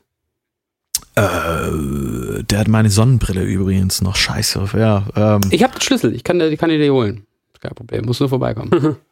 Äh, 1.16 2.44
der 2.44 2.60
hat 2.60 2.68
meine 2.68 2.90
Sonnenbrille 2.90 3.44
übrigens 3.44 4.02
noch. 4.02 4.16
Scheiße. 4.16 4.64
Ja, 4.78 5.04
ähm, 5.16 5.42
Ich 5.50 5.64
habe 5.64 5.74
den 5.74 5.82
Schlüssel, 5.82 6.16
ich 6.16 6.24
kann, 6.24 6.40
dir- 6.40 6.48
ich 6.50 6.60
kann 6.60 6.70
dir 6.70 6.78
die 6.78 6.90
holen. 6.92 7.26
Kein 7.62 7.74
Problem, 7.76 8.06
muss 8.06 8.20
nur 8.20 8.30
vorbeikommen. 8.30 8.96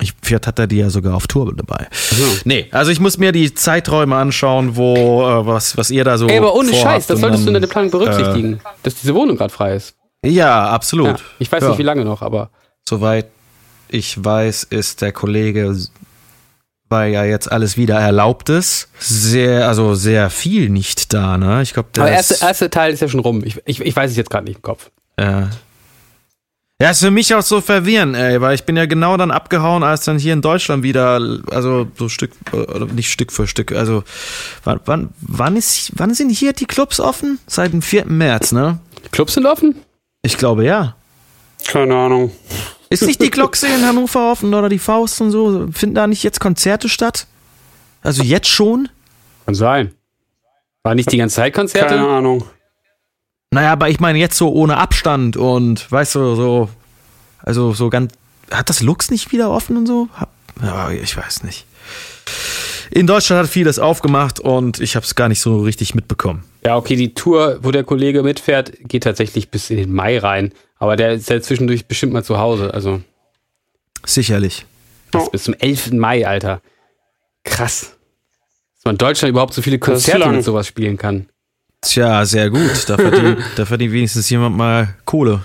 ich, 0.00 0.14
vielleicht 0.22 0.46
hat 0.46 0.58
er 0.58 0.66
die 0.66 0.78
ja 0.78 0.90
sogar 0.90 1.14
auf 1.14 1.26
Tour 1.26 1.54
dabei. 1.54 1.86
So. 1.92 2.24
Nee, 2.44 2.66
also 2.72 2.90
ich 2.90 3.00
muss 3.00 3.18
mir 3.18 3.32
die 3.32 3.52
Zeiträume 3.54 4.16
anschauen, 4.16 4.76
wo, 4.76 4.94
äh, 5.22 5.46
was, 5.46 5.76
was 5.76 5.90
ihr 5.90 6.04
da 6.04 6.16
so. 6.18 6.26
Ey, 6.26 6.38
aber 6.38 6.54
ohne 6.54 6.68
vorhabt 6.70 6.84
Scheiß, 6.84 7.06
das 7.08 7.20
solltest 7.20 7.44
du 7.44 7.48
in 7.48 7.54
dann- 7.54 7.62
deiner 7.62 7.72
Planung 7.72 7.90
berücksichtigen, 7.90 8.60
dass 8.82 8.94
diese 8.96 9.14
Wohnung 9.14 9.36
gerade 9.36 9.52
frei 9.52 9.74
ist. 9.76 9.94
Ja, 10.24 10.68
absolut. 10.70 11.18
Ja, 11.18 11.24
ich 11.38 11.50
weiß 11.50 11.62
Ja. 11.62 11.68
nicht, 11.70 11.78
wie 11.78 11.82
lange 11.84 12.04
noch, 12.04 12.22
aber 12.22 12.50
Soweit 12.88 13.26
ich 13.88 14.22
weiß, 14.24 14.64
ist 14.64 15.00
der 15.02 15.12
Kollege, 15.12 15.76
weil 16.88 17.12
ja 17.12 17.24
jetzt 17.24 17.50
alles 17.50 17.76
wieder 17.76 17.98
erlaubt 17.98 18.48
ist, 18.48 18.88
sehr, 18.98 19.68
also 19.68 19.94
sehr 19.94 20.28
viel 20.30 20.68
nicht 20.70 21.12
da, 21.14 21.38
ne? 21.38 21.62
Ich 21.62 21.72
glaube, 21.72 21.88
der 21.94 22.02
aber 22.02 22.10
der 22.10 22.16
erste, 22.18 22.44
erste 22.44 22.70
Teil 22.70 22.92
ist 22.92 23.00
ja 23.00 23.08
schon 23.08 23.20
rum. 23.20 23.42
Ich, 23.44 23.60
ich, 23.64 23.80
ich 23.80 23.94
weiß 23.96 24.10
es 24.10 24.16
jetzt 24.16 24.30
gerade 24.30 24.44
nicht 24.44 24.56
im 24.56 24.62
Kopf. 24.62 24.90
äh, 25.16 25.42
ja, 26.80 26.90
ist 26.90 27.00
für 27.00 27.10
mich 27.10 27.34
auch 27.34 27.42
so 27.42 27.60
verwirrend, 27.60 28.16
ey, 28.16 28.40
weil 28.40 28.54
ich 28.54 28.64
bin 28.64 28.76
ja 28.76 28.86
genau 28.86 29.16
dann 29.16 29.30
abgehauen, 29.30 29.82
als 29.82 30.04
dann 30.04 30.18
hier 30.18 30.32
in 30.32 30.40
Deutschland 30.40 30.82
wieder, 30.82 31.20
also 31.50 31.86
so 31.98 32.08
Stück, 32.08 32.32
oder 32.52 32.86
nicht 32.86 33.12
Stück 33.12 33.32
für 33.32 33.46
Stück, 33.46 33.72
also 33.72 34.02
wann, 34.64 34.80
wann, 34.86 35.08
wann 35.20 35.56
ist, 35.56 35.92
wann 35.96 36.14
sind 36.14 36.30
hier 36.30 36.54
die 36.54 36.64
Clubs 36.64 36.98
offen? 36.98 37.38
Seit 37.46 37.72
dem 37.72 37.82
4. 37.82 38.06
März, 38.06 38.52
ne? 38.52 38.78
Die 39.04 39.10
Clubs 39.10 39.34
sind 39.34 39.46
offen? 39.46 39.76
Ich 40.22 40.38
glaube 40.38 40.64
ja. 40.64 40.96
Keine 41.66 41.94
Ahnung. 41.94 42.32
Ist 42.88 43.06
nicht 43.06 43.22
die 43.22 43.30
Glocke 43.30 43.66
in 43.66 43.86
Hannover 43.86 44.32
offen 44.32 44.52
oder 44.52 44.68
die 44.68 44.78
Faust 44.78 45.20
und 45.20 45.30
so? 45.30 45.68
Finden 45.72 45.94
da 45.94 46.06
nicht 46.06 46.22
jetzt 46.22 46.40
Konzerte 46.40 46.88
statt? 46.88 47.26
Also 48.02 48.22
jetzt 48.22 48.48
schon? 48.48 48.88
Kann 49.46 49.54
sein. 49.54 49.94
War 50.82 50.94
nicht 50.94 51.12
die 51.12 51.18
ganze 51.18 51.36
Zeit 51.36 51.54
Konzerte? 51.54 51.94
Keine 51.94 52.08
Ahnung. 52.08 52.44
Naja, 53.52 53.72
aber 53.72 53.88
ich 53.88 53.98
meine 53.98 54.18
jetzt 54.18 54.36
so 54.36 54.52
ohne 54.52 54.76
Abstand 54.76 55.36
und 55.36 55.90
weißt 55.90 56.14
du, 56.14 56.36
so, 56.36 56.68
also 57.40 57.72
so 57.72 57.90
ganz, 57.90 58.12
hat 58.50 58.68
das 58.68 58.80
Lux 58.80 59.10
nicht 59.10 59.32
wieder 59.32 59.50
offen 59.50 59.76
und 59.76 59.86
so? 59.86 60.08
Ja, 60.62 60.90
ich 60.90 61.16
weiß 61.16 61.42
nicht. 61.42 61.66
In 62.92 63.06
Deutschland 63.08 63.42
hat 63.42 63.50
vieles 63.50 63.78
aufgemacht 63.78 64.38
und 64.38 64.80
ich 64.80 64.94
habe 64.94 65.04
es 65.04 65.16
gar 65.16 65.28
nicht 65.28 65.40
so 65.40 65.60
richtig 65.60 65.94
mitbekommen. 65.96 66.44
Ja, 66.64 66.76
okay, 66.76 66.94
die 66.94 67.14
Tour, 67.14 67.58
wo 67.62 67.72
der 67.72 67.82
Kollege 67.82 68.22
mitfährt, 68.22 68.72
geht 68.82 69.04
tatsächlich 69.04 69.50
bis 69.50 69.70
in 69.70 69.78
den 69.78 69.92
Mai 69.92 70.18
rein. 70.18 70.52
Aber 70.78 70.96
der 70.96 71.12
ist 71.14 71.28
ja 71.28 71.40
zwischendurch 71.40 71.86
bestimmt 71.86 72.12
mal 72.12 72.24
zu 72.24 72.38
Hause. 72.38 72.72
Also 72.72 73.00
Sicherlich. 74.04 74.64
das 75.10 75.30
bis 75.30 75.44
zum 75.44 75.54
11. 75.54 75.92
Mai, 75.92 76.26
Alter. 76.26 76.60
Krass. 77.44 77.96
Dass 78.76 78.84
man 78.84 78.94
in 78.94 78.98
Deutschland 78.98 79.30
überhaupt 79.30 79.54
so 79.54 79.62
viele 79.62 79.78
Konzerte 79.78 80.28
mit 80.28 80.44
sowas 80.44 80.66
spielen 80.66 80.96
kann. 80.96 81.28
Tja, 81.82 82.24
sehr 82.26 82.50
gut. 82.50 82.88
Da 82.88 82.96
verdient, 82.96 83.38
da 83.56 83.64
verdient 83.64 83.92
wenigstens 83.92 84.28
jemand 84.30 84.56
mal 84.56 84.94
Kohle 85.04 85.42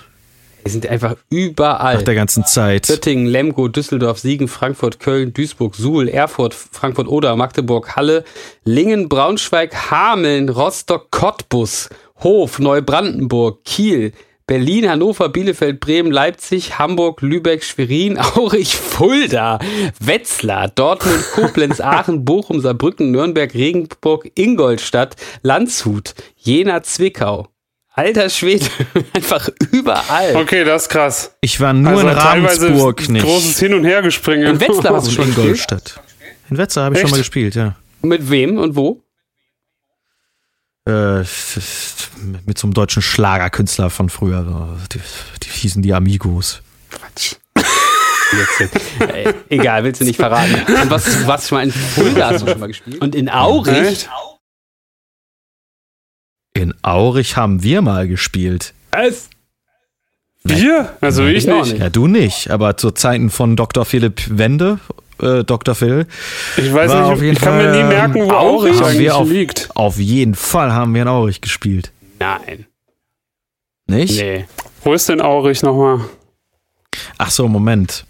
Die 0.65 0.71
sind 0.71 0.86
einfach 0.88 1.15
überall. 1.29 1.95
nach 1.95 2.01
der 2.01 2.15
ganzen 2.15 2.45
Zeit. 2.45 2.88
Göttingen, 2.88 3.25
Lemgo, 3.25 3.67
Düsseldorf, 3.67 4.19
Siegen, 4.19 4.47
Frankfurt, 4.47 4.99
Köln, 4.99 5.33
Duisburg, 5.33 5.75
Suhl, 5.75 6.09
Erfurt, 6.09 6.53
Frankfurt 6.53 7.07
Oder, 7.07 7.36
Magdeburg, 7.36 7.95
Halle, 7.95 8.23
Lingen, 8.63 9.07
Braunschweig, 9.07 9.91
Hameln, 9.91 10.49
Rostock, 10.49 11.09
Cottbus, 11.11 11.89
Hof, 12.21 12.59
Neubrandenburg, 12.59 13.63
Kiel, 13.63 14.11
Berlin, 14.47 14.87
Hannover, 14.87 15.29
Bielefeld, 15.29 15.79
Bremen, 15.79 16.11
Leipzig, 16.11 16.77
Hamburg, 16.77 17.23
Lübeck, 17.23 17.63
Schwerin, 17.63 18.19
Aurich, 18.35 18.75
Fulda, 18.75 19.57
Wetzlar, 19.99 20.67
Dortmund, 20.67 21.23
Koblenz, 21.33 21.81
Aachen, 21.81 22.25
Bochum, 22.25 22.61
Saarbrücken, 22.61 23.09
Nürnberg, 23.09 23.51
Regensburg, 23.55 24.29
Ingolstadt, 24.35 25.15
Landshut, 25.41 26.13
Jena, 26.37 26.83
Zwickau. 26.83 27.47
Alter 27.91 28.29
Schwede, 28.29 28.65
einfach 29.13 29.49
überall. 29.71 30.35
Okay, 30.35 30.63
das 30.63 30.83
ist 30.83 30.89
krass. 30.89 31.35
Ich 31.41 31.59
war 31.59 31.73
nur 31.73 32.01
in 32.01 32.07
teilweise 32.09 32.65
Ravensburg 32.67 33.09
nicht. 33.09 33.25
Großes 33.25 33.57
Hin- 33.57 33.73
und 33.73 33.85
Hergespringe. 33.85 34.47
In 34.49 34.59
Wetzlar 34.59 34.93
hast 34.93 35.07
du 35.07 35.11
schon 35.11 35.25
gespielt? 35.25 35.45
Ingolstadt. 35.47 36.01
In 36.51 36.57
Wetzlar 36.57 36.85
habe 36.85 36.95
ich 36.95 37.01
Echt? 37.01 37.09
schon 37.09 37.17
mal 37.17 37.21
gespielt, 37.21 37.55
ja. 37.55 37.75
Mit 38.03 38.29
wem 38.29 38.59
und 38.59 38.75
wo? 38.75 39.01
Äh, 40.88 41.19
mit 42.45 42.57
so 42.57 42.67
einem 42.67 42.73
deutschen 42.75 43.01
Schlagerkünstler 43.01 43.89
von 43.89 44.09
früher. 44.09 44.77
Die, 44.93 44.99
die 45.41 45.49
hießen 45.49 45.81
die 45.81 45.93
Amigos. 45.93 46.61
Quatsch. 46.91 47.36
Äh, 48.99 49.33
egal, 49.49 49.83
willst 49.83 50.01
du 50.01 50.05
nicht 50.05 50.17
verraten. 50.17 50.53
Und 50.81 50.89
was, 50.89 51.25
was 51.27 51.47
schon 51.47 51.57
mal 51.59 51.63
in 51.63 51.71
Fulda 51.71 52.29
hast 52.31 52.41
du 52.43 52.49
schon 52.49 52.59
mal 52.59 52.67
gespielt? 52.67 53.01
Und 53.01 53.15
in 53.15 53.29
Aurich? 53.29 54.07
In 56.53 56.73
Aurich 56.83 57.38
haben 57.38 57.63
wir 57.63 57.81
mal 57.81 58.07
gespielt. 58.07 58.73
Was? 58.91 59.29
Wir? 60.43 60.95
Also 61.01 61.25
ich 61.25 61.45
Ich 61.45 61.51
auch 61.51 61.61
nicht. 61.63 61.73
nicht. 61.73 61.81
Ja, 61.81 61.89
du 61.89 62.07
nicht, 62.07 62.51
aber 62.51 62.77
zu 62.77 62.91
Zeiten 62.91 63.29
von 63.29 63.55
Dr. 63.55 63.86
Philipp 63.86 64.21
Wende, 64.29 64.79
äh, 65.22 65.43
Dr. 65.43 65.76
Phil, 65.76 66.07
Ich 66.57 66.74
weiß 66.74 66.91
War 66.91 67.05
auf 67.05 67.11
nicht, 67.13 67.22
jeden 67.24 67.34
ich 67.38 67.41
kann 67.41 67.57
mir 67.57 67.70
Fall, 67.72 67.84
nie 67.84 67.88
merken, 67.88 68.16
wo 68.16 68.24
ähm, 68.24 68.32
Aurich 68.32 68.82
eigentlich 68.82 69.11
auf- 69.11 69.30
liegt. 69.30 69.70
auf 69.76 69.97
jeden 69.97 70.36
Fall 70.36 70.74
haben 70.74 70.93
wir 70.93 71.01
in 71.03 71.07
Aurich 71.07 71.41
gespielt. 71.41 71.91
Nein. 72.20 72.66
Nicht? 73.88 74.20
Nee. 74.20 74.45
Wo 74.84 74.93
ist 74.93 75.07
denn 75.09 75.22
Aurich 75.22 75.61
nochmal? 75.63 76.01
Ach 77.18 77.30
so, 77.30 77.47
Moment. 77.47 78.05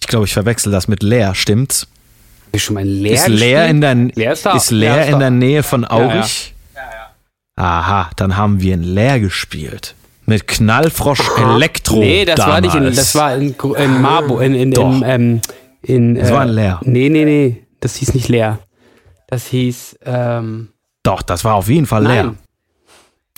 Ich 0.00 0.06
glaube, 0.06 0.26
ich 0.26 0.32
verwechsel 0.32 0.72
das 0.72 0.88
mit 0.88 1.02
Leer, 1.02 1.34
stimmt's? 1.34 1.86
Hab 2.46 2.56
ich 2.56 2.64
schon 2.64 2.74
mal 2.74 2.84
Leer 2.84 3.14
ist 3.14 3.28
Leer 3.28 3.66
in 3.68 3.80
der, 3.80 3.94
Leer 3.94 4.32
ist 4.32 4.46
ist 4.46 4.70
Leer 4.70 5.06
in 5.06 5.18
der 5.18 5.30
Nähe 5.30 5.62
von 5.62 5.82
ja. 5.82 5.90
Aurich? 5.90 6.54
Aha, 7.56 8.10
dann 8.16 8.36
haben 8.36 8.60
wir 8.60 8.74
in 8.74 8.82
Leer 8.82 9.18
gespielt. 9.18 9.94
Mit 10.26 10.46
Knallfrosch 10.46 11.20
Elektro. 11.38 11.98
Nee, 12.00 12.24
das 12.24 12.38
war 12.40 12.60
nicht 12.60 12.74
in, 12.74 12.80
damals. 12.80 12.96
das 12.96 13.14
war 13.14 13.34
in, 13.36 13.54
in 13.78 14.02
Marburg, 14.02 14.42
in, 14.42 14.54
in, 14.54 14.70
Doch. 14.72 14.90
in, 14.92 15.02
ähm, 15.04 15.40
in 15.86 16.14
Das 16.16 16.30
äh, 16.30 16.32
war 16.32 16.42
in 16.44 16.50
Leer. 16.50 16.80
Nee, 16.82 17.08
nee, 17.08 17.24
nee, 17.24 17.66
das 17.80 17.96
hieß 17.96 18.14
nicht 18.14 18.28
Leer. 18.28 18.58
Das 19.28 19.46
hieß, 19.46 19.98
ähm, 20.04 20.68
Doch, 21.02 21.22
das 21.22 21.44
war 21.44 21.54
auf 21.54 21.68
jeden 21.68 21.86
Fall 21.86 22.06
leer. 22.06 22.24
nein. 22.24 22.38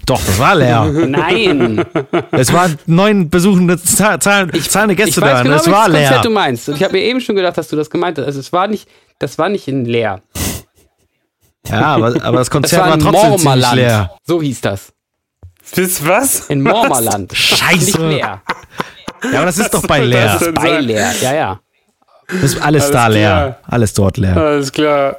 Doch, 0.07 0.21
das 0.25 0.39
war 0.39 0.55
leer. 0.55 0.85
Nein. 1.07 1.85
es 2.31 2.51
waren 2.55 2.79
neun 2.87 3.29
besuchende 3.29 3.77
Zahl, 3.83 4.19
Zahl, 4.21 4.51
zahlende 4.63 4.95
Ich 4.95 5.05
Gäste 5.05 5.21
weiß 5.21 5.31
da. 5.39 5.43
genau, 5.43 5.57
es 5.57 5.71
war 5.71 5.85
Konzert 5.85 6.11
leer. 6.13 6.21
du 6.23 6.31
meinst. 6.31 6.69
Und 6.71 6.77
ich 6.77 6.83
habe 6.83 6.95
mir 6.95 7.03
eben 7.03 7.21
schon 7.21 7.37
gedacht, 7.37 7.59
dass 7.59 7.69
du 7.69 7.77
das 7.77 7.91
gemeint 7.91 8.17
hast. 8.19 8.25
Also 8.25 8.41
es 8.41 8.51
war 8.51 8.69
nicht, 8.69 8.89
das 9.19 9.37
war 9.37 9.51
nicht 9.51 9.69
in 9.69 9.85
Leer. 9.85 10.23
Ja, 11.69 11.81
aber, 11.97 12.07
aber 12.23 12.39
das 12.39 12.47
Das 12.47 12.51
Konzert 12.51 12.81
war 12.81 12.89
war 12.89 12.95
in 12.95 13.01
trotzdem 13.01 13.21
ziemlich 13.23 13.45
Mormerland. 13.45 13.75
leer. 13.77 14.11
So 14.27 14.41
hieß 14.41 14.61
das. 14.63 14.93
Bis 15.75 16.07
was? 16.07 16.49
In 16.49 16.63
Mormerland. 16.63 17.35
Scheiße. 17.37 17.75
Nicht 17.85 17.99
Leer. 17.99 18.41
Ja, 19.31 19.37
aber 19.37 19.47
das 19.47 19.59
ist 19.59 19.75
doch 19.75 19.87
bei 19.87 20.01
leer. 20.05 20.25
das 20.35 20.39
denn 20.39 20.55
Bei? 20.55 20.81
Leer. 20.81 21.13
Ja, 21.21 21.35
ja. 21.35 21.61
Das 22.29 22.43
ist 22.43 22.61
alles, 22.63 22.83
Alles 22.85 22.91
da 22.91 23.07
leer. 23.09 23.29
klar. 23.29 23.59
Alles 23.67 23.95
dort 23.95 24.17
leer. 24.19 24.37
Alles 24.37 24.71
klar. 24.71 25.17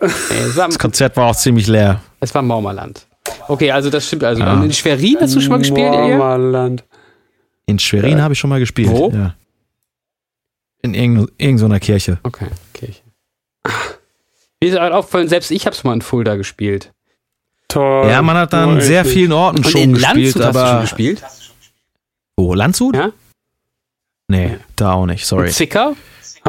Das 0.55 0.78
Konzert 0.78 1.18
war 1.18 1.28
auch 1.32 1.36
ziemlich 1.36 1.66
leer. 1.68 2.01
es 2.20 2.34
war 2.36 2.41
Mormerland. 2.43 3.05
Okay, 3.47 3.72
also 3.72 3.89
das 3.89 4.05
stimmt 4.07 4.24
also. 4.24 4.41
Ja. 4.41 4.64
In 4.64 4.72
Schwerin 4.72 5.18
hast 5.20 5.34
du 5.36 5.41
schon 5.41 5.49
mal 5.49 5.57
gespielt, 5.60 5.91
Ilja? 5.93 6.18
Mormerland. 6.18 6.84
In 7.66 7.80
Schwerin 7.80 8.22
habe 8.22 8.34
ich 8.34 8.39
schon 8.39 8.49
mal 8.51 8.60
gespielt. 8.60 8.89
Wo? 8.91 9.10
Ja. 9.12 9.34
In 10.84 10.93
irgendeiner 10.93 11.28
irgend 11.38 11.60
so 11.60 11.66
einer 11.66 11.80
Kirche. 11.80 12.20
Okay, 12.24 12.47
Kirche. 12.74 13.01
Mir 14.62 14.70
ist 14.74 14.80
halt 14.80 14.93
aufgefallen, 14.93 15.28
selbst 15.30 15.51
ich 15.51 15.66
habe 15.66 15.76
es 15.76 15.84
mal 15.84 15.93
in 15.93 16.01
Fulda 16.01 16.36
gespielt. 16.36 16.91
Toll. 17.68 18.07
Ja, 18.10 18.22
man 18.22 18.38
hat 18.38 18.53
an 18.53 18.78
Oh, 18.78 18.82
sehr 18.82 19.03
vielen 19.05 19.32
Orten 19.32 19.57
Und 19.57 19.68
schon 19.70 19.82
in 19.82 19.93
gespielt, 19.93 20.36
Landshut 20.36 20.43
hast 20.43 20.55
du 20.55 20.60
schon 20.60 20.68
aber. 20.70 20.82
gespielt? 20.82 21.24
Wo, 22.38 22.53
Landshut? 22.53 22.95
Ja? 22.95 23.10
Nee, 24.28 24.57
da 24.76 24.93
auch 24.93 25.05
nicht, 25.05 25.26
sorry. 25.26 25.47
In 25.47 25.53
Zwickau? 25.53 25.95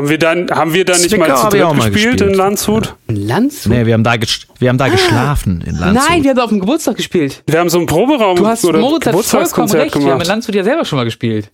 Haben 0.00 0.08
wir 0.08 0.18
dann, 0.18 0.50
haben 0.50 0.72
wir 0.72 0.84
da 0.86 0.94
nicht 0.94 1.10
Zwickau 1.10 1.28
mal 1.28 1.36
zu 1.36 1.48
dritt 1.48 1.62
auch 1.62 1.74
mal 1.74 1.90
gespielt, 1.90 2.12
gespielt. 2.12 2.30
in 2.30 2.34
Landshut? 2.38 2.96
In 3.08 3.16
Landshut? 3.28 3.66
Nee, 3.72 3.84
wir 3.84 3.92
haben 3.92 4.02
da, 4.04 4.12
ges- 4.12 4.46
wir 4.58 4.70
haben 4.70 4.78
da 4.78 4.88
geschlafen 4.88 5.60
in 5.60 5.76
Landshut. 5.76 6.08
Nein, 6.08 6.22
wir 6.24 6.30
haben 6.30 6.38
auf 6.38 6.48
dem 6.48 6.60
Geburtstag 6.60 6.96
gespielt. 6.96 7.42
Wir 7.46 7.60
haben 7.60 7.68
so 7.68 7.76
einen 7.76 7.86
Proberaum 7.86 8.36
Du 8.36 8.46
hast 8.46 8.64
oder 8.64 8.78
Moritz 8.78 9.04
hat 9.06 9.12
vollkommen 9.12 9.22
Geburtstagskonzert 9.26 9.80
recht. 9.82 9.94
Wir 9.94 10.00
haben 10.00 10.06
in 10.06 10.12
gemacht. 10.12 10.26
Landshut 10.26 10.54
ja 10.54 10.64
selber 10.64 10.84
schon 10.86 10.96
mal 10.98 11.04
gespielt. 11.04 11.50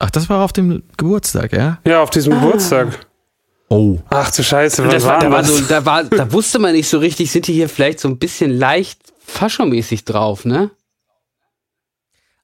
Ach, 0.00 0.10
das 0.10 0.28
war 0.28 0.44
auf 0.44 0.52
dem 0.52 0.82
Geburtstag, 0.96 1.52
ja? 1.52 1.78
Ja, 1.86 2.02
auf 2.02 2.10
diesem 2.10 2.32
Geburtstag. 2.34 3.06
Oh. 3.68 3.98
Ach 4.10 4.30
du 4.30 4.42
Scheiße, 4.42 4.84
was 4.84 4.94
Das 4.94 5.04
war, 5.04 5.14
war 5.14 5.20
da, 5.20 5.30
war 5.30 5.44
so, 5.44 5.60
da, 5.60 5.84
war, 5.84 6.04
da 6.04 6.32
wusste 6.32 6.58
man 6.58 6.72
nicht 6.72 6.88
so 6.88 6.98
richtig, 6.98 7.30
sind 7.30 7.46
die 7.46 7.52
hier 7.52 7.68
vielleicht 7.68 8.00
so 8.00 8.08
ein 8.08 8.18
bisschen 8.18 8.50
leicht 8.50 8.98
faschomäßig 9.24 10.04
drauf, 10.04 10.44
ne? 10.44 10.70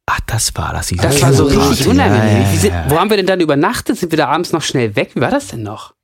Ach, 0.06 0.20
das 0.26 0.54
war 0.56 0.72
das. 0.72 0.88
Das 0.88 1.22
war 1.22 1.32
so 1.32 1.44
richtig 1.44 1.86
Ja, 1.86 1.90
unangenehm. 1.92 2.42
ja, 2.42 2.58
sind, 2.58 2.72
ja. 2.72 2.84
wo 2.88 2.98
haben 2.98 3.08
wir 3.10 3.16
denn 3.16 3.26
dann 3.26 3.40
übernachtet? 3.40 3.98
Sind 3.98 4.12
wir 4.12 4.18
da 4.18 4.28
abends 4.28 4.52
noch 4.52 4.62
schnell 4.62 4.94
weg? 4.96 5.12
Wie 5.14 5.20
war 5.20 5.30
das 5.30 5.48
denn 5.48 5.62
noch? 5.62 5.94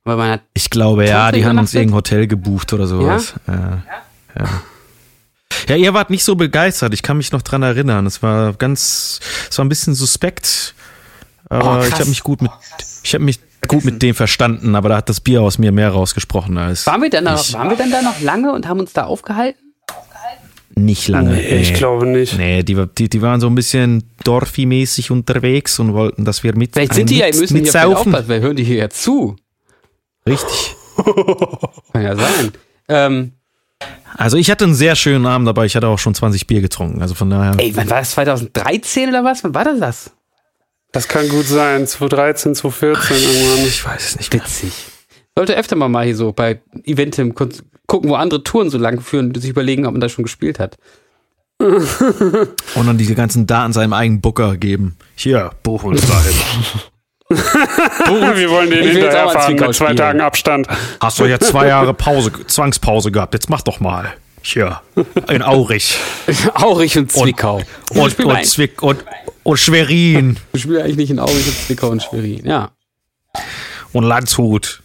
Ich 0.53 0.69
glaube, 0.71 1.07
ja, 1.07 1.31
die 1.31 1.45
haben 1.45 1.59
uns 1.59 1.73
irgendein 1.73 1.97
Hotel 1.97 2.27
gebucht 2.27 2.73
oder 2.73 2.87
sowas. 2.87 3.35
Ja? 3.47 3.83
Ja. 4.35 4.45
ja. 5.67 5.75
ihr 5.75 5.93
wart 5.93 6.09
nicht 6.09 6.23
so 6.23 6.35
begeistert. 6.35 6.93
Ich 6.95 7.03
kann 7.03 7.17
mich 7.17 7.31
noch 7.31 7.43
dran 7.43 7.61
erinnern. 7.61 8.07
Es 8.07 8.23
war 8.23 8.53
ganz, 8.53 9.19
es 9.49 9.57
war 9.57 9.65
ein 9.65 9.69
bisschen 9.69 9.93
suspekt. 9.93 10.73
Aber 11.49 11.81
Oh, 11.81 11.85
ich 11.85 11.93
habe 11.93 12.05
mich 12.05 12.23
gut 12.23 12.41
mit, 12.41 12.51
ich 13.03 13.13
habe 13.13 13.23
mich 13.23 13.39
gut 13.67 13.85
mit 13.85 14.01
dem 14.01 14.15
verstanden. 14.15 14.73
Aber 14.75 14.89
da 14.89 14.97
hat 14.97 15.09
das 15.09 15.19
Bier 15.19 15.41
aus 15.43 15.59
mir 15.59 15.71
mehr 15.71 15.89
rausgesprochen 15.89 16.57
als 16.57 16.87
waren 16.87 17.01
wir 17.03 17.09
dann 17.11 17.25
da 17.25 17.33
noch, 17.33 17.53
waren 17.53 17.69
wir 17.69 17.77
dann 17.77 17.91
da 17.91 18.01
noch 18.01 18.19
lange 18.21 18.51
und 18.53 18.67
haben 18.67 18.79
uns 18.79 18.93
da 18.93 19.03
aufgehalten? 19.03 19.70
Nicht 20.81 21.07
lange. 21.07 21.31
Nee, 21.31 21.61
ich 21.61 21.73
glaube 21.73 22.05
nicht. 22.05 22.37
Nee, 22.37 22.63
die, 22.63 22.85
die, 22.97 23.09
die 23.09 23.21
waren 23.21 23.39
so 23.39 23.47
ein 23.47 23.55
bisschen 23.55 24.03
Dorfi-mäßig 24.23 25.11
unterwegs 25.11 25.79
und 25.79 25.93
wollten, 25.93 26.25
dass 26.25 26.43
wir 26.43 26.55
mit 26.55 26.73
Vielleicht 26.73 26.93
sind 26.93 27.09
die 27.09 27.17
ja, 27.19 27.27
mit, 27.27 27.39
müssen 27.39 27.63
die 27.63 27.69
ja 27.69 27.85
aufpassen, 27.85 28.27
weil 28.27 28.41
hören 28.41 28.55
die 28.55 28.63
hier 28.63 28.77
ja 28.77 28.89
zu. 28.89 29.35
Richtig. 30.27 30.75
Kann 31.93 32.03
ja 32.03 32.15
sein. 32.15 32.51
Ähm, 32.87 33.31
Also 34.17 34.37
ich 34.37 34.51
hatte 34.51 34.65
einen 34.65 34.75
sehr 34.75 34.95
schönen 34.95 35.25
Abend, 35.25 35.47
aber 35.47 35.65
ich 35.65 35.75
hatte 35.75 35.87
auch 35.87 35.99
schon 35.99 36.13
20 36.13 36.47
Bier 36.47 36.61
getrunken. 36.61 37.01
Also 37.01 37.15
von 37.15 37.29
daher. 37.29 37.55
ey, 37.59 37.75
wann 37.75 37.89
war 37.89 37.99
das? 37.99 38.11
2013 38.11 39.09
oder 39.09 39.23
was? 39.23 39.43
Wann 39.43 39.55
war 39.55 39.63
das 39.63 39.79
das? 39.79 40.11
Das 40.91 41.07
kann 41.07 41.29
gut 41.29 41.45
sein. 41.45 41.87
2013, 41.87 42.55
2014 42.55 43.17
irgendwann. 43.17 43.65
Ich 43.65 43.85
weiß 43.85 44.09
es 44.09 44.17
nicht. 44.17 44.33
Witzig. 44.33 44.73
Sollte 45.35 45.55
öfter 45.55 45.77
mal 45.77 45.87
mal 45.87 46.05
hier 46.05 46.17
so 46.17 46.33
bei 46.33 46.59
Eventim 46.83 47.33
kurz 47.33 47.63
gucken, 47.91 48.09
wo 48.09 48.15
andere 48.15 48.41
Touren 48.41 48.69
so 48.69 48.77
lang 48.77 49.01
führen 49.01 49.27
und 49.27 49.41
sich 49.41 49.49
überlegen, 49.49 49.85
ob 49.85 49.91
man 49.91 49.99
da 49.99 50.07
schon 50.07 50.23
gespielt 50.23 50.59
hat. 50.59 50.77
Und 51.59 52.87
dann 52.87 52.97
diese 52.97 53.15
ganzen 53.15 53.45
Daten 53.45 53.73
seinem 53.73 53.91
eigenen 53.93 54.21
Booker 54.21 54.55
geben. 54.55 54.95
Hier, 55.15 55.51
dahin. 55.63 56.33
Wir 58.35 58.49
wollen 58.49 58.69
den 58.69 58.79
Ich 58.79 58.85
will 58.85 58.93
jetzt 58.93 59.03
hinterher 59.03 59.25
auch 59.25 59.33
mal 59.33 59.39
fahren 59.39 59.47
Zwickau 59.51 59.67
mit 59.67 59.75
zwei. 59.75 59.93
Tagen 59.93 60.21
Abstand. 60.21 60.67
Hast 61.01 61.19
du 61.19 61.25
jetzt 61.25 61.47
zwei 61.49 61.67
Jahre 61.67 61.93
Pause, 61.93 62.31
Zwangspause 62.47 63.11
gehabt. 63.11 63.33
Jetzt 63.33 63.49
mach 63.49 63.61
doch 63.61 63.79
mal. 63.81 64.13
Hier, 64.41 64.81
in 65.29 65.43
Aurich. 65.43 65.97
Aurich 66.55 66.97
und 66.97 67.11
Zwickau. 67.11 67.61
Und, 67.89 68.11
spielen 68.11 68.29
wir 68.29 68.37
und, 68.37 68.45
Zwick 68.45 68.81
und, 68.81 69.03
und 69.43 69.57
Schwerin. 69.57 70.37
Ich 70.53 70.63
spiele 70.63 70.83
eigentlich 70.83 70.97
nicht 70.97 71.11
in 71.11 71.19
Aurich 71.19 71.45
und 71.45 71.55
Zwickau 71.55 71.89
und 71.89 72.01
Schwerin. 72.01 72.45
Ja. 72.45 72.71
Und 73.91 74.03
Landshut. 74.03 74.81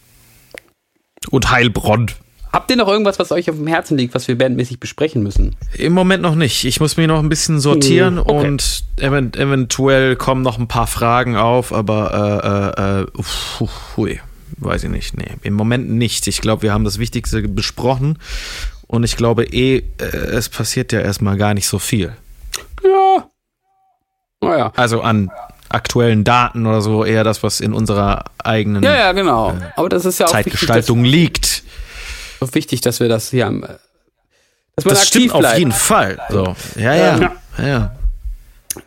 Und 1.31 1.49
Heilbronn. 1.49 2.11
Habt 2.57 2.71
ihr 2.71 2.75
noch 2.77 2.87
irgendwas, 2.87 3.19
was 3.19 3.31
euch 3.31 3.51
auf 3.51 3.55
dem 3.55 3.67
Herzen 3.67 3.99
liegt, 3.99 4.15
was 4.15 4.27
wir 4.27 4.35
bandmäßig 4.35 4.79
besprechen 4.79 5.21
müssen? 5.21 5.55
Im 5.77 5.93
Moment 5.93 6.23
noch 6.23 6.33
nicht. 6.33 6.65
Ich 6.65 6.79
muss 6.79 6.97
mich 6.97 7.05
noch 7.05 7.19
ein 7.19 7.29
bisschen 7.29 7.59
sortieren 7.59 8.15
Hm, 8.15 8.23
okay. 8.25 8.47
und 8.47 8.83
event 8.97 9.37
eventuell 9.37 10.15
kommen 10.15 10.41
noch 10.41 10.57
ein 10.57 10.67
paar 10.67 10.87
Fragen 10.87 11.35
auf, 11.35 11.71
aber 11.71 12.73
äh, 12.75 12.81
äh, 12.81 13.01
äh, 13.01 13.05
uff, 13.15 13.61
hui, 13.95 14.19
weiß 14.57 14.85
ich 14.85 14.89
nicht. 14.89 15.15
Nee, 15.15 15.27
im 15.43 15.53
Moment 15.53 15.87
nicht. 15.87 16.25
Ich 16.25 16.41
glaube, 16.41 16.63
wir 16.63 16.73
haben 16.73 16.83
das 16.83 16.97
Wichtigste 16.97 17.43
besprochen 17.43 18.17
und 18.87 19.03
ich 19.03 19.17
glaube 19.17 19.43
eh, 19.43 19.83
äh, 19.99 20.03
es 20.07 20.49
passiert 20.49 20.91
ja 20.91 20.99
erstmal 21.01 21.37
gar 21.37 21.53
nicht 21.53 21.67
so 21.67 21.77
viel. 21.77 22.11
Ja. 22.83 23.29
Naja. 24.41 24.73
Also 24.75 25.01
an 25.01 25.29
aktuellen 25.69 26.23
Daten 26.23 26.65
oder 26.65 26.81
so, 26.81 27.05
eher 27.05 27.23
das, 27.23 27.43
was 27.43 27.59
in 27.59 27.73
unserer 27.73 28.23
eigenen 28.43 28.81
Ja, 28.81 28.95
ja, 28.95 29.11
genau. 29.11 29.53
Aber 29.75 29.89
das 29.89 30.05
ist 30.05 30.19
ja 30.19 30.25
auch 30.25 30.31
Zeitgestaltung 30.31 31.03
liegt. 31.03 31.45
wichtig, 31.45 31.61
dass, 31.61 31.67
wichtig, 32.41 32.81
dass 32.81 32.99
wir 32.99 33.09
das 33.09 33.29
hier 33.29 33.47
am, 33.47 33.63
äh, 33.63 33.67
dass 34.75 34.85
man 34.85 34.93
Das 34.93 35.01
aktiv 35.03 35.07
stimmt 35.07 35.31
auf 35.33 35.39
bleibt. 35.39 35.57
jeden 35.59 35.71
Fall. 35.71 36.19
So. 36.29 36.55
Ja, 36.75 36.93
ja. 36.95 37.17
Ja. 37.17 37.19
ja. 37.57 37.67
ja. 37.67 37.93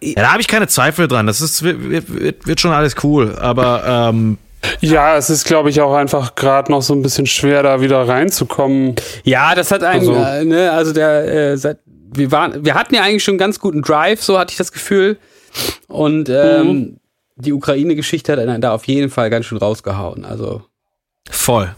Ja, 0.01 0.23
da 0.23 0.31
habe 0.33 0.41
ich 0.41 0.47
keine 0.47 0.69
Zweifel 0.69 1.09
dran. 1.09 1.27
Das 1.27 1.41
ist, 1.41 1.63
wird, 1.65 2.09
wird, 2.09 2.47
wird 2.47 2.61
schon 2.61 2.71
alles 2.71 2.95
cool. 3.03 3.37
Aber 3.41 3.83
ähm, 4.13 4.39
Ja, 4.81 5.17
es 5.17 5.31
ist, 5.31 5.45
glaube 5.47 5.69
ich, 5.71 5.81
auch 5.81 5.95
einfach 5.95 6.37
gerade 6.37 6.71
noch 6.71 6.83
so 6.83 6.95
ein 6.95 7.03
bisschen 7.03 7.27
schwer, 7.27 7.65
da 7.65 7.81
wieder 7.81 8.07
reinzukommen. 8.07 8.95
Ja, 9.25 9.57
das 9.57 9.73
hat 9.73 9.83
einen, 9.83 10.09
Also- 10.09 10.15
äh, 10.15 10.45
ne, 10.45 10.71
also 10.71 10.93
der, 10.93 11.25
äh, 11.53 11.57
seit, 11.57 11.79
wir 11.87 12.31
waren, 12.31 12.65
wir 12.65 12.75
hatten 12.75 12.95
ja 12.95 13.03
eigentlich 13.03 13.25
schon 13.25 13.33
einen 13.33 13.39
ganz 13.41 13.59
guten 13.59 13.83
Drive, 13.83 14.23
so 14.23 14.39
hatte 14.39 14.53
ich 14.53 14.59
das 14.59 14.71
Gefühl. 14.71 15.19
Und 15.89 16.29
ähm, 16.29 16.67
Mhm. 16.69 16.97
die 17.35 17.53
Ukraine-Geschichte 17.53 18.31
hat 18.31 18.39
einen 18.39 18.61
da 18.61 18.73
auf 18.73 18.85
jeden 18.87 19.11
Fall 19.11 19.29
ganz 19.29 19.47
schön 19.47 19.59
rausgehauen. 19.59 20.25
Also, 20.25 20.63
voll. 21.29 21.75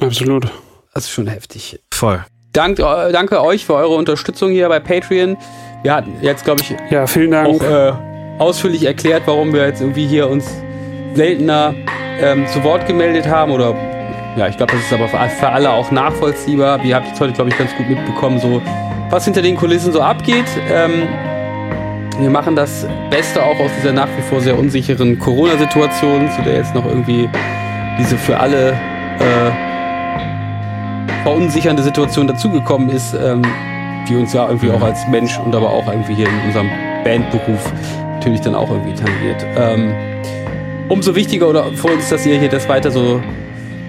Absolut. 0.00 0.48
Das 0.96 1.04
ist 1.04 1.10
schon 1.10 1.26
heftig. 1.26 1.78
Voll. 1.92 2.24
Dank, 2.54 2.78
äh, 2.78 3.12
danke 3.12 3.42
euch 3.42 3.66
für 3.66 3.74
eure 3.74 3.94
Unterstützung 3.94 4.50
hier 4.50 4.66
bei 4.70 4.80
Patreon. 4.80 5.36
Wir 5.82 5.94
hatten 5.94 6.16
jetzt, 6.22 6.44
glaube 6.44 6.62
ich, 6.62 6.74
Ja, 6.90 7.06
vielen 7.06 7.32
Dank. 7.32 7.48
auch 7.48 7.62
äh, 7.62 7.92
ausführlich 8.38 8.84
erklärt, 8.84 9.24
warum 9.26 9.52
wir 9.52 9.66
jetzt 9.66 9.82
irgendwie 9.82 10.06
hier 10.06 10.28
uns 10.30 10.46
seltener 11.14 11.74
ähm, 12.18 12.46
zu 12.46 12.64
Wort 12.64 12.86
gemeldet 12.86 13.28
haben 13.28 13.52
oder 13.52 13.74
ja, 14.38 14.48
ich 14.48 14.56
glaube, 14.56 14.72
das 14.72 14.82
ist 14.82 14.92
aber 14.92 15.06
für, 15.08 15.18
für 15.38 15.48
alle 15.48 15.70
auch 15.70 15.90
nachvollziehbar. 15.90 16.82
Ihr 16.82 16.94
habt 16.96 17.08
jetzt 17.08 17.20
heute, 17.20 17.32
glaube 17.34 17.50
ich, 17.50 17.58
ganz 17.58 17.74
gut 17.76 17.88
mitbekommen, 17.88 18.38
so 18.38 18.62
was 19.10 19.24
hinter 19.24 19.42
den 19.42 19.56
Kulissen 19.56 19.92
so 19.92 20.00
abgeht. 20.00 20.46
Ähm, 20.70 21.02
wir 22.18 22.30
machen 22.30 22.56
das 22.56 22.86
Beste 23.10 23.42
auch 23.42 23.58
aus 23.60 23.70
dieser 23.78 23.92
nach 23.92 24.08
wie 24.16 24.22
vor 24.22 24.40
sehr 24.40 24.58
unsicheren 24.58 25.18
Corona-Situation, 25.18 26.30
zu 26.32 26.42
der 26.42 26.56
jetzt 26.56 26.74
noch 26.74 26.86
irgendwie 26.86 27.28
diese 27.98 28.16
für 28.16 28.38
alle 28.38 28.70
äh, 28.70 29.75
verunsichernde 31.26 31.82
Situation 31.82 32.28
dazugekommen 32.28 32.88
ist, 32.88 33.12
ähm, 33.12 33.42
die 34.08 34.14
uns 34.14 34.32
ja 34.32 34.46
irgendwie 34.46 34.70
auch 34.70 34.80
als 34.80 35.08
Mensch 35.08 35.36
und 35.40 35.56
aber 35.56 35.70
auch 35.70 35.88
irgendwie 35.88 36.14
hier 36.14 36.28
in 36.28 36.40
unserem 36.46 36.70
Bandberuf 37.02 37.72
natürlich 38.14 38.42
dann 38.42 38.54
auch 38.54 38.70
irgendwie 38.70 38.94
tangiert. 38.94 39.44
Ähm, 39.56 39.92
umso 40.88 41.16
wichtiger 41.16 41.48
oder 41.48 41.64
für 41.72 41.88
uns, 41.88 42.10
dass 42.10 42.24
ihr 42.26 42.38
hier 42.38 42.48
das 42.48 42.68
weiter 42.68 42.92
so 42.92 43.20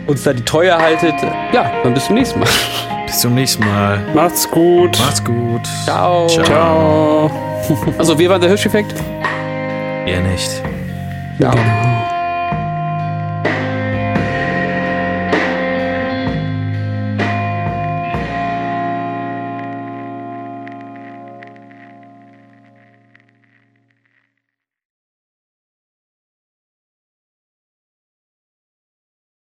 uns 0.08 0.24
da 0.24 0.34
die 0.34 0.44
Treue 0.44 0.76
haltet. 0.76 1.14
Ja, 1.54 1.72
dann 1.84 1.94
bis 1.94 2.08
zum 2.08 2.16
nächsten 2.16 2.40
Mal. 2.40 2.50
Bis 3.06 3.20
zum 3.20 3.36
nächsten 3.36 3.64
Mal. 3.64 4.00
Macht's 4.16 4.50
gut. 4.50 4.98
Macht's 5.00 5.24
gut. 5.24 5.62
Ciao. 5.86 6.28
Ciao. 6.28 7.32
Also 7.98 8.18
wir 8.20 8.30
waren 8.30 8.42
der 8.42 8.50
Hirscheffekt. 8.50 8.96
Ihr 10.06 10.20
nicht. 10.22 10.62
Ja. 11.40 11.52
Genau. 11.52 12.07